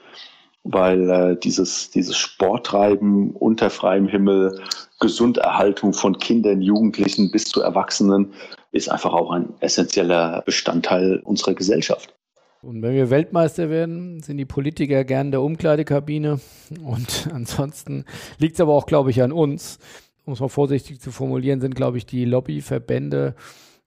weil 0.64 1.10
äh, 1.10 1.36
dieses, 1.36 1.90
dieses 1.90 2.16
Sporttreiben 2.16 3.32
unter 3.32 3.68
freiem 3.68 4.08
Himmel, 4.08 4.62
Gesunderhaltung 4.98 5.92
von 5.92 6.18
Kindern, 6.18 6.62
Jugendlichen 6.62 7.30
bis 7.30 7.44
zu 7.44 7.60
Erwachsenen 7.60 8.32
ist 8.72 8.90
einfach 8.90 9.12
auch 9.12 9.30
ein 9.30 9.54
essentieller 9.60 10.42
Bestandteil 10.44 11.20
unserer 11.24 11.54
Gesellschaft. 11.54 12.14
Und 12.62 12.82
wenn 12.82 12.94
wir 12.94 13.08
Weltmeister 13.08 13.70
werden, 13.70 14.22
sind 14.22 14.36
die 14.36 14.44
Politiker 14.44 15.04
gern 15.04 15.30
der 15.30 15.40
Umkleidekabine. 15.40 16.40
Und 16.82 17.28
ansonsten 17.32 18.04
liegt 18.38 18.54
es 18.54 18.60
aber 18.60 18.74
auch, 18.74 18.86
glaube 18.86 19.10
ich, 19.10 19.22
an 19.22 19.32
uns. 19.32 19.78
Um 20.26 20.34
es 20.34 20.40
mal 20.40 20.48
vorsichtig 20.48 21.00
zu 21.00 21.10
formulieren, 21.10 21.60
sind, 21.60 21.74
glaube 21.74 21.96
ich, 21.96 22.04
die 22.06 22.24
Lobbyverbände 22.24 23.34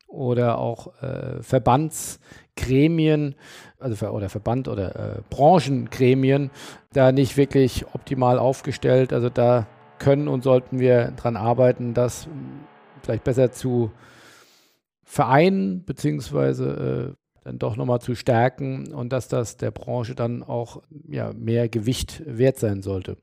oder 0.08 0.58
auch 0.58 1.02
äh, 1.02 1.42
Verbandsgremien, 1.42 3.36
also 3.80 4.08
oder 4.08 4.30
Verband 4.30 4.68
oder 4.68 4.96
äh, 4.96 5.22
Branchengremien, 5.30 6.52
da 6.94 7.12
nicht 7.12 7.38
wirklich 7.38 7.86
optimal 7.94 8.40
aufgestellt. 8.40 9.14
Also 9.14 9.30
da 9.30 9.68
können 10.00 10.28
und 10.28 10.44
sollten 10.44 10.80
wir 10.80 11.14
dran 11.16 11.38
arbeiten, 11.38 11.94
das 11.94 12.28
vielleicht 13.04 13.24
besser 13.24 13.52
zu 13.52 13.92
vereinen, 15.14 15.86
beziehungsweise 15.86 17.14
äh, 17.14 17.44
dann 17.44 17.60
doch 17.60 17.76
nochmal 17.76 18.02
zu 18.02 18.16
stärken 18.16 18.92
und 18.92 19.14
dass 19.14 19.28
das 19.28 19.58
der 19.58 19.70
Branche 19.70 20.16
dann 20.16 20.42
auch 20.42 20.82
ja, 21.08 21.34
mehr 21.34 21.70
Gewicht 21.70 22.24
wert 22.26 22.58
sein 22.58 22.82
sollte. 22.82 23.18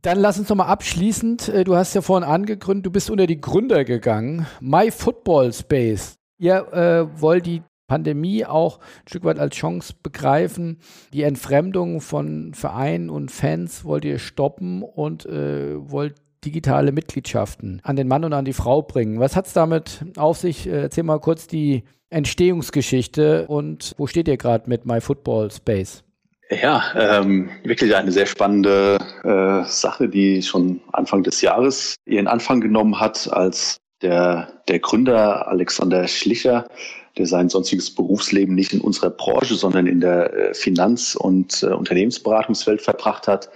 Dann 0.00 0.20
lass 0.20 0.38
uns 0.38 0.48
nochmal 0.48 0.68
abschließend, 0.68 1.48
äh, 1.48 1.64
du 1.64 1.74
hast 1.74 1.94
ja 1.94 2.02
vorhin 2.02 2.28
angegründet, 2.28 2.86
du 2.86 2.92
bist 2.92 3.10
unter 3.10 3.26
die 3.26 3.40
Gründer 3.40 3.84
gegangen, 3.84 4.46
My 4.60 4.92
Football 4.92 5.52
Space. 5.52 6.14
Ihr 6.38 6.72
äh, 6.72 7.20
wollt 7.20 7.46
die 7.46 7.62
Pandemie 7.88 8.44
auch 8.44 8.78
ein 8.78 9.08
Stück 9.08 9.24
weit 9.24 9.40
als 9.40 9.56
Chance 9.56 9.94
begreifen. 10.00 10.78
Die 11.12 11.24
Entfremdung 11.24 12.00
von 12.00 12.54
Vereinen 12.54 13.10
und 13.10 13.32
Fans 13.32 13.84
wollt 13.84 14.04
ihr 14.04 14.20
stoppen 14.20 14.84
und 14.84 15.26
äh, 15.26 15.90
wollt 15.90 16.14
digitale 16.44 16.92
Mitgliedschaften 16.92 17.80
an 17.84 17.96
den 17.96 18.08
Mann 18.08 18.24
und 18.24 18.32
an 18.32 18.44
die 18.44 18.52
Frau 18.52 18.82
bringen. 18.82 19.20
Was 19.20 19.36
hat 19.36 19.46
es 19.46 19.52
damit 19.52 20.04
auf 20.16 20.38
sich? 20.38 20.66
Äh, 20.66 20.82
erzähl 20.82 21.04
mal 21.04 21.20
kurz 21.20 21.46
die 21.46 21.84
Entstehungsgeschichte 22.10 23.46
und 23.48 23.94
wo 23.98 24.06
steht 24.06 24.28
ihr 24.28 24.36
gerade 24.36 24.68
mit 24.68 24.86
My 24.86 25.00
Football 25.00 25.50
Space? 25.50 26.02
Ja, 26.50 26.82
ähm, 26.96 27.50
wirklich 27.62 27.94
eine 27.94 28.10
sehr 28.10 28.24
spannende 28.24 28.96
äh, 29.22 29.68
Sache, 29.68 30.08
die 30.08 30.42
schon 30.42 30.80
Anfang 30.92 31.22
des 31.22 31.42
Jahres 31.42 31.96
ihren 32.06 32.26
Anfang 32.26 32.62
genommen 32.62 32.98
hat, 32.98 33.30
als 33.30 33.76
der, 34.00 34.62
der 34.68 34.78
Gründer 34.78 35.46
Alexander 35.48 36.08
Schlicher 36.08 36.66
der 37.18 37.26
sein 37.26 37.48
sonstiges 37.48 37.94
Berufsleben 37.94 38.54
nicht 38.54 38.72
in 38.72 38.80
unserer 38.80 39.10
Branche, 39.10 39.56
sondern 39.56 39.86
in 39.86 40.00
der 40.00 40.32
äh, 40.32 40.54
Finanz- 40.54 41.16
und 41.16 41.62
äh, 41.62 41.66
Unternehmensberatungswelt 41.66 42.80
verbracht 42.80 43.26
hat, 43.26 43.50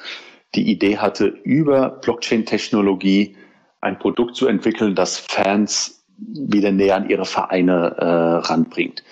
die 0.54 0.70
Idee 0.70 0.98
hatte, 0.98 1.26
über 1.26 1.90
Blockchain-Technologie 2.02 3.36
ein 3.80 3.98
Produkt 3.98 4.36
zu 4.36 4.46
entwickeln, 4.46 4.94
das 4.94 5.18
Fans 5.18 6.04
wieder 6.18 6.70
näher 6.70 6.96
an 6.96 7.08
ihre 7.08 7.24
Vereine 7.24 7.96
äh, 7.98 8.04
ranbringt. 8.46 9.02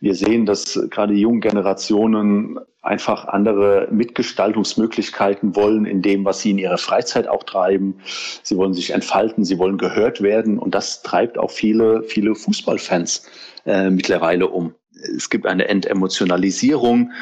Wir 0.00 0.14
sehen, 0.14 0.46
dass 0.46 0.80
gerade 0.90 1.14
die 1.14 1.20
jungen 1.20 1.40
Generationen 1.40 2.58
einfach 2.82 3.28
andere 3.28 3.88
Mitgestaltungsmöglichkeiten 3.92 5.54
wollen 5.54 5.86
in 5.86 6.02
dem, 6.02 6.24
was 6.24 6.40
sie 6.40 6.50
in 6.50 6.58
ihrer 6.58 6.78
Freizeit 6.78 7.28
auch 7.28 7.44
treiben. 7.44 8.00
Sie 8.42 8.56
wollen 8.56 8.74
sich 8.74 8.90
entfalten, 8.90 9.44
sie 9.44 9.58
wollen 9.58 9.78
gehört 9.78 10.20
werden 10.20 10.58
und 10.58 10.74
das 10.74 11.02
treibt 11.02 11.38
auch 11.38 11.52
viele, 11.52 12.02
viele 12.02 12.34
Fußballfans 12.34 13.30
äh, 13.64 13.90
mittlerweile 13.90 14.48
um. 14.48 14.74
Es 15.16 15.30
gibt 15.30 15.46
eine 15.46 15.68
Entemotionalisierung 15.68 17.12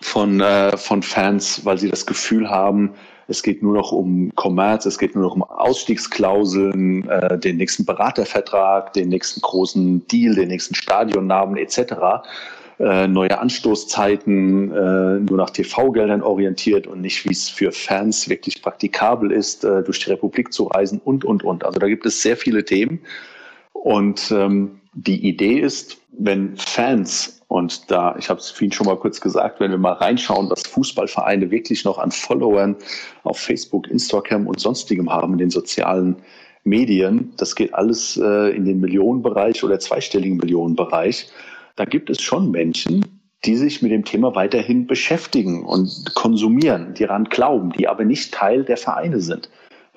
von, 0.00 0.40
äh, 0.40 0.76
von 0.76 1.02
Fans, 1.02 1.64
weil 1.64 1.78
sie 1.78 1.90
das 1.90 2.06
Gefühl 2.06 2.48
haben, 2.48 2.94
es 3.30 3.42
geht 3.42 3.62
nur 3.62 3.74
noch 3.74 3.92
um 3.92 4.34
Kommerz, 4.36 4.86
es 4.86 4.98
geht 4.98 5.14
nur 5.14 5.24
noch 5.24 5.34
um 5.34 5.42
Ausstiegsklauseln, 5.42 7.06
äh, 7.08 7.38
den 7.38 7.58
nächsten 7.58 7.84
Beratervertrag, 7.84 8.94
den 8.94 9.10
nächsten 9.10 9.42
großen 9.42 10.06
Deal, 10.08 10.34
den 10.34 10.48
nächsten 10.48 10.74
Stadionnamen 10.74 11.58
etc. 11.58 12.22
Äh, 12.78 13.06
neue 13.06 13.38
Anstoßzeiten, 13.38 14.72
äh, 14.72 15.20
nur 15.20 15.36
nach 15.36 15.50
TV-Geldern 15.50 16.22
orientiert 16.22 16.86
und 16.86 17.02
nicht, 17.02 17.24
wie 17.26 17.32
es 17.32 17.50
für 17.50 17.70
Fans 17.70 18.28
wirklich 18.30 18.62
praktikabel 18.62 19.30
ist, 19.30 19.64
äh, 19.64 19.82
durch 19.82 19.98
die 19.98 20.10
Republik 20.10 20.52
zu 20.52 20.64
reisen 20.64 21.00
und, 21.04 21.24
und, 21.24 21.44
und. 21.44 21.64
Also 21.64 21.78
da 21.78 21.86
gibt 21.86 22.06
es 22.06 22.22
sehr 22.22 22.36
viele 22.36 22.64
Themen. 22.64 23.00
Und 23.72 24.30
ähm, 24.30 24.80
die 24.94 25.28
Idee 25.28 25.58
ist, 25.58 25.97
wenn 26.18 26.56
Fans, 26.56 27.40
und 27.48 27.90
da, 27.90 28.16
ich 28.18 28.28
habe 28.28 28.40
es 28.40 28.50
vorhin 28.50 28.72
schon 28.72 28.86
mal 28.86 28.96
kurz 28.96 29.20
gesagt, 29.20 29.60
wenn 29.60 29.70
wir 29.70 29.78
mal 29.78 29.92
reinschauen, 29.92 30.50
was 30.50 30.62
Fußballvereine 30.62 31.50
wirklich 31.50 31.84
noch 31.84 31.98
an 31.98 32.10
Followern 32.10 32.76
auf 33.22 33.38
Facebook, 33.38 33.88
Instagram 33.88 34.46
und 34.46 34.60
sonstigem 34.60 35.10
haben 35.10 35.32
in 35.34 35.38
den 35.38 35.50
sozialen 35.50 36.16
Medien, 36.64 37.32
das 37.36 37.54
geht 37.54 37.72
alles 37.72 38.16
äh, 38.22 38.54
in 38.54 38.64
den 38.64 38.80
Millionenbereich 38.80 39.64
oder 39.64 39.78
zweistelligen 39.78 40.36
Millionenbereich. 40.36 41.30
Da 41.76 41.84
gibt 41.84 42.10
es 42.10 42.20
schon 42.20 42.50
Menschen, 42.50 43.04
die 43.44 43.56
sich 43.56 43.80
mit 43.80 43.92
dem 43.92 44.04
Thema 44.04 44.34
weiterhin 44.34 44.86
beschäftigen 44.86 45.64
und 45.64 46.14
konsumieren, 46.14 46.94
die 46.94 47.06
daran 47.06 47.24
glauben, 47.24 47.72
die 47.72 47.86
aber 47.86 48.04
nicht 48.04 48.34
Teil 48.34 48.64
der 48.64 48.76
Vereine 48.76 49.20
sind 49.20 49.48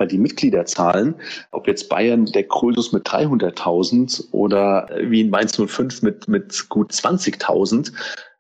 weil 0.01 0.07
die 0.07 0.17
Mitgliederzahlen, 0.17 1.13
ob 1.51 1.67
jetzt 1.67 1.87
Bayern 1.87 2.25
der 2.25 2.47
Krösus 2.47 2.91
mit 2.91 3.07
300.000 3.07 4.31
oder 4.31 4.89
wie 4.99 5.21
in 5.21 5.29
Mainz 5.29 5.55
05 5.55 6.01
mit, 6.01 6.27
mit 6.27 6.69
gut 6.69 6.91
20.000, 6.91 7.93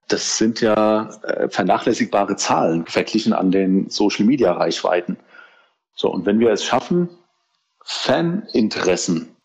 das 0.07 0.39
sind 0.39 0.59
ja 0.59 1.11
äh, 1.21 1.47
vernachlässigbare 1.49 2.35
Zahlen 2.35 2.87
verglichen 2.87 3.33
an 3.33 3.51
den 3.51 3.91
Social-Media-Reichweiten. 3.91 5.17
So, 5.93 6.11
und 6.11 6.25
wenn 6.25 6.39
wir 6.39 6.49
es 6.49 6.65
schaffen, 6.65 7.09
Faninteressen 7.83 9.35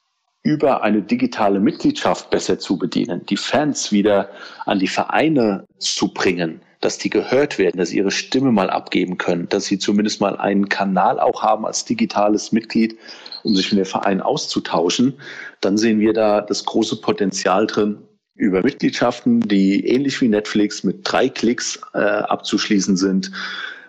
über 0.42 0.82
eine 0.82 1.02
digitale 1.02 1.60
Mitgliedschaft 1.60 2.30
besser 2.30 2.58
zu 2.58 2.78
bedienen, 2.78 3.26
die 3.26 3.36
Fans 3.36 3.92
wieder 3.92 4.30
an 4.64 4.78
die 4.78 4.88
Vereine 4.88 5.66
zu 5.78 6.14
bringen, 6.14 6.62
dass 6.86 6.98
die 6.98 7.10
gehört 7.10 7.58
werden, 7.58 7.78
dass 7.78 7.88
sie 7.88 7.96
ihre 7.96 8.12
Stimme 8.12 8.52
mal 8.52 8.70
abgeben 8.70 9.18
können, 9.18 9.48
dass 9.48 9.64
sie 9.64 9.76
zumindest 9.76 10.20
mal 10.20 10.36
einen 10.36 10.68
Kanal 10.68 11.18
auch 11.18 11.42
haben 11.42 11.66
als 11.66 11.84
digitales 11.84 12.52
Mitglied, 12.52 12.96
um 13.42 13.56
sich 13.56 13.72
mit 13.72 13.80
dem 13.80 13.90
Verein 13.90 14.20
auszutauschen, 14.20 15.14
dann 15.60 15.78
sehen 15.78 15.98
wir 15.98 16.12
da 16.12 16.42
das 16.42 16.64
große 16.64 17.00
Potenzial 17.00 17.66
drin, 17.66 17.98
über 18.36 18.62
Mitgliedschaften, 18.62 19.40
die 19.40 19.84
ähnlich 19.84 20.20
wie 20.20 20.28
Netflix 20.28 20.84
mit 20.84 21.00
drei 21.02 21.28
Klicks 21.28 21.80
äh, 21.92 21.98
abzuschließen 21.98 22.96
sind, 22.96 23.32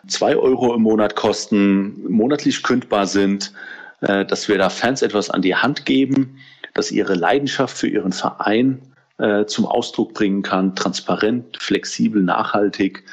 zwei 0.08 0.36
Euro 0.36 0.74
im 0.74 0.82
Monat 0.82 1.16
kosten, 1.16 2.04
monatlich 2.10 2.64
kündbar 2.64 3.06
sind, 3.06 3.54
äh, 4.02 4.26
dass 4.26 4.48
wir 4.48 4.58
da 4.58 4.72
Fans 4.72 5.04
etwas 5.04 5.30
an 5.30 5.44
die 5.44 5.54
Hand 5.54 5.86
geben, 5.86 6.40
dass 6.74 6.90
ihre 6.90 7.14
Leidenschaft 7.14 7.78
für 7.78 7.90
ihren 7.90 8.12
Verein 8.12 8.82
äh, 9.18 9.46
zum 9.46 9.66
Ausdruck 9.66 10.14
bringen 10.14 10.42
kann, 10.42 10.76
transparent, 10.76 11.58
flexibel, 11.60 12.22
nachhaltig, 12.22 13.04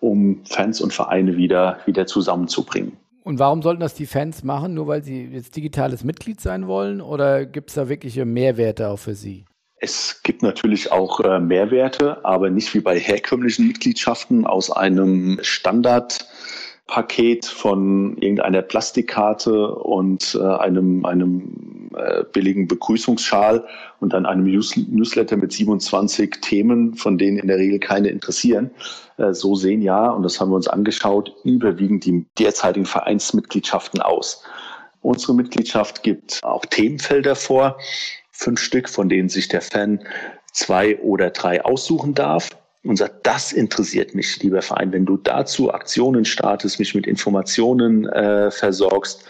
um 0.00 0.44
Fans 0.44 0.80
und 0.80 0.92
Vereine 0.92 1.36
wieder, 1.36 1.78
wieder 1.86 2.06
zusammenzubringen. 2.06 2.96
Und 3.22 3.38
warum 3.38 3.62
sollten 3.62 3.80
das 3.80 3.94
die 3.94 4.06
Fans 4.06 4.44
machen? 4.44 4.74
Nur 4.74 4.86
weil 4.86 5.02
sie 5.02 5.24
jetzt 5.24 5.56
digitales 5.56 6.04
Mitglied 6.04 6.42
sein 6.42 6.66
wollen? 6.66 7.00
Oder 7.00 7.46
gibt 7.46 7.70
es 7.70 7.76
da 7.76 7.88
wirkliche 7.88 8.26
Mehrwerte 8.26 8.88
auch 8.88 8.98
für 8.98 9.14
sie? 9.14 9.46
Es 9.78 10.22
gibt 10.22 10.42
natürlich 10.42 10.92
auch 10.92 11.20
äh, 11.20 11.40
Mehrwerte, 11.40 12.24
aber 12.24 12.50
nicht 12.50 12.74
wie 12.74 12.80
bei 12.80 12.98
herkömmlichen 12.98 13.66
Mitgliedschaften 13.66 14.46
aus 14.46 14.70
einem 14.70 15.38
Standardpaket 15.42 17.46
von 17.46 18.16
irgendeiner 18.18 18.62
Plastikkarte 18.62 19.74
und 19.74 20.38
äh, 20.40 20.42
einem, 20.42 21.04
einem 21.04 21.63
äh, 21.96 22.24
billigen 22.32 22.68
Begrüßungsschal 22.68 23.64
und 24.00 24.12
dann 24.12 24.26
einem 24.26 24.44
News 24.44 24.76
Newsletter 24.76 25.36
mit 25.36 25.52
27 25.52 26.40
Themen, 26.40 26.94
von 26.94 27.18
denen 27.18 27.38
in 27.38 27.48
der 27.48 27.58
Regel 27.58 27.78
keine 27.78 28.08
interessieren. 28.08 28.70
Äh, 29.16 29.32
so 29.32 29.54
sehen 29.54 29.82
ja, 29.82 30.10
und 30.10 30.22
das 30.22 30.40
haben 30.40 30.50
wir 30.50 30.56
uns 30.56 30.68
angeschaut, 30.68 31.34
überwiegend 31.44 32.04
die 32.04 32.26
derzeitigen 32.38 32.86
Vereinsmitgliedschaften 32.86 34.00
aus. 34.00 34.42
Unsere 35.00 35.34
Mitgliedschaft 35.34 36.02
gibt 36.02 36.40
auch 36.42 36.64
Themenfelder 36.64 37.36
vor 37.36 37.76
fünf 38.30 38.60
Stück, 38.60 38.88
von 38.88 39.08
denen 39.08 39.28
sich 39.28 39.48
der 39.48 39.60
Fan 39.60 40.00
zwei 40.52 40.98
oder 41.00 41.30
drei 41.30 41.64
aussuchen 41.64 42.14
darf 42.14 42.50
und 42.84 42.96
sagt, 42.96 43.26
das 43.26 43.52
interessiert 43.52 44.14
mich, 44.14 44.42
lieber 44.42 44.62
Verein. 44.62 44.92
Wenn 44.92 45.06
du 45.06 45.16
dazu 45.16 45.72
Aktionen 45.72 46.24
startest, 46.24 46.78
mich 46.78 46.94
mit 46.94 47.06
Informationen 47.06 48.06
äh, 48.06 48.50
versorgst, 48.50 49.24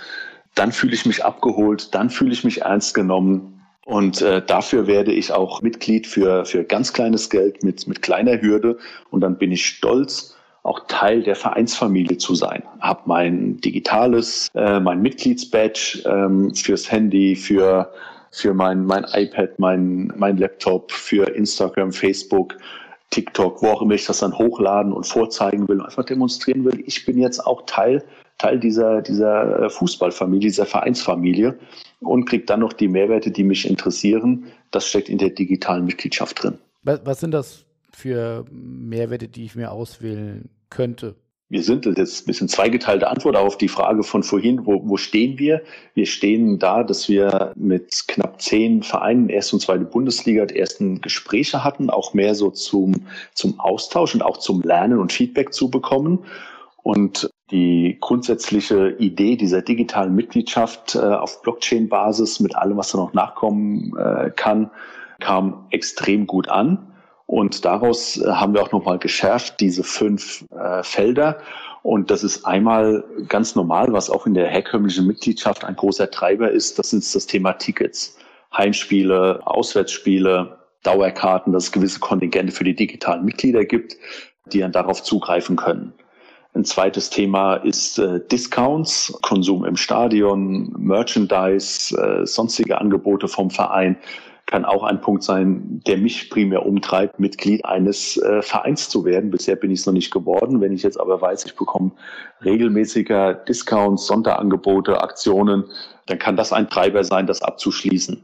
dann 0.54 0.72
fühle 0.72 0.94
ich 0.94 1.06
mich 1.06 1.24
abgeholt, 1.24 1.94
dann 1.94 2.10
fühle 2.10 2.32
ich 2.32 2.44
mich 2.44 2.62
ernst 2.62 2.94
genommen. 2.94 3.60
Und 3.86 4.22
äh, 4.22 4.44
dafür 4.44 4.86
werde 4.86 5.12
ich 5.12 5.32
auch 5.32 5.60
Mitglied 5.60 6.06
für, 6.06 6.44
für 6.44 6.64
ganz 6.64 6.92
kleines 6.92 7.28
Geld 7.28 7.62
mit, 7.62 7.86
mit 7.86 8.00
kleiner 8.00 8.40
Hürde. 8.40 8.78
Und 9.10 9.20
dann 9.20 9.36
bin 9.36 9.52
ich 9.52 9.66
stolz, 9.66 10.36
auch 10.62 10.80
Teil 10.88 11.22
der 11.22 11.36
Vereinsfamilie 11.36 12.16
zu 12.16 12.34
sein. 12.34 12.62
Hab 12.80 13.06
mein 13.06 13.58
digitales, 13.60 14.48
äh, 14.54 14.80
mein 14.80 15.02
Mitgliedsbadge 15.02 16.02
ähm, 16.06 16.54
fürs 16.54 16.90
Handy, 16.90 17.36
für 17.36 17.92
für 18.34 18.52
mein, 18.52 18.84
mein 18.84 19.06
iPad, 19.12 19.60
mein, 19.60 20.12
mein 20.16 20.36
Laptop, 20.38 20.90
für 20.90 21.28
Instagram, 21.36 21.92
Facebook, 21.92 22.56
TikTok, 23.10 23.62
wo 23.62 23.68
auch 23.68 23.82
immer 23.82 23.94
ich 23.94 24.06
das 24.06 24.18
dann 24.18 24.36
hochladen 24.36 24.92
und 24.92 25.06
vorzeigen 25.06 25.68
will, 25.68 25.80
einfach 25.80 26.04
demonstrieren 26.04 26.64
will. 26.64 26.82
Ich 26.84 27.06
bin 27.06 27.16
jetzt 27.16 27.46
auch 27.46 27.62
Teil, 27.66 28.02
Teil 28.38 28.58
dieser, 28.58 29.02
dieser 29.02 29.64
äh, 29.64 29.70
Fußballfamilie, 29.70 30.48
dieser 30.48 30.66
Vereinsfamilie 30.66 31.58
und 32.00 32.26
kriege 32.26 32.44
dann 32.44 32.60
noch 32.60 32.72
die 32.72 32.88
Mehrwerte, 32.88 33.30
die 33.30 33.44
mich 33.44 33.68
interessieren. 33.68 34.46
Das 34.70 34.86
steckt 34.86 35.08
in 35.08 35.18
der 35.18 35.30
digitalen 35.30 35.84
Mitgliedschaft 35.84 36.42
drin. 36.42 36.58
Was, 36.82 37.20
sind 37.20 37.30
das 37.30 37.64
für 37.92 38.44
Mehrwerte, 38.50 39.28
die 39.28 39.44
ich 39.44 39.54
mir 39.54 39.70
auswählen 39.70 40.50
könnte? 40.68 41.14
Wir 41.50 41.62
sind, 41.62 41.86
das 41.86 41.96
ist 41.96 42.22
ein 42.22 42.26
bisschen 42.26 42.48
zweigeteilte 42.48 43.06
Antwort 43.06 43.36
auf 43.36 43.56
die 43.56 43.68
Frage 43.68 44.02
von 44.02 44.22
vorhin, 44.22 44.66
wo, 44.66 44.80
wo 44.88 44.96
stehen 44.96 45.38
wir? 45.38 45.62
Wir 45.94 46.06
stehen 46.06 46.58
da, 46.58 46.82
dass 46.82 47.08
wir 47.08 47.52
mit 47.54 48.08
knapp 48.08 48.40
zehn 48.42 48.82
Vereinen, 48.82 49.28
erste 49.28 49.56
und 49.56 49.60
zweite 49.60 49.84
Bundesliga, 49.84 50.46
die 50.46 50.58
ersten 50.58 51.00
Gespräche 51.00 51.62
hatten, 51.62 51.90
auch 51.90 52.12
mehr 52.14 52.34
so 52.34 52.50
zum, 52.50 53.06
zum 53.34 53.60
Austausch 53.60 54.14
und 54.14 54.22
auch 54.22 54.38
zum 54.38 54.62
Lernen 54.62 54.98
und 54.98 55.12
Feedback 55.12 55.52
zu 55.52 55.70
bekommen. 55.70 56.24
Und 56.82 57.30
die 57.50 57.98
grundsätzliche 58.00 58.90
Idee 58.98 59.36
dieser 59.36 59.62
digitalen 59.62 60.14
Mitgliedschaft 60.14 60.94
äh, 60.94 60.98
auf 60.98 61.42
Blockchain-Basis 61.42 62.40
mit 62.40 62.56
allem, 62.56 62.76
was 62.76 62.92
da 62.92 62.98
noch 62.98 63.12
nachkommen 63.12 63.96
äh, 63.98 64.30
kann, 64.30 64.70
kam 65.20 65.66
extrem 65.70 66.26
gut 66.26 66.48
an. 66.48 66.90
Und 67.26 67.64
daraus 67.64 68.18
äh, 68.18 68.26
haben 68.26 68.54
wir 68.54 68.62
auch 68.62 68.72
nochmal 68.72 68.98
geschärft, 68.98 69.60
diese 69.60 69.84
fünf 69.84 70.44
äh, 70.52 70.82
Felder. 70.82 71.38
Und 71.82 72.10
das 72.10 72.24
ist 72.24 72.46
einmal 72.46 73.04
ganz 73.28 73.54
normal, 73.54 73.92
was 73.92 74.08
auch 74.08 74.26
in 74.26 74.34
der 74.34 74.48
herkömmlichen 74.48 75.06
Mitgliedschaft 75.06 75.64
ein 75.64 75.76
großer 75.76 76.10
Treiber 76.10 76.50
ist. 76.50 76.78
Das 76.78 76.92
ist 76.92 77.14
das 77.14 77.26
Thema 77.26 77.52
Tickets. 77.52 78.18
Heimspiele, 78.56 79.40
Auswärtsspiele, 79.44 80.58
Dauerkarten, 80.82 81.52
dass 81.52 81.64
es 81.64 81.72
gewisse 81.72 82.00
Kontingente 82.00 82.52
für 82.52 82.64
die 82.64 82.74
digitalen 82.74 83.24
Mitglieder 83.24 83.64
gibt, 83.64 83.96
die 84.52 84.60
dann 84.60 84.72
darauf 84.72 85.02
zugreifen 85.02 85.56
können. 85.56 85.92
Ein 86.54 86.64
zweites 86.64 87.10
Thema 87.10 87.56
ist 87.56 87.98
äh, 87.98 88.20
Discounts, 88.30 89.12
Konsum 89.22 89.64
im 89.64 89.76
Stadion, 89.76 90.72
Merchandise, 90.78 91.96
äh, 91.96 92.24
sonstige 92.26 92.80
Angebote 92.80 93.26
vom 93.26 93.50
Verein 93.50 93.96
kann 94.46 94.64
auch 94.64 94.82
ein 94.82 95.00
Punkt 95.00 95.22
sein, 95.22 95.80
der 95.86 95.96
mich 95.96 96.30
primär 96.30 96.66
umtreibt, 96.66 97.18
Mitglied 97.18 97.64
eines 97.64 98.18
äh, 98.18 98.42
Vereins 98.42 98.88
zu 98.88 99.04
werden. 99.04 99.30
Bisher 99.30 99.56
bin 99.56 99.70
ich 99.70 99.80
es 99.80 99.86
noch 99.86 99.94
nicht 99.94 100.12
geworden. 100.12 100.60
Wenn 100.60 100.72
ich 100.72 100.82
jetzt 100.82 101.00
aber 101.00 101.20
weiß, 101.20 101.46
ich 101.46 101.56
bekomme 101.56 101.92
regelmäßiger 102.44 103.34
Discounts, 103.34 104.06
Sonderangebote, 104.06 105.00
Aktionen, 105.00 105.64
dann 106.06 106.18
kann 106.18 106.36
das 106.36 106.52
ein 106.52 106.68
Treiber 106.68 107.04
sein, 107.04 107.26
das 107.26 107.42
abzuschließen. 107.42 108.22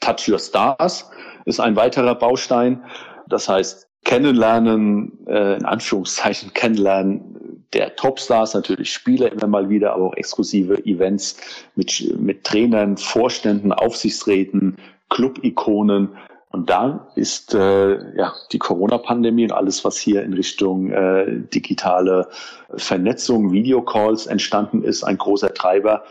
Touch 0.00 0.28
Your 0.28 0.38
Stars 0.38 1.10
ist 1.46 1.60
ein 1.60 1.74
weiterer 1.74 2.14
Baustein. 2.14 2.84
Das 3.28 3.48
heißt, 3.48 3.88
kennenlernen, 4.04 5.26
äh, 5.26 5.56
in 5.56 5.64
Anführungszeichen 5.64 6.54
kennenlernen 6.54 7.35
der 7.72 7.96
Topstars, 7.96 8.54
natürlich 8.54 8.92
Spieler 8.92 9.32
immer 9.32 9.46
mal 9.46 9.68
wieder, 9.68 9.94
aber 9.94 10.06
auch 10.06 10.14
exklusive 10.14 10.84
Events 10.86 11.36
mit, 11.74 12.14
mit 12.18 12.44
Trainern, 12.44 12.96
Vorständen, 12.96 13.72
Aufsichtsräten, 13.72 14.76
Club-Ikonen. 15.10 16.10
Und 16.50 16.70
da 16.70 17.08
ist 17.16 17.54
äh, 17.54 18.16
ja 18.16 18.32
die 18.52 18.58
Corona-Pandemie 18.58 19.44
und 19.44 19.52
alles, 19.52 19.84
was 19.84 19.98
hier 19.98 20.22
in 20.22 20.32
Richtung 20.32 20.90
äh, 20.90 21.40
digitale 21.52 22.28
Vernetzung, 22.76 23.52
Videocalls 23.52 24.26
entstanden 24.26 24.82
ist, 24.82 25.02
ein 25.04 25.18
großer 25.18 25.52
Treiber, 25.52 26.04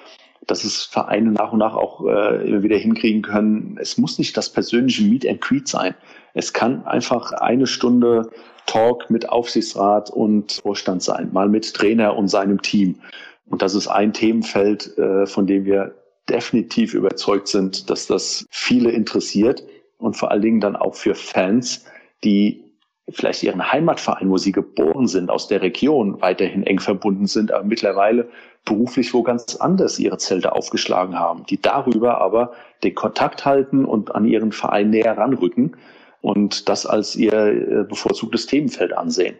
dass 0.45 0.63
es 0.63 0.83
Vereine 0.83 1.31
nach 1.31 1.51
und 1.51 1.59
nach 1.59 1.75
auch 1.75 2.05
äh, 2.05 2.47
immer 2.47 2.61
wieder 2.61 2.77
hinkriegen 2.77 3.23
können. 3.23 3.77
Es 3.81 3.97
muss 3.97 4.19
nicht 4.19 4.37
das 4.37 4.51
persönliche 4.51 5.03
Meet 5.03 5.27
and 5.27 5.41
Greet 5.41 5.67
sein. 5.67 5.95
Es 6.33 6.53
kann 6.53 6.85
einfach 6.85 7.31
eine 7.31 7.65
Stunde 7.65 8.29
Talk 8.65 9.09
mit 9.09 9.29
Aufsichtsrat 9.29 10.09
und 10.09 10.53
Vorstand 10.63 11.03
sein, 11.03 11.29
mal 11.31 11.49
mit 11.49 11.73
Trainer 11.73 12.15
und 12.15 12.27
seinem 12.27 12.61
Team. 12.61 12.99
Und 13.47 13.61
das 13.61 13.75
ist 13.75 13.87
ein 13.87 14.13
Themenfeld, 14.13 14.97
äh, 14.97 15.25
von 15.27 15.47
dem 15.47 15.65
wir 15.65 15.95
definitiv 16.29 16.93
überzeugt 16.93 17.47
sind, 17.47 17.89
dass 17.89 18.07
das 18.07 18.45
viele 18.49 18.91
interessiert 18.91 19.63
und 19.97 20.17
vor 20.17 20.31
allen 20.31 20.41
Dingen 20.41 20.59
dann 20.59 20.75
auch 20.75 20.95
für 20.95 21.13
Fans, 21.13 21.85
die 22.23 22.63
vielleicht 23.09 23.43
ihren 23.43 23.71
Heimatverein, 23.71 24.29
wo 24.31 24.37
sie 24.37 24.51
geboren 24.51 25.07
sind, 25.07 25.29
aus 25.29 25.47
der 25.47 25.61
Region 25.61 26.21
weiterhin 26.21 26.63
eng 26.63 26.79
verbunden 26.79 27.27
sind, 27.27 27.51
aber 27.51 27.63
mittlerweile 27.63 28.29
beruflich 28.65 29.13
wo 29.13 29.21
ganz 29.21 29.55
anders 29.57 29.99
ihre 29.99 30.17
Zelte 30.17 30.53
aufgeschlagen 30.53 31.19
haben, 31.19 31.45
die 31.45 31.61
darüber 31.61 32.19
aber 32.19 32.53
den 32.83 32.95
Kontakt 32.95 33.45
halten 33.45 33.85
und 33.85 34.15
an 34.15 34.25
ihren 34.25 34.51
Verein 34.51 34.89
näher 34.89 35.15
ranrücken 35.15 35.77
und 36.25 36.67
das 36.69 36.85
als 36.85 37.15
ihr 37.15 37.33
äh, 37.33 37.83
bevorzugtes 37.83 38.47
Themenfeld 38.47 38.93
ansehen. 38.93 39.35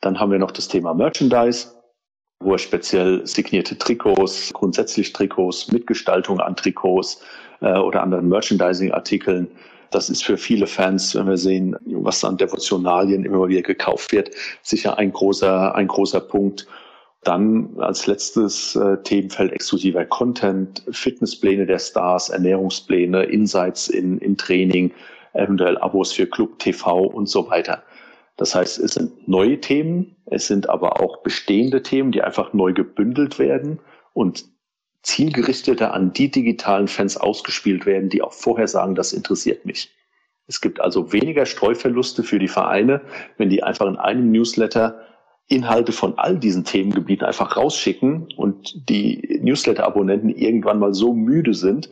Dann 0.00 0.18
haben 0.18 0.32
wir 0.32 0.38
noch 0.38 0.52
das 0.52 0.68
Thema 0.68 0.94
Merchandise 0.94 1.78
wo 2.40 2.52
er 2.52 2.58
speziell 2.58 3.26
signierte 3.26 3.76
Trikots, 3.76 4.52
grundsätzlich 4.52 5.12
Trikots, 5.12 5.72
Mitgestaltung 5.72 6.40
an 6.40 6.56
Trikots 6.56 7.20
äh, 7.60 7.78
oder 7.78 8.02
anderen 8.02 8.28
Merchandising-Artikeln. 8.28 9.48
Das 9.90 10.10
ist 10.10 10.22
für 10.22 10.36
viele 10.36 10.66
Fans, 10.66 11.14
wenn 11.14 11.26
wir 11.26 11.38
sehen, 11.38 11.74
was 11.86 12.22
an 12.24 12.36
Devotionalien 12.36 13.24
immer 13.24 13.48
wieder 13.48 13.62
gekauft 13.62 14.12
wird, 14.12 14.30
sicher 14.62 14.98
ein 14.98 15.12
großer, 15.12 15.74
ein 15.74 15.88
großer 15.88 16.20
Punkt. 16.20 16.66
Dann 17.24 17.70
als 17.78 18.06
letztes 18.06 18.76
äh, 18.76 19.02
Themenfeld 19.02 19.52
exklusiver 19.52 20.04
Content, 20.04 20.84
Fitnesspläne 20.92 21.66
der 21.66 21.80
Stars, 21.80 22.28
Ernährungspläne, 22.28 23.24
Insights 23.24 23.88
in, 23.88 24.18
in 24.18 24.36
Training, 24.36 24.92
eventuell 25.32 25.78
Abos 25.78 26.12
für 26.12 26.26
Club 26.26 26.58
TV 26.58 27.02
und 27.02 27.28
so 27.28 27.48
weiter. 27.50 27.82
Das 28.36 28.54
heißt, 28.54 28.78
es 28.78 28.94
sind 28.94 29.28
neue 29.28 29.60
Themen, 29.60 30.16
es 30.26 30.46
sind 30.46 30.68
aber 30.68 31.00
auch 31.00 31.22
bestehende 31.22 31.82
Themen, 31.82 32.12
die 32.12 32.22
einfach 32.22 32.52
neu 32.52 32.72
gebündelt 32.72 33.38
werden 33.38 33.80
und 34.12 34.44
zielgerichteter 35.02 35.92
an 35.92 36.12
die 36.12 36.30
digitalen 36.30 36.88
Fans 36.88 37.16
ausgespielt 37.16 37.86
werden, 37.86 38.10
die 38.10 38.22
auch 38.22 38.32
vorher 38.32 38.68
sagen, 38.68 38.94
das 38.94 39.12
interessiert 39.12 39.64
mich. 39.64 39.90
Es 40.46 40.60
gibt 40.60 40.80
also 40.80 41.12
weniger 41.12 41.46
Streuverluste 41.46 42.22
für 42.22 42.38
die 42.38 42.48
Vereine, 42.48 43.02
wenn 43.36 43.50
die 43.50 43.62
einfach 43.62 43.86
in 43.86 43.96
einem 43.96 44.30
Newsletter 44.30 45.00
Inhalte 45.48 45.92
von 45.92 46.18
all 46.18 46.38
diesen 46.38 46.64
Themengebieten 46.64 47.26
einfach 47.26 47.56
rausschicken 47.56 48.28
und 48.36 48.88
die 48.88 49.40
Newsletter-Abonnenten 49.42 50.28
irgendwann 50.28 50.78
mal 50.78 50.92
so 50.92 51.14
müde 51.14 51.54
sind, 51.54 51.90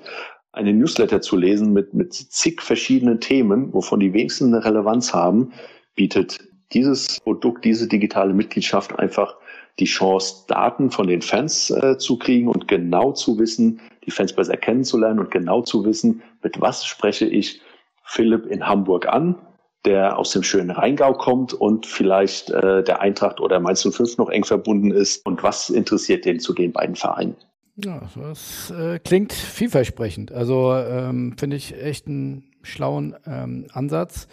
eine 0.56 0.72
Newsletter 0.72 1.20
zu 1.20 1.36
lesen 1.36 1.72
mit, 1.72 1.94
mit 1.94 2.14
zig 2.14 2.62
verschiedenen 2.62 3.20
Themen, 3.20 3.72
wovon 3.72 4.00
die 4.00 4.12
wenigsten 4.12 4.52
eine 4.52 4.64
Relevanz 4.64 5.12
haben, 5.12 5.52
bietet 5.94 6.38
dieses 6.72 7.20
Produkt, 7.20 7.64
diese 7.64 7.86
digitale 7.86 8.32
Mitgliedschaft 8.32 8.98
einfach 8.98 9.36
die 9.78 9.84
Chance, 9.84 10.44
Daten 10.48 10.90
von 10.90 11.06
den 11.06 11.20
Fans 11.20 11.70
äh, 11.70 11.98
zu 11.98 12.18
kriegen 12.18 12.48
und 12.48 12.66
genau 12.66 13.12
zu 13.12 13.38
wissen, 13.38 13.80
die 14.06 14.10
Fans 14.10 14.32
besser 14.32 14.56
kennenzulernen 14.56 15.20
und 15.20 15.30
genau 15.30 15.62
zu 15.62 15.84
wissen, 15.84 16.22
mit 16.42 16.60
was 16.60 16.86
spreche 16.86 17.26
ich 17.26 17.60
Philipp 18.02 18.46
in 18.46 18.66
Hamburg 18.66 19.06
an, 19.06 19.36
der 19.84 20.18
aus 20.18 20.32
dem 20.32 20.42
schönen 20.42 20.70
Rheingau 20.70 21.12
kommt 21.12 21.52
und 21.52 21.84
vielleicht 21.84 22.50
äh, 22.50 22.82
der 22.82 23.02
Eintracht 23.02 23.40
oder 23.40 23.60
Mainz 23.60 23.82
05 23.82 24.16
noch 24.16 24.30
eng 24.30 24.44
verbunden 24.44 24.90
ist 24.90 25.24
und 25.26 25.42
was 25.42 25.68
interessiert 25.68 26.24
den 26.24 26.40
zu 26.40 26.54
den 26.54 26.72
beiden 26.72 26.96
Vereinen? 26.96 27.36
Ja, 27.76 28.02
das 28.14 28.70
äh, 28.70 28.98
klingt 28.98 29.32
vielversprechend. 29.32 30.32
Also 30.32 30.74
ähm, 30.74 31.36
finde 31.38 31.56
ich 31.56 31.80
echt 31.80 32.06
einen 32.06 32.50
schlauen 32.62 33.14
ähm, 33.26 33.66
Ansatz. 33.72 34.28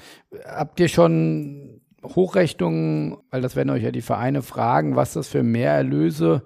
Habt 0.45 0.79
ihr 0.79 0.87
schon 0.87 1.81
Hochrechnungen, 2.03 3.17
weil 3.31 3.41
das 3.41 3.55
werden 3.55 3.69
euch 3.69 3.83
ja 3.83 3.91
die 3.91 4.01
Vereine 4.01 4.41
fragen, 4.41 4.95
was 4.95 5.13
das 5.13 5.27
für 5.27 5.43
Mehrerlöse 5.43 6.43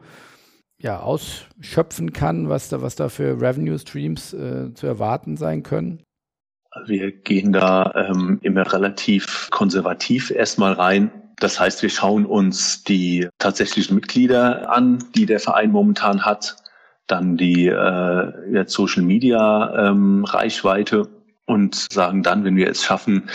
ja, 0.80 1.00
ausschöpfen 1.00 2.14
kann, 2.14 2.50
was 2.50 2.70
da, 2.70 2.82
was 2.82 2.96
da 2.96 3.10
für 3.10 3.42
Revenue 3.42 3.78
Streams 3.78 4.34
äh, 4.34 4.74
zu 4.74 4.88
erwarten 4.88 5.38
sein 5.38 5.64
können? 5.64 6.04
Wir 6.86 7.12
gehen 7.12 7.54
da 7.54 7.92
ähm, 7.96 8.40
immer 8.44 8.72
relativ 8.72 9.50
konservativ 9.52 10.30
erstmal 10.30 10.74
rein. 10.74 11.12
Das 11.40 11.60
heißt, 11.60 11.82
wir 11.82 11.90
schauen 11.90 12.26
uns 12.26 12.84
die 12.84 13.28
tatsächlichen 13.40 13.96
Mitglieder 13.96 14.72
an, 14.72 15.04
die 15.16 15.26
der 15.26 15.40
Verein 15.40 15.72
momentan 15.72 16.26
hat, 16.26 16.58
dann 17.08 17.38
die 17.38 17.68
äh, 17.68 18.64
Social 18.68 19.04
Media 19.04 19.90
ähm, 19.90 20.24
Reichweite 20.26 21.08
und 21.46 21.88
sagen 21.92 22.24
dann, 22.24 22.44
wenn 22.44 22.56
wir 22.56 22.70
es 22.70 22.84
schaffen, 22.84 23.30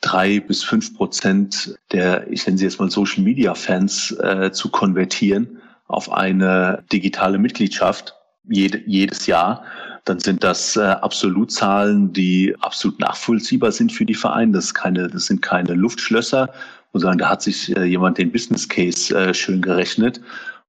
drei 0.00 0.40
bis 0.40 0.62
fünf 0.62 0.96
Prozent 0.96 1.76
der, 1.92 2.30
ich 2.30 2.46
nenne 2.46 2.58
sie 2.58 2.64
jetzt 2.64 2.80
mal 2.80 2.90
Social 2.90 3.22
Media 3.22 3.54
Fans 3.54 4.12
äh, 4.12 4.50
zu 4.52 4.70
konvertieren 4.70 5.60
auf 5.88 6.10
eine 6.10 6.84
digitale 6.92 7.38
Mitgliedschaft 7.38 8.14
jede, 8.48 8.80
jedes 8.86 9.26
Jahr, 9.26 9.64
dann 10.04 10.20
sind 10.20 10.42
das 10.42 10.76
äh, 10.76 10.80
Absolutzahlen, 10.80 12.12
die 12.12 12.54
absolut 12.60 12.98
nachvollziehbar 13.00 13.72
sind 13.72 13.92
für 13.92 14.06
die 14.06 14.14
Vereine. 14.14 14.52
Das, 14.52 14.66
ist 14.66 14.74
keine, 14.74 15.08
das 15.08 15.26
sind 15.26 15.42
keine 15.42 15.74
Luftschlösser. 15.74 16.52
Und 16.92 17.00
sagen, 17.00 17.18
da 17.18 17.28
hat 17.28 17.42
sich 17.42 17.76
äh, 17.76 17.84
jemand 17.84 18.18
den 18.18 18.32
Business 18.32 18.68
Case 18.68 19.16
äh, 19.16 19.32
schön 19.34 19.62
gerechnet. 19.62 20.20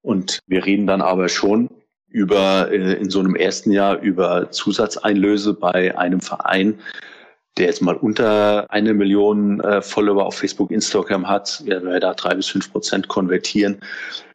Und 0.04 0.40
wir 0.48 0.66
reden 0.66 0.86
dann 0.86 1.02
aber 1.02 1.30
schon 1.30 1.70
über 2.12 2.72
äh, 2.72 2.94
in 2.94 3.10
so 3.10 3.20
einem 3.20 3.36
ersten 3.36 3.72
Jahr 3.72 4.00
über 4.00 4.52
Zusatzeinlöse 4.52 5.54
bei 5.54 5.98
einem 5.98 6.22
Verein, 6.22 6.80
der 7.58 7.68
jetzt 7.68 7.82
mal 7.82 7.96
unter 7.96 8.70
eine 8.70 8.94
Million 8.94 9.60
äh, 9.62 9.82
Follower 9.82 10.26
auf 10.26 10.36
Facebook, 10.36 10.72
Instagram 10.72 11.28
hat, 11.28 11.64
werden 11.66 11.90
wir 11.90 12.00
da 12.00 12.14
drei 12.14 12.36
bis 12.36 12.48
fünf 12.48 12.72
Prozent 12.72 13.08
konvertieren, 13.08 13.82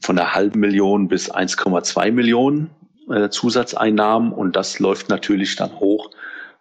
von 0.00 0.18
einer 0.18 0.34
halben 0.34 0.60
Million 0.60 1.08
bis 1.08 1.30
1,2 1.30 2.12
Millionen 2.12 2.70
äh, 3.10 3.28
Zusatzeinnahmen. 3.28 4.32
Und 4.32 4.56
das 4.56 4.78
läuft 4.78 5.08
natürlich 5.08 5.56
dann 5.56 5.78
hoch, 5.80 6.10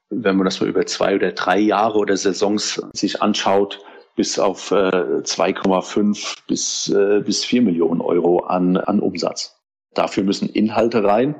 wenn 0.09 0.38
man 0.38 0.45
das 0.45 0.61
mal 0.61 0.70
über 0.70 0.86
zwei 0.86 1.16
oder 1.16 1.32
drei 1.32 1.59
Jahre 1.59 1.97
oder 1.97 2.16
Saisons 2.16 2.82
sich 2.93 3.22
anschaut, 3.22 3.80
bis 4.16 4.39
auf 4.39 4.72
äh, 4.72 4.76
2,5 4.76 6.38
bis, 6.47 6.89
äh, 6.89 7.20
bis 7.20 7.43
4 7.43 7.61
Millionen 7.63 7.99
Euro 7.99 8.39
an, 8.45 8.78
an 8.78 9.01
Umsatz. 9.01 9.55
Dafür 9.95 10.23
müssen 10.23 10.49
Inhalte 10.49 11.03
rein, 11.03 11.35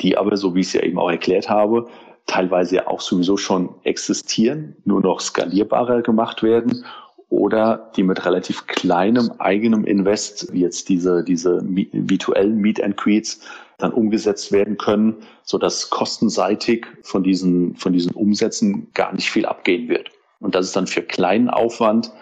die 0.00 0.18
aber, 0.18 0.36
so 0.36 0.54
wie 0.54 0.60
ich 0.60 0.66
es 0.66 0.72
ja 0.74 0.82
eben 0.82 0.98
auch 0.98 1.10
erklärt 1.10 1.48
habe, 1.48 1.86
teilweise 2.26 2.76
ja 2.76 2.86
auch 2.86 3.00
sowieso 3.00 3.36
schon 3.36 3.74
existieren, 3.84 4.76
nur 4.84 5.00
noch 5.00 5.20
skalierbarer 5.20 6.02
gemacht 6.02 6.42
werden 6.42 6.84
oder 7.28 7.90
die 7.96 8.02
mit 8.02 8.24
relativ 8.26 8.66
kleinem 8.66 9.30
eigenem 9.38 9.84
Invest, 9.84 10.52
wie 10.52 10.60
jetzt 10.60 10.88
diese, 10.88 11.24
diese 11.24 11.62
virtuellen 11.64 12.56
Meet 12.56 12.82
and 12.82 12.96
Greets, 12.96 13.40
dann 13.78 13.92
umgesetzt 13.92 14.52
werden 14.52 14.76
können, 14.76 15.16
so 15.42 15.56
dass 15.56 15.90
kostenseitig 15.90 16.86
von 17.02 17.22
diesen, 17.22 17.76
von 17.76 17.92
diesen 17.92 18.12
Umsätzen 18.12 18.88
gar 18.94 19.14
nicht 19.14 19.30
viel 19.30 19.46
abgehen 19.46 19.88
wird. 19.88 20.10
Und 20.40 20.54
das 20.54 20.66
ist 20.66 20.76
dann 20.76 20.86
für 20.86 21.02
kleinen 21.02 21.48
Aufwand 21.48 22.12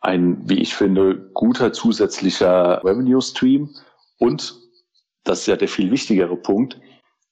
ein, 0.00 0.42
wie 0.48 0.60
ich 0.60 0.74
finde, 0.74 1.30
guter 1.34 1.72
zusätzlicher 1.72 2.82
Revenue 2.84 3.22
Stream. 3.22 3.70
Und 4.18 4.59
das 5.24 5.40
ist 5.40 5.46
ja 5.46 5.56
der 5.56 5.68
viel 5.68 5.90
wichtigere 5.90 6.36
Punkt. 6.36 6.80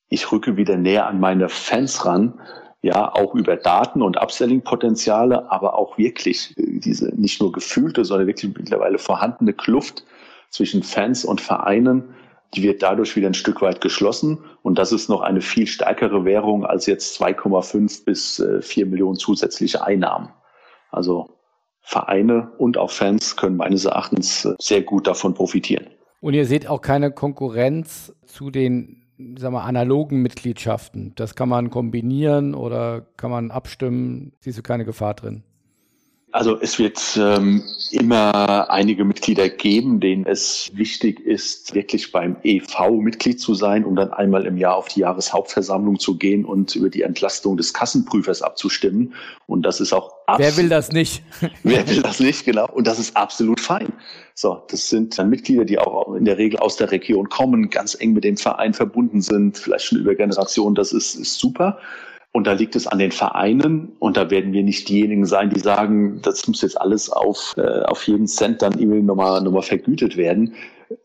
Ich 0.09 0.31
rücke 0.33 0.57
wieder 0.57 0.77
näher 0.77 1.07
an 1.07 1.21
meine 1.21 1.49
Fans 1.49 2.05
ran, 2.07 2.41
ja, 2.81 3.13
auch 3.13 3.35
über 3.35 3.57
Daten 3.57 4.03
und 4.03 4.17
Upselling-Potenziale, 4.17 5.51
aber 5.51 5.75
auch 5.75 5.99
wirklich 5.99 6.55
äh, 6.57 6.79
diese 6.79 7.09
nicht 7.21 7.41
nur 7.41 7.53
gefühlte, 7.53 8.05
sondern 8.05 8.27
wirklich 8.27 8.55
mittlerweile 8.57 8.99
vorhandene 8.99 9.53
Kluft 9.53 10.05
zwischen 10.51 10.83
Fans 10.83 11.25
und 11.25 11.41
Vereinen 11.41 12.15
die 12.55 12.63
wird 12.63 12.83
dadurch 12.83 13.15
wieder 13.17 13.29
ein 13.29 13.35
Stück 13.35 13.61
weit 13.61 13.81
geschlossen. 13.81 14.39
Und 14.63 14.79
das 14.79 14.93
ist 14.93 15.09
noch 15.09 15.21
eine 15.21 15.41
viel 15.41 15.67
stärkere 15.67 16.25
Währung 16.25 16.65
als 16.65 16.87
jetzt 16.87 17.21
2,5 17.21 18.05
bis 18.05 18.43
4 18.61 18.85
äh, 18.85 18.89
Millionen 18.89 19.17
zusätzliche 19.17 19.85
Einnahmen. 19.85 20.31
Also 20.91 21.29
Vereine 21.83 22.53
und 22.59 22.79
auch 22.79 22.91
Fans 22.91 23.37
können 23.37 23.57
meines 23.57 23.85
Erachtens 23.85 24.45
äh, 24.45 24.55
sehr 24.61 24.83
gut 24.83 25.07
davon 25.07 25.35
profitieren. 25.35 25.89
Und 26.21 26.35
ihr 26.35 26.47
seht 26.47 26.69
auch 26.69 26.81
keine 26.81 27.11
Konkurrenz 27.11 28.13
zu 28.27 28.51
den 28.51 29.09
sagen 29.37 29.55
wir, 29.55 29.65
analogen 29.65 30.23
Mitgliedschaften. 30.23 31.13
Das 31.17 31.35
kann 31.35 31.49
man 31.49 31.71
kombinieren 31.71 32.55
oder 32.55 33.07
kann 33.17 33.31
man 33.31 33.51
abstimmen. 33.51 34.33
Siehst 34.41 34.59
du 34.59 34.63
keine 34.63 34.85
Gefahr 34.85 35.15
drin? 35.15 35.43
Also 36.31 36.61
es 36.61 36.79
wird 36.79 37.01
ähm, 37.19 37.65
immer 37.91 38.71
einige 38.71 39.05
Mitglieder 39.05 39.49
geben, 39.49 39.99
denen 39.99 40.27
es 40.27 40.71
wichtig 40.75 41.21
ist, 41.21 41.75
wirklich 41.75 42.13
beim 42.13 42.37
EV 42.43 43.01
Mitglied 43.01 43.41
zu 43.41 43.55
sein, 43.55 43.83
um 43.83 43.97
dann 43.97 44.13
einmal 44.13 44.45
im 44.45 44.59
Jahr 44.59 44.77
auf 44.77 44.89
die 44.89 45.01
Jahreshauptversammlung 45.01 45.99
zu 45.99 46.19
gehen 46.19 46.45
und 46.45 46.77
über 46.77 46.91
die 46.91 47.01
Entlastung 47.01 47.57
des 47.57 47.73
Kassenprüfers 47.73 48.43
abzustimmen. 48.43 49.15
Und 49.47 49.63
das 49.63 49.81
ist 49.81 49.95
auch 49.95 50.13
Wer 50.37 50.55
will 50.59 50.69
das 50.69 50.93
nicht? 50.93 51.23
Wer 51.63 51.89
will 51.89 52.03
das 52.03 52.21
nicht, 52.21 52.45
genau. 52.45 52.69
Und 52.71 52.87
das 52.87 52.99
ist 52.99 53.17
absolut 53.17 53.61
fein. 53.61 53.95
So, 54.41 54.63
das 54.69 54.89
sind 54.89 55.19
dann 55.19 55.31
Mitglieder, 55.31 55.65
die 55.65 55.81
auch 55.81 56.15
in 56.15 56.25
der 56.25 56.39
Regel 56.39 56.61
aus 56.61 56.77
der 56.77 56.93
Region 56.93 57.29
kommen, 57.29 57.71
ganz 57.71 57.97
eng 58.01 58.13
mit 58.13 58.23
dem 58.23 58.37
Verein 58.37 58.73
verbunden 58.73 59.21
sind, 59.21 59.59
vielleicht 59.59 59.87
schon 59.87 59.99
über 59.99 60.15
Generationen. 60.15 60.77
Das 60.77 60.93
ist, 60.93 61.17
ist 61.17 61.41
super. 61.41 61.81
Und 62.31 62.47
da 62.47 62.53
liegt 62.53 62.77
es 62.77 62.87
an 62.87 63.01
den 63.01 63.11
Vereinen 63.11 63.97
und 63.99 64.17
da 64.17 64.31
werden 64.31 64.53
wir 64.53 64.63
nicht 64.63 64.89
diejenigen 64.89 65.27
sein, 65.27 65.51
die 65.51 65.59
sagen, 65.59 66.23
das 66.23 66.47
muss 66.47 66.63
jetzt 66.63 66.81
alles 66.81 67.11
auf, 67.11 67.55
äh, 67.57 67.83
auf 67.83 68.07
jeden 68.07 68.29
Cent 68.29 68.63
dann 68.63 68.79
irgendwie 68.79 69.03
nochmal, 69.03 69.43
nochmal 69.43 69.63
vergütet 69.63 70.17
werden. 70.17 70.55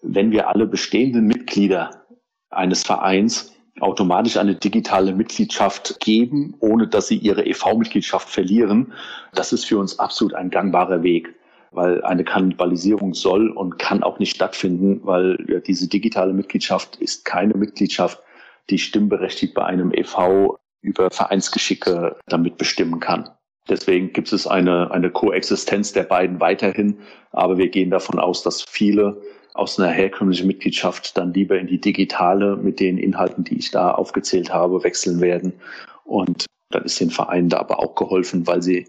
Wenn 0.03 0.29
wir 0.29 0.47
alle 0.49 0.67
bestehenden 0.67 1.25
Mitglieder 1.25 2.05
eines 2.51 2.83
Vereins 2.83 3.51
automatisch 3.79 4.37
eine 4.37 4.53
digitale 4.53 5.11
Mitgliedschaft 5.11 5.99
geben, 6.01 6.53
ohne 6.59 6.87
dass 6.87 7.07
sie 7.07 7.17
ihre 7.17 7.47
EV-Mitgliedschaft 7.47 8.29
verlieren, 8.29 8.93
das 9.33 9.53
ist 9.53 9.65
für 9.65 9.79
uns 9.79 9.97
absolut 9.97 10.35
ein 10.35 10.51
gangbarer 10.51 11.01
Weg 11.01 11.33
weil 11.73 12.03
eine 12.03 12.23
Kannibalisierung 12.23 13.13
soll 13.13 13.49
und 13.49 13.79
kann 13.79 14.03
auch 14.03 14.19
nicht 14.19 14.35
stattfinden, 14.35 15.01
weil 15.03 15.37
ja, 15.47 15.59
diese 15.59 15.87
digitale 15.87 16.33
Mitgliedschaft 16.33 16.97
ist 16.97 17.25
keine 17.25 17.55
Mitgliedschaft, 17.55 18.19
die 18.69 18.77
stimmberechtigt 18.77 19.53
bei 19.53 19.65
einem 19.65 19.91
EV 19.91 20.57
über 20.81 21.09
Vereinsgeschicke 21.11 22.17
damit 22.27 22.57
bestimmen 22.57 22.99
kann. 22.99 23.29
Deswegen 23.69 24.11
gibt 24.11 24.33
es 24.33 24.45
eine, 24.45 24.91
eine 24.91 25.09
Koexistenz 25.09 25.93
der 25.93 26.03
beiden 26.03 26.39
weiterhin, 26.41 26.99
aber 27.31 27.57
wir 27.57 27.69
gehen 27.69 27.89
davon 27.89 28.19
aus, 28.19 28.43
dass 28.43 28.61
viele 28.61 29.21
aus 29.53 29.79
einer 29.79 29.89
herkömmlichen 29.89 30.47
Mitgliedschaft 30.47 31.17
dann 31.17 31.33
lieber 31.33 31.57
in 31.57 31.67
die 31.67 31.79
digitale 31.79 32.57
mit 32.57 32.79
den 32.79 32.97
Inhalten, 32.97 33.43
die 33.43 33.57
ich 33.57 33.71
da 33.71 33.91
aufgezählt 33.91 34.53
habe, 34.53 34.83
wechseln 34.83 35.21
werden. 35.21 35.53
Und 36.03 36.45
dann 36.71 36.83
ist 36.83 36.99
den 36.99 37.11
Vereinen 37.11 37.49
da 37.49 37.59
aber 37.59 37.79
auch 37.79 37.95
geholfen, 37.95 38.47
weil 38.47 38.61
sie 38.61 38.87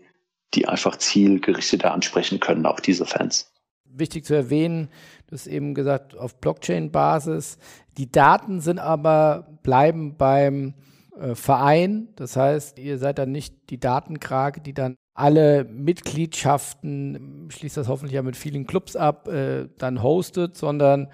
die 0.55 0.68
einfach 0.68 0.96
zielgerichteter 0.96 1.92
ansprechen 1.92 2.40
können, 2.40 2.66
auch 2.66 2.80
diese 2.80 3.07
Fans. 3.07 3.52
Wichtig 3.84 4.24
zu 4.24 4.34
erwähnen, 4.34 4.88
du 5.28 5.34
hast 5.34 5.46
eben 5.46 5.74
gesagt, 5.74 6.16
auf 6.16 6.40
Blockchain-Basis. 6.40 7.59
Die 7.96 8.11
Daten 8.11 8.61
sind 8.61 8.78
aber, 8.78 9.59
bleiben 9.62 10.16
beim 10.16 10.74
äh, 11.18 11.34
Verein. 11.34 12.09
Das 12.16 12.36
heißt, 12.36 12.78
ihr 12.78 12.98
seid 12.98 13.18
dann 13.18 13.30
nicht 13.30 13.55
die 13.70 13.78
Datenkrake, 13.78 14.61
die 14.61 14.74
dann 14.74 14.96
alle 15.14 15.64
Mitgliedschaften, 15.64 17.48
schließt 17.50 17.76
das 17.76 17.86
hoffentlich 17.86 18.14
ja 18.14 18.22
mit 18.22 18.36
vielen 18.36 18.66
Clubs 18.66 18.96
ab, 18.96 19.28
äh, 19.28 19.68
dann 19.78 20.02
hostet, 20.02 20.57
sondern 20.57 21.09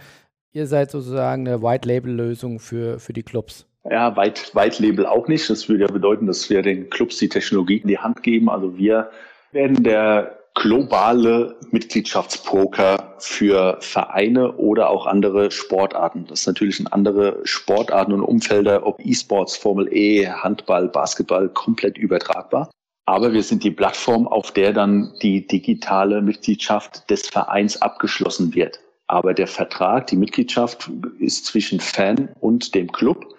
ihr 0.52 0.66
seid 0.66 0.90
sozusagen 0.90 1.46
eine 1.46 1.62
White-Label-Lösung 1.62 2.60
für, 2.60 2.98
für 2.98 3.12
die 3.12 3.22
Clubs. 3.22 3.66
Ja, 3.88 4.14
White, 4.16 4.54
White 4.54 4.82
Label 4.82 5.06
auch 5.06 5.26
nicht. 5.28 5.48
Das 5.48 5.68
würde 5.68 5.84
ja 5.84 5.90
bedeuten, 5.90 6.26
dass 6.26 6.50
wir 6.50 6.62
den 6.62 6.90
Clubs 6.90 7.18
die 7.18 7.28
Technologie 7.28 7.78
in 7.78 7.88
die 7.88 7.98
Hand 7.98 8.22
geben. 8.22 8.50
Also 8.50 8.76
wir 8.76 9.10
werden 9.52 9.82
der 9.82 10.36
globale 10.54 11.56
Mitgliedschaftspoker 11.70 13.14
für 13.18 13.78
Vereine 13.80 14.52
oder 14.56 14.90
auch 14.90 15.06
andere 15.06 15.50
Sportarten. 15.50 16.26
Das 16.28 16.40
ist 16.40 16.46
natürlich 16.46 16.80
in 16.80 16.86
andere 16.88 17.40
Sportarten 17.44 18.12
und 18.12 18.22
Umfelder, 18.22 18.86
ob 18.86 19.00
E-Sports, 19.04 19.56
Formel 19.56 19.88
E, 19.92 20.28
Handball, 20.28 20.88
Basketball, 20.88 21.48
komplett 21.48 21.96
übertragbar. 21.96 22.70
Aber 23.06 23.32
wir 23.32 23.42
sind 23.42 23.64
die 23.64 23.70
Plattform, 23.70 24.28
auf 24.28 24.52
der 24.52 24.72
dann 24.72 25.12
die 25.22 25.46
digitale 25.46 26.20
Mitgliedschaft 26.20 27.08
des 27.10 27.28
Vereins 27.28 27.80
abgeschlossen 27.80 28.54
wird. 28.54 28.80
Aber 29.06 29.34
der 29.34 29.46
Vertrag, 29.46 30.08
die 30.08 30.16
Mitgliedschaft 30.16 30.90
ist 31.18 31.46
zwischen 31.46 31.80
Fan 31.80 32.28
und 32.40 32.74
dem 32.74 32.92
Club. 32.92 33.34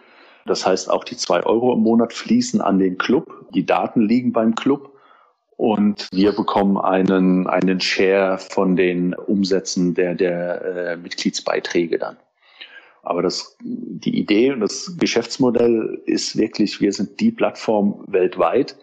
Das 0.45 0.66
heißt, 0.66 0.89
auch 0.89 1.03
die 1.03 1.16
zwei 1.16 1.43
Euro 1.43 1.74
im 1.74 1.82
Monat 1.82 2.12
fließen 2.14 2.59
an 2.62 2.80
den 2.80 2.97
Club. 2.97 3.45
Die 3.53 3.66
Daten 3.66 4.01
liegen 4.01 4.34
beim 4.34 4.55
Club 4.55 4.90
und 5.62 6.07
wir 6.12 6.32
bekommen 6.32 6.80
einen, 6.80 7.45
einen 7.45 7.80
Share 7.80 8.39
von 8.39 8.76
den 8.76 9.14
Umsätzen 9.14 9.93
der, 9.93 10.16
der 10.16 10.66
äh, 10.66 10.97
Mitgliedsbeiträge 10.97 11.99
dann. 11.99 12.18
Aber 13.03 13.22
das, 13.22 13.57
die 13.62 14.18
Idee 14.18 14.53
und 14.53 14.62
das 14.62 14.97
Geschäftsmodell 14.97 16.01
ist 16.07 16.36
wirklich, 16.36 16.82
wir 16.82 16.91
sind 16.91 17.20
die 17.20 17.30
Plattform 17.30 18.03
weltweit, 18.07 18.76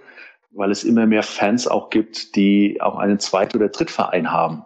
weil 0.52 0.70
es 0.70 0.84
immer 0.84 1.06
mehr 1.06 1.24
Fans 1.24 1.66
auch 1.66 1.90
gibt, 1.90 2.36
die 2.36 2.80
auch 2.80 2.94
einen 2.94 3.18
Zweit- 3.18 3.56
oder 3.56 3.70
Drittverein 3.70 4.30
haben. 4.30 4.62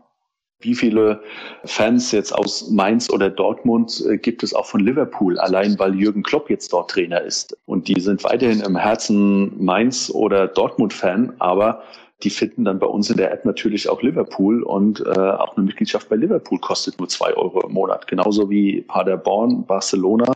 Wie 0.62 0.74
viele 0.74 1.22
Fans 1.64 2.12
jetzt 2.12 2.32
aus 2.32 2.70
Mainz 2.70 3.10
oder 3.10 3.30
Dortmund 3.30 4.04
äh, 4.08 4.16
gibt 4.16 4.42
es 4.42 4.54
auch 4.54 4.66
von 4.66 4.80
Liverpool, 4.80 5.38
allein 5.38 5.78
weil 5.78 5.94
Jürgen 5.94 6.22
Klopp 6.22 6.50
jetzt 6.50 6.72
dort 6.72 6.90
Trainer 6.90 7.20
ist. 7.20 7.56
Und 7.66 7.88
die 7.88 8.00
sind 8.00 8.24
weiterhin 8.24 8.60
im 8.60 8.76
Herzen 8.76 9.62
Mainz 9.62 10.10
oder 10.10 10.48
Dortmund-Fan, 10.48 11.34
aber 11.38 11.82
die 12.22 12.30
finden 12.30 12.64
dann 12.64 12.78
bei 12.78 12.86
uns 12.86 13.10
in 13.10 13.16
der 13.16 13.32
App 13.32 13.44
natürlich 13.44 13.88
auch 13.88 14.02
Liverpool 14.02 14.62
und 14.62 15.00
äh, 15.00 15.10
auch 15.10 15.56
eine 15.56 15.66
Mitgliedschaft 15.66 16.08
bei 16.08 16.16
Liverpool 16.16 16.58
kostet 16.58 16.98
nur 16.98 17.08
zwei 17.08 17.34
Euro 17.34 17.66
im 17.66 17.72
Monat, 17.72 18.06
genauso 18.06 18.48
wie 18.48 18.82
Paderborn, 18.82 19.66
Barcelona 19.66 20.32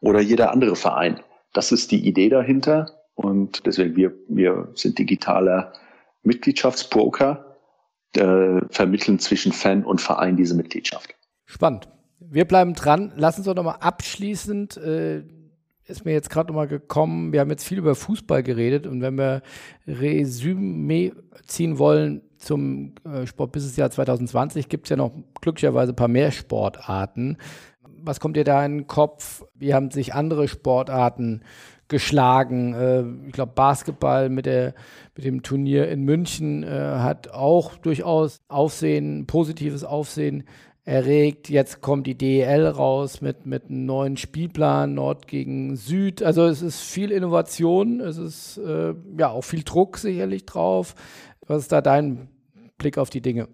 oder 0.00 0.20
jeder 0.20 0.52
andere 0.52 0.76
Verein. 0.76 1.20
Das 1.52 1.72
ist 1.72 1.90
die 1.90 2.06
Idee 2.06 2.28
dahinter 2.28 2.90
und 3.14 3.66
deswegen 3.66 3.96
wir, 3.96 4.14
wir 4.28 4.68
sind 4.74 4.98
digitaler 4.98 5.72
Mitgliedschaftsbroker, 6.22 7.45
äh, 8.16 8.60
vermitteln 8.70 9.18
zwischen 9.18 9.52
Fan 9.52 9.84
und 9.84 10.00
Verein 10.00 10.36
diese 10.36 10.54
Mitgliedschaft. 10.54 11.14
Spannend. 11.44 11.88
Wir 12.18 12.44
bleiben 12.44 12.74
dran. 12.74 13.12
Lass 13.16 13.36
uns 13.36 13.46
doch 13.46 13.54
nochmal 13.54 13.76
abschließend 13.80 14.76
äh, 14.78 15.22
ist 15.88 16.04
mir 16.04 16.12
jetzt 16.12 16.30
gerade 16.30 16.48
nochmal 16.48 16.66
gekommen, 16.66 17.32
wir 17.32 17.40
haben 17.40 17.50
jetzt 17.50 17.64
viel 17.64 17.78
über 17.78 17.94
Fußball 17.94 18.42
geredet 18.42 18.86
und 18.86 19.00
wenn 19.00 19.16
wir 19.16 19.42
Resümee 19.86 21.12
ziehen 21.46 21.78
wollen 21.78 22.22
zum 22.38 22.94
äh, 23.04 23.26
Sportbusinessjahr 23.26 23.90
2020, 23.90 24.68
gibt 24.68 24.86
es 24.86 24.90
ja 24.90 24.96
noch 24.96 25.12
glücklicherweise 25.40 25.92
ein 25.92 25.96
paar 25.96 26.08
mehr 26.08 26.32
Sportarten. 26.32 27.38
Was 28.02 28.20
kommt 28.20 28.36
dir 28.36 28.44
da 28.44 28.64
in 28.64 28.78
den 28.78 28.86
Kopf? 28.86 29.44
Wie 29.54 29.74
haben 29.74 29.90
sich 29.90 30.14
andere 30.14 30.48
Sportarten 30.48 31.42
geschlagen? 31.88 32.74
Äh, 32.74 33.26
ich 33.26 33.32
glaube, 33.32 33.52
Basketball 33.54 34.28
mit, 34.28 34.46
der, 34.46 34.74
mit 35.14 35.24
dem 35.24 35.42
Turnier 35.42 35.88
in 35.88 36.02
München 36.02 36.62
äh, 36.62 36.68
hat 36.68 37.30
auch 37.30 37.76
durchaus 37.76 38.40
Aufsehen, 38.48 39.26
positives 39.26 39.84
Aufsehen 39.84 40.44
erregt. 40.84 41.48
Jetzt 41.48 41.80
kommt 41.80 42.06
die 42.06 42.16
DEL 42.16 42.66
raus 42.68 43.20
mit, 43.20 43.44
mit 43.44 43.64
einem 43.64 43.86
neuen 43.86 44.16
Spielplan, 44.16 44.94
Nord 44.94 45.26
gegen 45.26 45.76
Süd. 45.76 46.22
Also 46.22 46.46
es 46.46 46.62
ist 46.62 46.80
viel 46.80 47.10
Innovation, 47.10 48.00
es 48.00 48.16
ist 48.18 48.58
äh, 48.58 48.94
ja 49.18 49.30
auch 49.30 49.42
viel 49.42 49.64
Druck 49.64 49.98
sicherlich 49.98 50.46
drauf. 50.46 50.94
Was 51.46 51.62
ist 51.62 51.72
da 51.72 51.80
dein 51.80 52.28
Blick 52.78 52.98
auf 52.98 53.10
die 53.10 53.20
Dinge? 53.20 53.48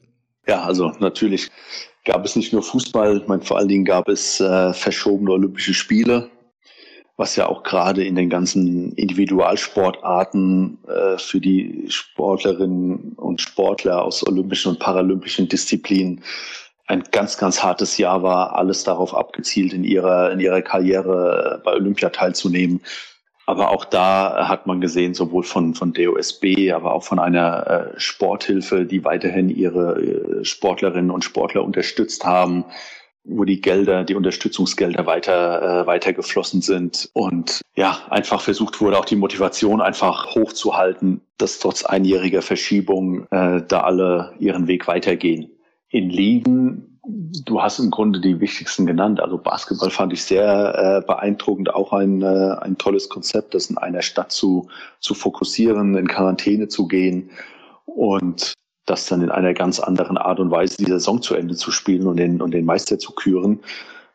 Ja, 0.46 0.62
also 0.62 0.90
natürlich 0.98 1.50
gab 2.04 2.24
es 2.24 2.36
nicht 2.36 2.52
nur 2.52 2.62
Fußball, 2.62 3.18
ich 3.18 3.28
meine, 3.28 3.42
vor 3.42 3.58
allen 3.58 3.68
Dingen 3.68 3.84
gab 3.84 4.08
es 4.08 4.40
äh, 4.40 4.72
verschobene 4.72 5.30
Olympische 5.30 5.72
Spiele, 5.72 6.30
was 7.22 7.36
ja 7.36 7.46
auch 7.46 7.62
gerade 7.62 8.02
in 8.02 8.16
den 8.16 8.28
ganzen 8.28 8.90
Individualsportarten 8.94 10.78
äh, 10.88 11.18
für 11.18 11.40
die 11.40 11.84
Sportlerinnen 11.86 13.12
und 13.12 13.40
Sportler 13.40 14.02
aus 14.02 14.26
olympischen 14.26 14.70
und 14.70 14.80
paralympischen 14.80 15.48
Disziplinen 15.48 16.24
ein 16.88 17.04
ganz, 17.12 17.38
ganz 17.38 17.62
hartes 17.62 17.96
Jahr 17.96 18.24
war, 18.24 18.56
alles 18.56 18.82
darauf 18.82 19.14
abgezielt, 19.14 19.72
in 19.72 19.84
ihrer, 19.84 20.32
in 20.32 20.40
ihrer 20.40 20.62
Karriere 20.62 21.62
bei 21.64 21.74
Olympia 21.74 22.08
teilzunehmen. 22.08 22.80
Aber 23.46 23.70
auch 23.70 23.84
da 23.84 24.48
hat 24.48 24.66
man 24.66 24.80
gesehen, 24.80 25.14
sowohl 25.14 25.44
von, 25.44 25.74
von 25.76 25.92
DOSB, 25.92 26.72
aber 26.72 26.92
auch 26.92 27.04
von 27.04 27.20
einer 27.20 27.94
äh, 27.94 28.00
Sporthilfe, 28.00 28.84
die 28.84 29.04
weiterhin 29.04 29.48
ihre 29.48 30.40
äh, 30.40 30.44
Sportlerinnen 30.44 31.12
und 31.12 31.24
Sportler 31.24 31.62
unterstützt 31.62 32.24
haben, 32.24 32.64
wo 33.24 33.44
die 33.44 33.60
Gelder, 33.60 34.04
die 34.04 34.14
Unterstützungsgelder 34.14 35.06
weiter, 35.06 35.82
äh, 35.82 35.86
weiter 35.86 36.12
geflossen 36.12 36.60
sind. 36.60 37.08
Und 37.12 37.60
ja, 37.76 37.98
einfach 38.10 38.40
versucht 38.40 38.80
wurde, 38.80 38.98
auch 38.98 39.04
die 39.04 39.16
Motivation 39.16 39.80
einfach 39.80 40.34
hochzuhalten, 40.34 41.20
dass 41.38 41.58
trotz 41.58 41.84
einjähriger 41.84 42.42
Verschiebung 42.42 43.26
äh, 43.30 43.62
da 43.66 43.80
alle 43.82 44.34
ihren 44.38 44.66
Weg 44.66 44.88
weitergehen. 44.88 45.50
In 45.88 46.10
Ligen, 46.10 46.98
du 47.04 47.62
hast 47.62 47.78
im 47.78 47.90
Grunde 47.90 48.20
die 48.20 48.40
wichtigsten 48.40 48.86
genannt. 48.86 49.20
Also 49.20 49.38
Basketball 49.38 49.90
fand 49.90 50.12
ich 50.12 50.24
sehr 50.24 51.02
äh, 51.02 51.06
beeindruckend, 51.06 51.74
auch 51.74 51.92
ein, 51.92 52.22
äh, 52.22 52.56
ein 52.60 52.78
tolles 52.78 53.08
Konzept, 53.08 53.54
das 53.54 53.70
in 53.70 53.78
einer 53.78 54.02
Stadt 54.02 54.32
zu, 54.32 54.68
zu 55.00 55.14
fokussieren, 55.14 55.96
in 55.96 56.08
Quarantäne 56.08 56.68
zu 56.68 56.88
gehen. 56.88 57.30
Und 57.84 58.54
das 58.86 59.06
dann 59.06 59.22
in 59.22 59.30
einer 59.30 59.54
ganz 59.54 59.80
anderen 59.80 60.18
Art 60.18 60.40
und 60.40 60.50
Weise 60.50 60.76
die 60.76 60.90
Saison 60.90 61.22
zu 61.22 61.34
Ende 61.34 61.54
zu 61.54 61.70
spielen 61.70 62.06
und 62.06 62.16
den, 62.16 62.42
und 62.42 62.52
den 62.52 62.64
Meister 62.64 62.98
zu 62.98 63.12
küren. 63.12 63.60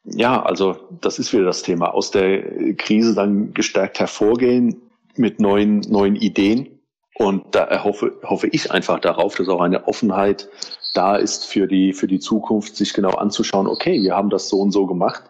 Ja, 0.03 0.41
also 0.41 0.77
das 1.01 1.19
ist 1.19 1.33
wieder 1.33 1.45
das 1.45 1.63
Thema. 1.63 1.93
Aus 1.93 2.11
der 2.11 2.75
Krise 2.75 3.13
dann 3.13 3.53
gestärkt 3.53 3.99
hervorgehen 3.99 4.81
mit 5.15 5.39
neuen, 5.39 5.81
neuen 5.81 6.15
Ideen. 6.15 6.79
Und 7.15 7.55
da 7.55 7.63
erhoffe, 7.63 8.13
hoffe 8.23 8.47
ich 8.47 8.71
einfach 8.71 8.99
darauf, 8.99 9.35
dass 9.35 9.49
auch 9.49 9.61
eine 9.61 9.87
Offenheit 9.87 10.49
da 10.93 11.15
ist 11.15 11.45
für 11.45 11.67
die, 11.67 11.93
für 11.93 12.07
die 12.07 12.19
Zukunft, 12.19 12.75
sich 12.75 12.93
genau 12.93 13.11
anzuschauen, 13.11 13.67
okay, 13.67 14.01
wir 14.01 14.15
haben 14.15 14.29
das 14.29 14.49
so 14.49 14.59
und 14.59 14.71
so 14.71 14.85
gemacht. 14.85 15.23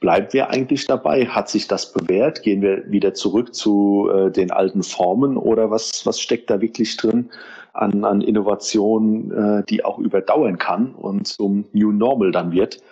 Bleiben 0.00 0.28
wir 0.32 0.50
eigentlich 0.50 0.86
dabei? 0.86 1.26
Hat 1.26 1.48
sich 1.48 1.68
das 1.68 1.92
bewährt? 1.92 2.42
Gehen 2.42 2.62
wir 2.62 2.90
wieder 2.90 3.14
zurück 3.14 3.54
zu 3.54 4.10
äh, 4.12 4.30
den 4.30 4.50
alten 4.50 4.82
Formen 4.82 5.36
oder 5.36 5.70
was, 5.70 6.04
was 6.04 6.20
steckt 6.20 6.50
da 6.50 6.60
wirklich 6.60 6.96
drin 6.96 7.30
an, 7.72 8.04
an 8.04 8.20
Innovation, 8.20 9.30
äh, 9.32 9.64
die 9.68 9.84
auch 9.84 9.98
überdauern 9.98 10.58
kann 10.58 10.94
und 10.94 11.26
zum 11.26 11.64
New 11.72 11.92
Normal 11.92 12.32
dann 12.32 12.52
wird? 12.52 12.82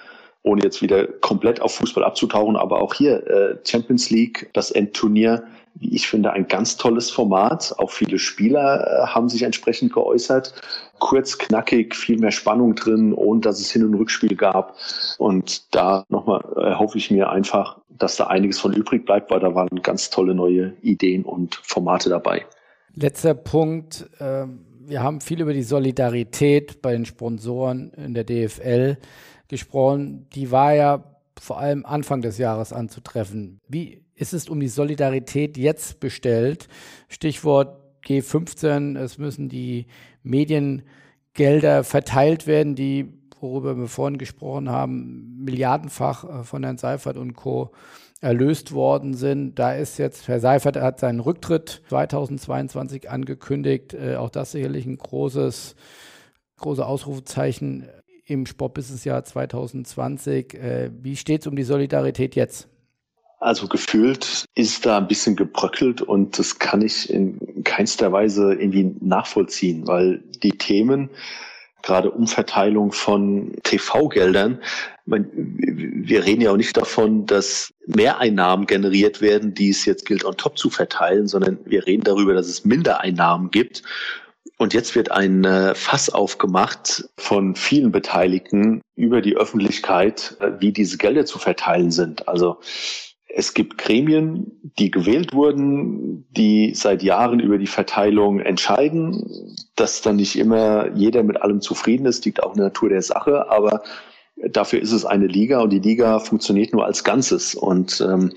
Ohne 0.42 0.62
jetzt 0.62 0.82
wieder 0.82 1.06
komplett 1.06 1.60
auf 1.60 1.74
Fußball 1.74 2.04
abzutauchen, 2.04 2.56
aber 2.56 2.80
auch 2.80 2.94
hier 2.94 3.26
äh, 3.26 3.56
Champions 3.64 4.10
League, 4.10 4.50
das 4.52 4.70
Endturnier, 4.70 5.44
wie 5.74 5.94
ich 5.94 6.08
finde, 6.08 6.32
ein 6.32 6.48
ganz 6.48 6.76
tolles 6.76 7.10
Format. 7.10 7.74
Auch 7.78 7.90
viele 7.90 8.18
Spieler 8.18 8.86
äh, 8.86 9.06
haben 9.06 9.28
sich 9.28 9.42
entsprechend 9.42 9.92
geäußert. 9.92 10.54
Kurz, 10.98 11.38
knackig, 11.38 11.94
viel 11.94 12.18
mehr 12.18 12.30
Spannung 12.30 12.74
drin, 12.74 13.12
ohne 13.12 13.40
dass 13.40 13.60
es 13.60 13.70
Hin- 13.70 13.84
und 13.84 13.94
Rückspiel 13.94 14.36
gab. 14.36 14.76
Und 15.18 15.74
da 15.74 16.04
nochmal 16.08 16.44
erhoffe 16.56 16.98
ich 16.98 17.10
mir 17.10 17.30
einfach, 17.30 17.78
dass 17.88 18.16
da 18.16 18.26
einiges 18.26 18.58
von 18.58 18.72
übrig 18.72 19.04
bleibt, 19.04 19.30
weil 19.30 19.40
da 19.40 19.54
waren 19.54 19.82
ganz 19.82 20.10
tolle 20.10 20.34
neue 20.34 20.72
Ideen 20.82 21.24
und 21.24 21.60
Formate 21.62 22.08
dabei. 22.08 22.46
Letzter 23.00 23.34
Punkt. 23.34 24.10
Ähm, 24.18 24.64
wir 24.80 25.02
haben 25.02 25.20
viel 25.20 25.40
über 25.40 25.52
die 25.52 25.62
Solidarität 25.62 26.82
bei 26.82 26.92
den 26.92 27.04
Sponsoren 27.04 27.92
in 27.92 28.14
der 28.14 28.24
DFL 28.24 28.96
gesprochen. 29.46 30.26
Die 30.34 30.50
war 30.50 30.74
ja 30.74 31.04
vor 31.38 31.60
allem 31.60 31.86
Anfang 31.86 32.22
des 32.22 32.38
Jahres 32.38 32.72
anzutreffen. 32.72 33.60
Wie 33.68 34.02
ist 34.16 34.32
es 34.32 34.48
um 34.48 34.58
die 34.58 34.68
Solidarität 34.68 35.56
jetzt 35.56 36.00
bestellt? 36.00 36.68
Stichwort 37.08 37.78
G15, 38.04 38.98
es 38.98 39.18
müssen 39.18 39.48
die 39.48 39.86
Mediengelder 40.24 41.84
verteilt 41.84 42.48
werden, 42.48 42.74
die, 42.74 43.12
worüber 43.38 43.76
wir 43.76 43.86
vorhin 43.86 44.18
gesprochen 44.18 44.70
haben, 44.70 45.44
milliardenfach 45.44 46.40
äh, 46.40 46.42
von 46.42 46.64
Herrn 46.64 46.78
Seifert 46.78 47.16
und 47.16 47.34
Co. 47.34 47.70
erlöst 48.20 48.72
worden 48.72 49.14
sind. 49.14 49.58
Da 49.58 49.74
ist 49.74 49.98
jetzt, 49.98 50.28
Herr 50.28 50.40
Seifert 50.40 50.76
hat 50.76 51.00
seinen 51.00 51.20
Rücktritt 51.20 51.82
2022 51.88 53.10
angekündigt. 53.10 53.94
Äh, 53.94 54.16
auch 54.16 54.30
das 54.30 54.52
sicherlich 54.52 54.86
ein 54.86 54.98
großes, 54.98 55.76
große 56.56 56.84
Ausrufezeichen 56.84 57.88
im 58.24 58.46
Sportbusinessjahr 58.46 59.24
2020. 59.24 60.54
Äh, 60.54 60.90
wie 61.00 61.16
steht 61.16 61.42
es 61.42 61.46
um 61.46 61.56
die 61.56 61.62
Solidarität 61.62 62.34
jetzt? 62.34 62.68
Also 63.40 63.68
gefühlt 63.68 64.46
ist 64.56 64.84
da 64.84 64.98
ein 64.98 65.06
bisschen 65.06 65.36
gebröckelt 65.36 66.02
und 66.02 66.38
das 66.40 66.58
kann 66.58 66.82
ich 66.82 67.08
in 67.08 67.62
keinster 67.62 68.10
Weise 68.10 68.52
irgendwie 68.54 68.96
nachvollziehen, 69.00 69.86
weil 69.86 70.24
die 70.42 70.58
Themen, 70.58 71.10
gerade 71.82 72.10
Umverteilung 72.10 72.92
von 72.92 73.56
TV-Geldern. 73.62 74.60
Wir 75.06 76.24
reden 76.24 76.42
ja 76.42 76.50
auch 76.50 76.56
nicht 76.56 76.76
davon, 76.76 77.26
dass 77.26 77.72
Mehreinnahmen 77.86 78.66
generiert 78.66 79.20
werden, 79.20 79.54
die 79.54 79.70
es 79.70 79.84
jetzt 79.84 80.04
gilt, 80.04 80.24
on 80.24 80.36
top 80.36 80.58
zu 80.58 80.70
verteilen, 80.70 81.26
sondern 81.26 81.58
wir 81.64 81.86
reden 81.86 82.04
darüber, 82.04 82.34
dass 82.34 82.46
es 82.46 82.64
Mindereinnahmen 82.64 83.50
gibt. 83.50 83.82
Und 84.58 84.74
jetzt 84.74 84.96
wird 84.96 85.12
ein 85.12 85.44
äh, 85.44 85.74
Fass 85.74 86.10
aufgemacht 86.10 87.08
von 87.16 87.54
vielen 87.54 87.92
Beteiligten 87.92 88.82
über 88.96 89.22
die 89.22 89.36
Öffentlichkeit, 89.36 90.36
äh, 90.40 90.50
wie 90.58 90.72
diese 90.72 90.98
Gelder 90.98 91.24
zu 91.24 91.38
verteilen 91.38 91.92
sind. 91.92 92.28
Also 92.28 92.58
es 93.28 93.52
gibt 93.54 93.78
Gremien, 93.78 94.50
die 94.78 94.90
gewählt 94.90 95.34
wurden, 95.34 96.26
die 96.30 96.72
seit 96.74 97.02
Jahren 97.02 97.40
über 97.40 97.58
die 97.58 97.66
Verteilung 97.66 98.40
entscheiden. 98.40 99.56
Dass 99.76 100.00
dann 100.00 100.16
nicht 100.16 100.38
immer 100.38 100.94
jeder 100.94 101.22
mit 101.22 101.40
allem 101.42 101.60
zufrieden 101.60 102.06
ist, 102.06 102.24
liegt 102.24 102.42
auch 102.42 102.52
in 102.52 102.58
der 102.58 102.66
Natur 102.66 102.88
der 102.88 103.02
Sache. 103.02 103.50
Aber 103.50 103.82
dafür 104.50 104.80
ist 104.80 104.92
es 104.92 105.04
eine 105.04 105.26
Liga 105.26 105.60
und 105.60 105.70
die 105.70 105.78
Liga 105.78 106.18
funktioniert 106.20 106.72
nur 106.72 106.86
als 106.86 107.04
Ganzes. 107.04 107.54
Und 107.54 108.00
ähm, 108.00 108.32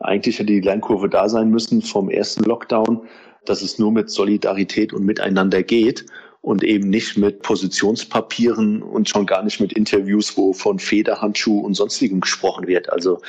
eigentlich 0.00 0.38
hätte 0.38 0.52
die 0.52 0.60
Lernkurve 0.60 1.08
da 1.08 1.28
sein 1.28 1.50
müssen 1.50 1.80
vom 1.80 2.10
ersten 2.10 2.42
Lockdown, 2.42 3.02
dass 3.44 3.62
es 3.62 3.78
nur 3.78 3.92
mit 3.92 4.10
Solidarität 4.10 4.92
und 4.92 5.04
Miteinander 5.04 5.62
geht 5.62 6.04
und 6.42 6.64
eben 6.64 6.90
nicht 6.90 7.16
mit 7.16 7.42
Positionspapieren 7.42 8.82
und 8.82 9.08
schon 9.08 9.26
gar 9.26 9.42
nicht 9.44 9.60
mit 9.60 9.72
Interviews, 9.72 10.36
wo 10.36 10.52
von 10.52 10.80
Federhandschuh 10.80 11.60
und 11.60 11.74
sonstigem 11.74 12.20
gesprochen 12.20 12.66
wird. 12.66 12.92
Also 12.92 13.20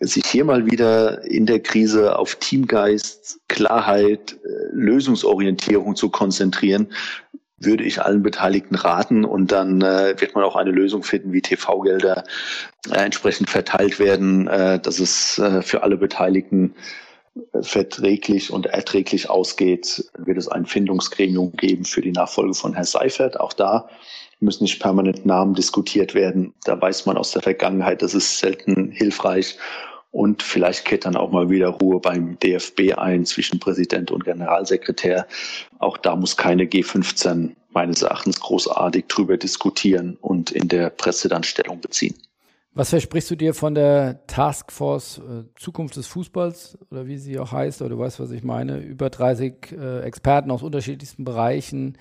sich 0.00 0.26
hier 0.26 0.44
mal 0.44 0.66
wieder 0.66 1.24
in 1.24 1.46
der 1.46 1.60
Krise 1.60 2.18
auf 2.18 2.34
Teamgeist, 2.34 3.40
Klarheit, 3.48 4.36
äh, 4.44 4.48
Lösungsorientierung 4.72 5.94
zu 5.94 6.10
konzentrieren, 6.10 6.88
würde 7.60 7.84
ich 7.84 8.02
allen 8.02 8.22
Beteiligten 8.22 8.74
raten 8.74 9.24
und 9.24 9.52
dann 9.52 9.82
äh, 9.82 10.14
wird 10.18 10.34
man 10.34 10.42
auch 10.42 10.56
eine 10.56 10.70
Lösung 10.70 11.04
finden, 11.04 11.32
wie 11.32 11.42
TV-Gelder 11.42 12.24
äh, 12.90 12.96
entsprechend 12.96 13.48
verteilt 13.48 14.00
werden, 14.00 14.48
äh, 14.48 14.80
dass 14.80 14.98
es 14.98 15.38
äh, 15.38 15.62
für 15.62 15.82
alle 15.82 15.98
Beteiligten 15.98 16.74
verträglich 17.62 18.52
und 18.52 18.66
erträglich 18.66 19.30
ausgeht, 19.30 20.10
wird 20.18 20.38
es 20.38 20.48
ein 20.48 20.66
Findungsgremium 20.66 21.52
geben 21.52 21.84
für 21.84 22.00
die 22.00 22.12
Nachfolge 22.12 22.54
von 22.54 22.74
Herrn 22.74 22.84
Seifert. 22.84 23.38
Auch 23.38 23.52
da 23.52 23.88
müssen 24.40 24.64
nicht 24.64 24.80
permanent 24.80 25.26
Namen 25.26 25.54
diskutiert 25.54 26.14
werden. 26.14 26.54
Da 26.64 26.80
weiß 26.80 27.06
man 27.06 27.16
aus 27.16 27.32
der 27.32 27.42
Vergangenheit, 27.42 28.02
das 28.02 28.14
ist 28.14 28.38
selten 28.38 28.90
hilfreich. 28.90 29.58
Und 30.12 30.42
vielleicht 30.42 30.86
kehrt 30.86 31.04
dann 31.04 31.16
auch 31.16 31.30
mal 31.30 31.50
wieder 31.50 31.68
Ruhe 31.68 32.00
beim 32.00 32.38
DFB 32.40 32.94
ein 32.96 33.24
zwischen 33.24 33.60
Präsident 33.60 34.10
und 34.10 34.24
Generalsekretär. 34.24 35.26
Auch 35.78 35.96
da 35.98 36.16
muss 36.16 36.36
keine 36.36 36.64
G15 36.64 37.50
meines 37.72 38.02
Erachtens 38.02 38.40
großartig 38.40 39.06
drüber 39.06 39.36
diskutieren 39.36 40.18
und 40.20 40.50
in 40.50 40.66
der 40.66 40.90
Presse 40.90 41.28
dann 41.28 41.44
Stellung 41.44 41.80
beziehen. 41.80 42.16
Was 42.72 42.90
versprichst 42.90 43.30
du 43.30 43.36
dir 43.36 43.52
von 43.52 43.74
der 43.74 44.26
Taskforce 44.26 45.18
äh, 45.18 45.44
Zukunft 45.56 45.96
des 45.96 46.06
Fußballs 46.06 46.78
oder 46.90 47.06
wie 47.06 47.16
sie 47.16 47.38
auch 47.38 47.50
heißt, 47.50 47.82
oder 47.82 47.90
du 47.90 47.98
weißt, 47.98 48.20
was 48.20 48.30
ich 48.30 48.44
meine? 48.44 48.78
Über 48.78 49.10
30 49.10 49.72
äh, 49.72 50.00
Experten 50.02 50.50
aus 50.52 50.62
unterschiedlichsten 50.62 51.24
Bereichen. 51.24 51.98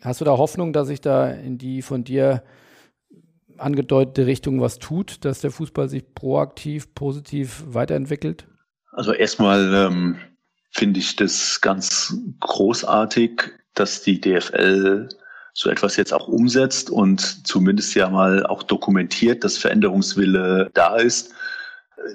Hast 0.00 0.20
du 0.20 0.24
da 0.24 0.38
Hoffnung, 0.38 0.72
dass 0.72 0.88
sich 0.88 1.02
da 1.02 1.30
in 1.30 1.58
die 1.58 1.82
von 1.82 2.04
dir 2.04 2.42
angedeutete 3.58 4.26
Richtung 4.26 4.60
was 4.60 4.78
tut, 4.78 5.24
dass 5.26 5.40
der 5.40 5.50
Fußball 5.50 5.88
sich 5.88 6.14
proaktiv, 6.14 6.94
positiv 6.94 7.62
weiterentwickelt? 7.66 8.46
Also 8.92 9.12
erstmal 9.12 9.74
ähm, 9.74 10.16
finde 10.70 11.00
ich 11.00 11.16
das 11.16 11.60
ganz 11.60 12.16
großartig, 12.40 13.42
dass 13.74 14.02
die 14.02 14.20
DFL 14.20 15.08
so 15.54 15.70
etwas 15.70 15.96
jetzt 15.96 16.12
auch 16.14 16.28
umsetzt 16.28 16.90
und 16.90 17.46
zumindest 17.46 17.94
ja 17.94 18.08
mal 18.08 18.46
auch 18.46 18.62
dokumentiert, 18.62 19.44
dass 19.44 19.58
Veränderungswille 19.58 20.70
da 20.74 20.96
ist. 20.96 21.32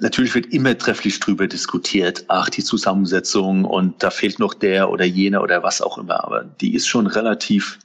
Natürlich 0.00 0.34
wird 0.34 0.52
immer 0.52 0.76
trefflich 0.76 1.20
drüber 1.20 1.46
diskutiert, 1.46 2.24
ach, 2.28 2.50
die 2.50 2.64
Zusammensetzung 2.64 3.64
und 3.64 4.02
da 4.02 4.10
fehlt 4.10 4.38
noch 4.38 4.54
der 4.54 4.90
oder 4.90 5.04
jener 5.04 5.42
oder 5.42 5.62
was 5.62 5.80
auch 5.80 5.98
immer, 5.98 6.24
aber 6.24 6.44
die 6.44 6.74
ist 6.74 6.88
schon 6.88 7.06
relativ, 7.06 7.78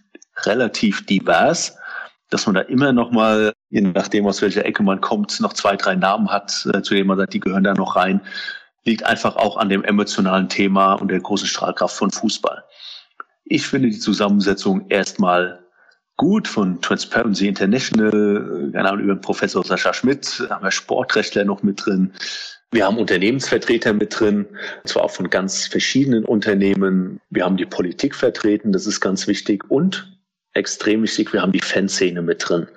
relativ 0.44 1.06
divers, 1.06 1.78
dass 2.30 2.46
man 2.48 2.56
da 2.56 2.62
immer 2.62 2.92
noch 2.92 3.12
mal, 3.12 3.54
je 3.70 3.82
nachdem 3.82 4.26
aus 4.26 4.42
welcher 4.42 4.66
Ecke 4.66 4.82
man 4.82 5.02
kommt, 5.02 5.40
noch 5.40 5.54
zwei, 5.54 5.78
drei 5.78 5.96
Namen 5.96 6.30
hat, 6.30 6.68
äh, 6.74 6.82
zu 6.82 6.96
denen 6.96 7.08
man 7.08 7.18
sagt, 7.18 7.34
die 7.34 7.40
gehören 7.40 7.64
da 7.64 7.74
noch 7.74 7.96
rein, 7.96 8.22
liegt 8.86 9.06
einfach 9.06 9.36
auch 9.36 9.56
an 9.56 9.70
dem 9.70 9.84
emotionalen 9.84 10.50
Thema 10.50 10.96
und 10.96 11.10
der 11.10 11.20
großen 11.20 11.48
Strahlkraft 11.48 11.96
von 11.96 12.12
Fußball. 12.12 12.64
Ich 13.46 13.68
finde 13.68 13.90
die 13.90 14.00
Zusammensetzung 14.00 14.86
erstmal 14.90 15.64
gut 16.18 16.48
von 16.48 16.82
Transparency 16.82 17.48
International, 17.48 18.70
keine 18.72 18.90
Ahnung, 18.90 19.04
über 19.04 19.16
den 19.16 19.22
Professor 19.22 19.64
Sascha 19.64 19.94
Schmidt, 19.94 20.46
haben 20.50 20.64
wir 20.64 20.72
Sportrechtler 20.72 21.44
noch 21.44 21.64
mit 21.64 21.86
drin. 21.86 22.14
Wir 22.72 22.86
haben 22.86 22.98
Unternehmensvertreter 22.98 23.94
mit 23.94 24.20
drin, 24.20 24.48
und 24.84 24.88
zwar 24.88 25.04
auch 25.04 25.12
von 25.12 25.30
ganz 25.30 25.68
verschiedenen 25.68 26.26
Unternehmen. 26.26 27.20
Wir 27.30 27.46
haben 27.46 27.58
die 27.58 27.66
Politik 27.66 28.16
vertreten, 28.16 28.72
das 28.72 28.88
ist 28.88 29.00
ganz 29.00 29.28
wichtig. 29.28 29.70
Und 29.70 30.18
extrem 30.54 31.04
wichtig, 31.04 31.34
wir 31.34 31.42
haben 31.42 31.52
die 31.52 31.60
Fanszene 31.60 32.22
mit 32.22 32.48
drin. 32.48 32.68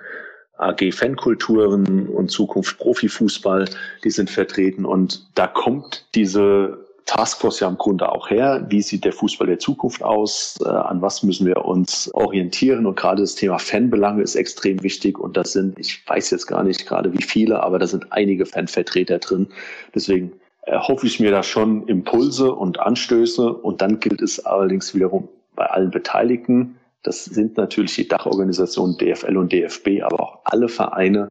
AG 0.57 0.91
Fankulturen 0.91 2.07
und 2.09 2.29
Zukunft 2.29 2.77
Profifußball, 2.79 3.69
die 4.03 4.09
sind 4.09 4.29
vertreten. 4.29 4.85
Und 4.85 5.27
da 5.35 5.47
kommt 5.47 6.07
diese 6.15 6.86
Taskforce 7.07 7.61
ja 7.61 7.67
im 7.67 7.77
Grunde 7.77 8.11
auch 8.11 8.29
her. 8.29 8.65
Wie 8.69 8.81
sieht 8.81 9.05
der 9.05 9.13
Fußball 9.13 9.47
der 9.47 9.59
Zukunft 9.59 10.03
aus? 10.03 10.57
Äh, 10.63 10.67
an 10.67 11.01
was 11.01 11.23
müssen 11.23 11.47
wir 11.47 11.65
uns 11.65 12.13
orientieren? 12.13 12.85
Und 12.85 12.95
gerade 12.95 13.21
das 13.21 13.35
Thema 13.35 13.57
Fanbelange 13.57 14.21
ist 14.21 14.35
extrem 14.35 14.83
wichtig. 14.83 15.17
Und 15.17 15.35
das 15.37 15.53
sind, 15.53 15.79
ich 15.79 16.07
weiß 16.07 16.29
jetzt 16.31 16.45
gar 16.45 16.63
nicht 16.63 16.85
gerade 16.85 17.11
wie 17.13 17.23
viele, 17.23 17.63
aber 17.63 17.79
da 17.79 17.87
sind 17.87 18.11
einige 18.11 18.45
Fanvertreter 18.45 19.19
drin. 19.19 19.47
Deswegen 19.95 20.33
hoffe 20.67 21.07
ich 21.07 21.19
mir 21.19 21.31
da 21.31 21.43
schon 21.43 21.87
Impulse 21.87 22.53
und 22.53 22.79
Anstöße. 22.79 23.53
Und 23.53 23.81
dann 23.81 23.99
gilt 23.99 24.21
es 24.21 24.45
allerdings 24.45 24.93
wiederum 24.93 25.29
bei 25.55 25.65
allen 25.65 25.91
Beteiligten. 25.91 26.77
Das 27.03 27.23
sind 27.23 27.55
natürlich 27.57 27.95
die 27.95 28.07
Dachorganisationen 28.07 28.97
DFL 28.97 29.37
und 29.37 29.53
DFB, 29.53 30.01
aber 30.03 30.19
auch 30.19 30.39
alle 30.43 30.67
Vereine, 30.67 31.29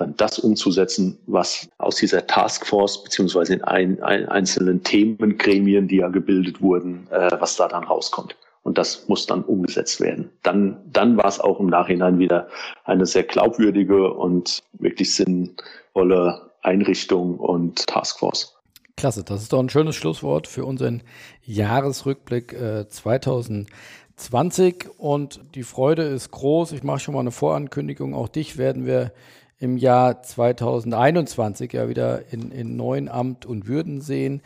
dann 0.00 0.16
das 0.16 0.38
umzusetzen, 0.38 1.18
was 1.26 1.68
aus 1.78 1.96
dieser 1.96 2.26
Taskforce 2.26 3.04
beziehungsweise 3.04 3.54
in 3.54 3.64
ein, 3.64 4.02
ein, 4.02 4.28
einzelnen 4.28 4.82
Themengremien, 4.82 5.88
die 5.88 5.96
ja 5.96 6.08
gebildet 6.08 6.60
wurden, 6.60 7.06
äh, 7.10 7.30
was 7.38 7.56
da 7.56 7.68
dann 7.68 7.84
rauskommt. 7.84 8.36
Und 8.62 8.78
das 8.78 9.08
muss 9.08 9.26
dann 9.26 9.42
umgesetzt 9.42 10.00
werden. 10.00 10.30
Dann, 10.42 10.78
dann 10.92 11.16
war 11.16 11.26
es 11.26 11.40
auch 11.40 11.60
im 11.60 11.66
Nachhinein 11.66 12.18
wieder 12.18 12.48
eine 12.84 13.06
sehr 13.06 13.22
glaubwürdige 13.22 14.12
und 14.12 14.62
wirklich 14.74 15.14
sinnvolle 15.14 16.50
Einrichtung 16.62 17.38
und 17.38 17.86
Taskforce. 17.86 18.56
Klasse, 18.96 19.24
das 19.24 19.42
ist 19.42 19.52
doch 19.52 19.60
ein 19.60 19.70
schönes 19.70 19.96
Schlusswort 19.96 20.46
für 20.46 20.66
unseren 20.66 21.02
Jahresrückblick 21.44 22.52
äh, 22.52 22.86
2020 22.86 24.88
und 24.98 25.40
die 25.54 25.62
Freude 25.62 26.02
ist 26.02 26.30
groß. 26.30 26.72
Ich 26.72 26.82
mache 26.82 27.00
schon 27.00 27.14
mal 27.14 27.20
eine 27.20 27.30
Vorankündigung. 27.30 28.14
Auch 28.14 28.28
dich 28.28 28.58
werden 28.58 28.84
wir 28.84 29.12
im 29.60 29.76
Jahr 29.76 30.22
2021 30.22 31.72
ja 31.72 31.88
wieder 31.88 32.32
in, 32.32 32.50
in 32.50 32.76
neuen 32.76 33.08
Amt 33.08 33.46
und 33.46 33.68
Würden 33.68 34.00
sehen. 34.00 34.42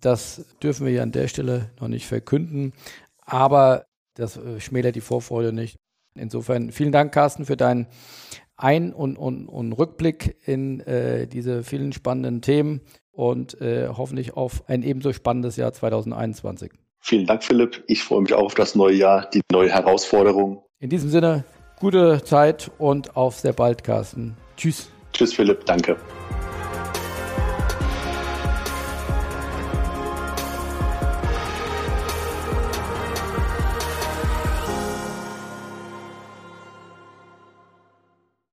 Das 0.00 0.44
dürfen 0.62 0.86
wir 0.86 0.92
ja 0.92 1.02
an 1.02 1.10
der 1.10 1.26
Stelle 1.26 1.70
noch 1.80 1.88
nicht 1.88 2.06
verkünden, 2.06 2.72
aber 3.24 3.86
das 4.14 4.36
äh, 4.36 4.60
schmälert 4.60 4.94
die 4.94 5.00
Vorfreude 5.00 5.52
nicht. 5.52 5.76
Insofern 6.14 6.70
vielen 6.70 6.92
Dank, 6.92 7.12
Carsten, 7.12 7.46
für 7.46 7.56
deinen 7.56 7.86
Ein- 8.56 8.92
und, 8.92 9.16
und, 9.16 9.48
und 9.48 9.72
Rückblick 9.72 10.36
in 10.46 10.80
äh, 10.80 11.26
diese 11.26 11.62
vielen 11.64 11.92
spannenden 11.92 12.42
Themen 12.42 12.82
und 13.10 13.60
äh, 13.60 13.88
hoffentlich 13.88 14.36
auf 14.36 14.68
ein 14.68 14.82
ebenso 14.82 15.12
spannendes 15.12 15.56
Jahr 15.56 15.72
2021. 15.72 16.72
Vielen 17.00 17.26
Dank, 17.26 17.42
Philipp. 17.42 17.82
Ich 17.86 18.02
freue 18.02 18.22
mich 18.22 18.34
auch 18.34 18.44
auf 18.44 18.54
das 18.54 18.74
neue 18.74 18.94
Jahr, 18.94 19.30
die 19.30 19.40
neue 19.50 19.70
Herausforderung. 19.70 20.62
In 20.78 20.90
diesem 20.90 21.08
Sinne, 21.08 21.44
gute 21.80 22.22
Zeit 22.24 22.70
und 22.78 23.16
auf 23.16 23.38
sehr 23.38 23.52
bald, 23.52 23.82
Carsten. 23.82 24.36
Tschüss. 24.58 24.90
Tschüss, 25.12 25.32
Philipp. 25.34 25.64
Danke. 25.64 25.96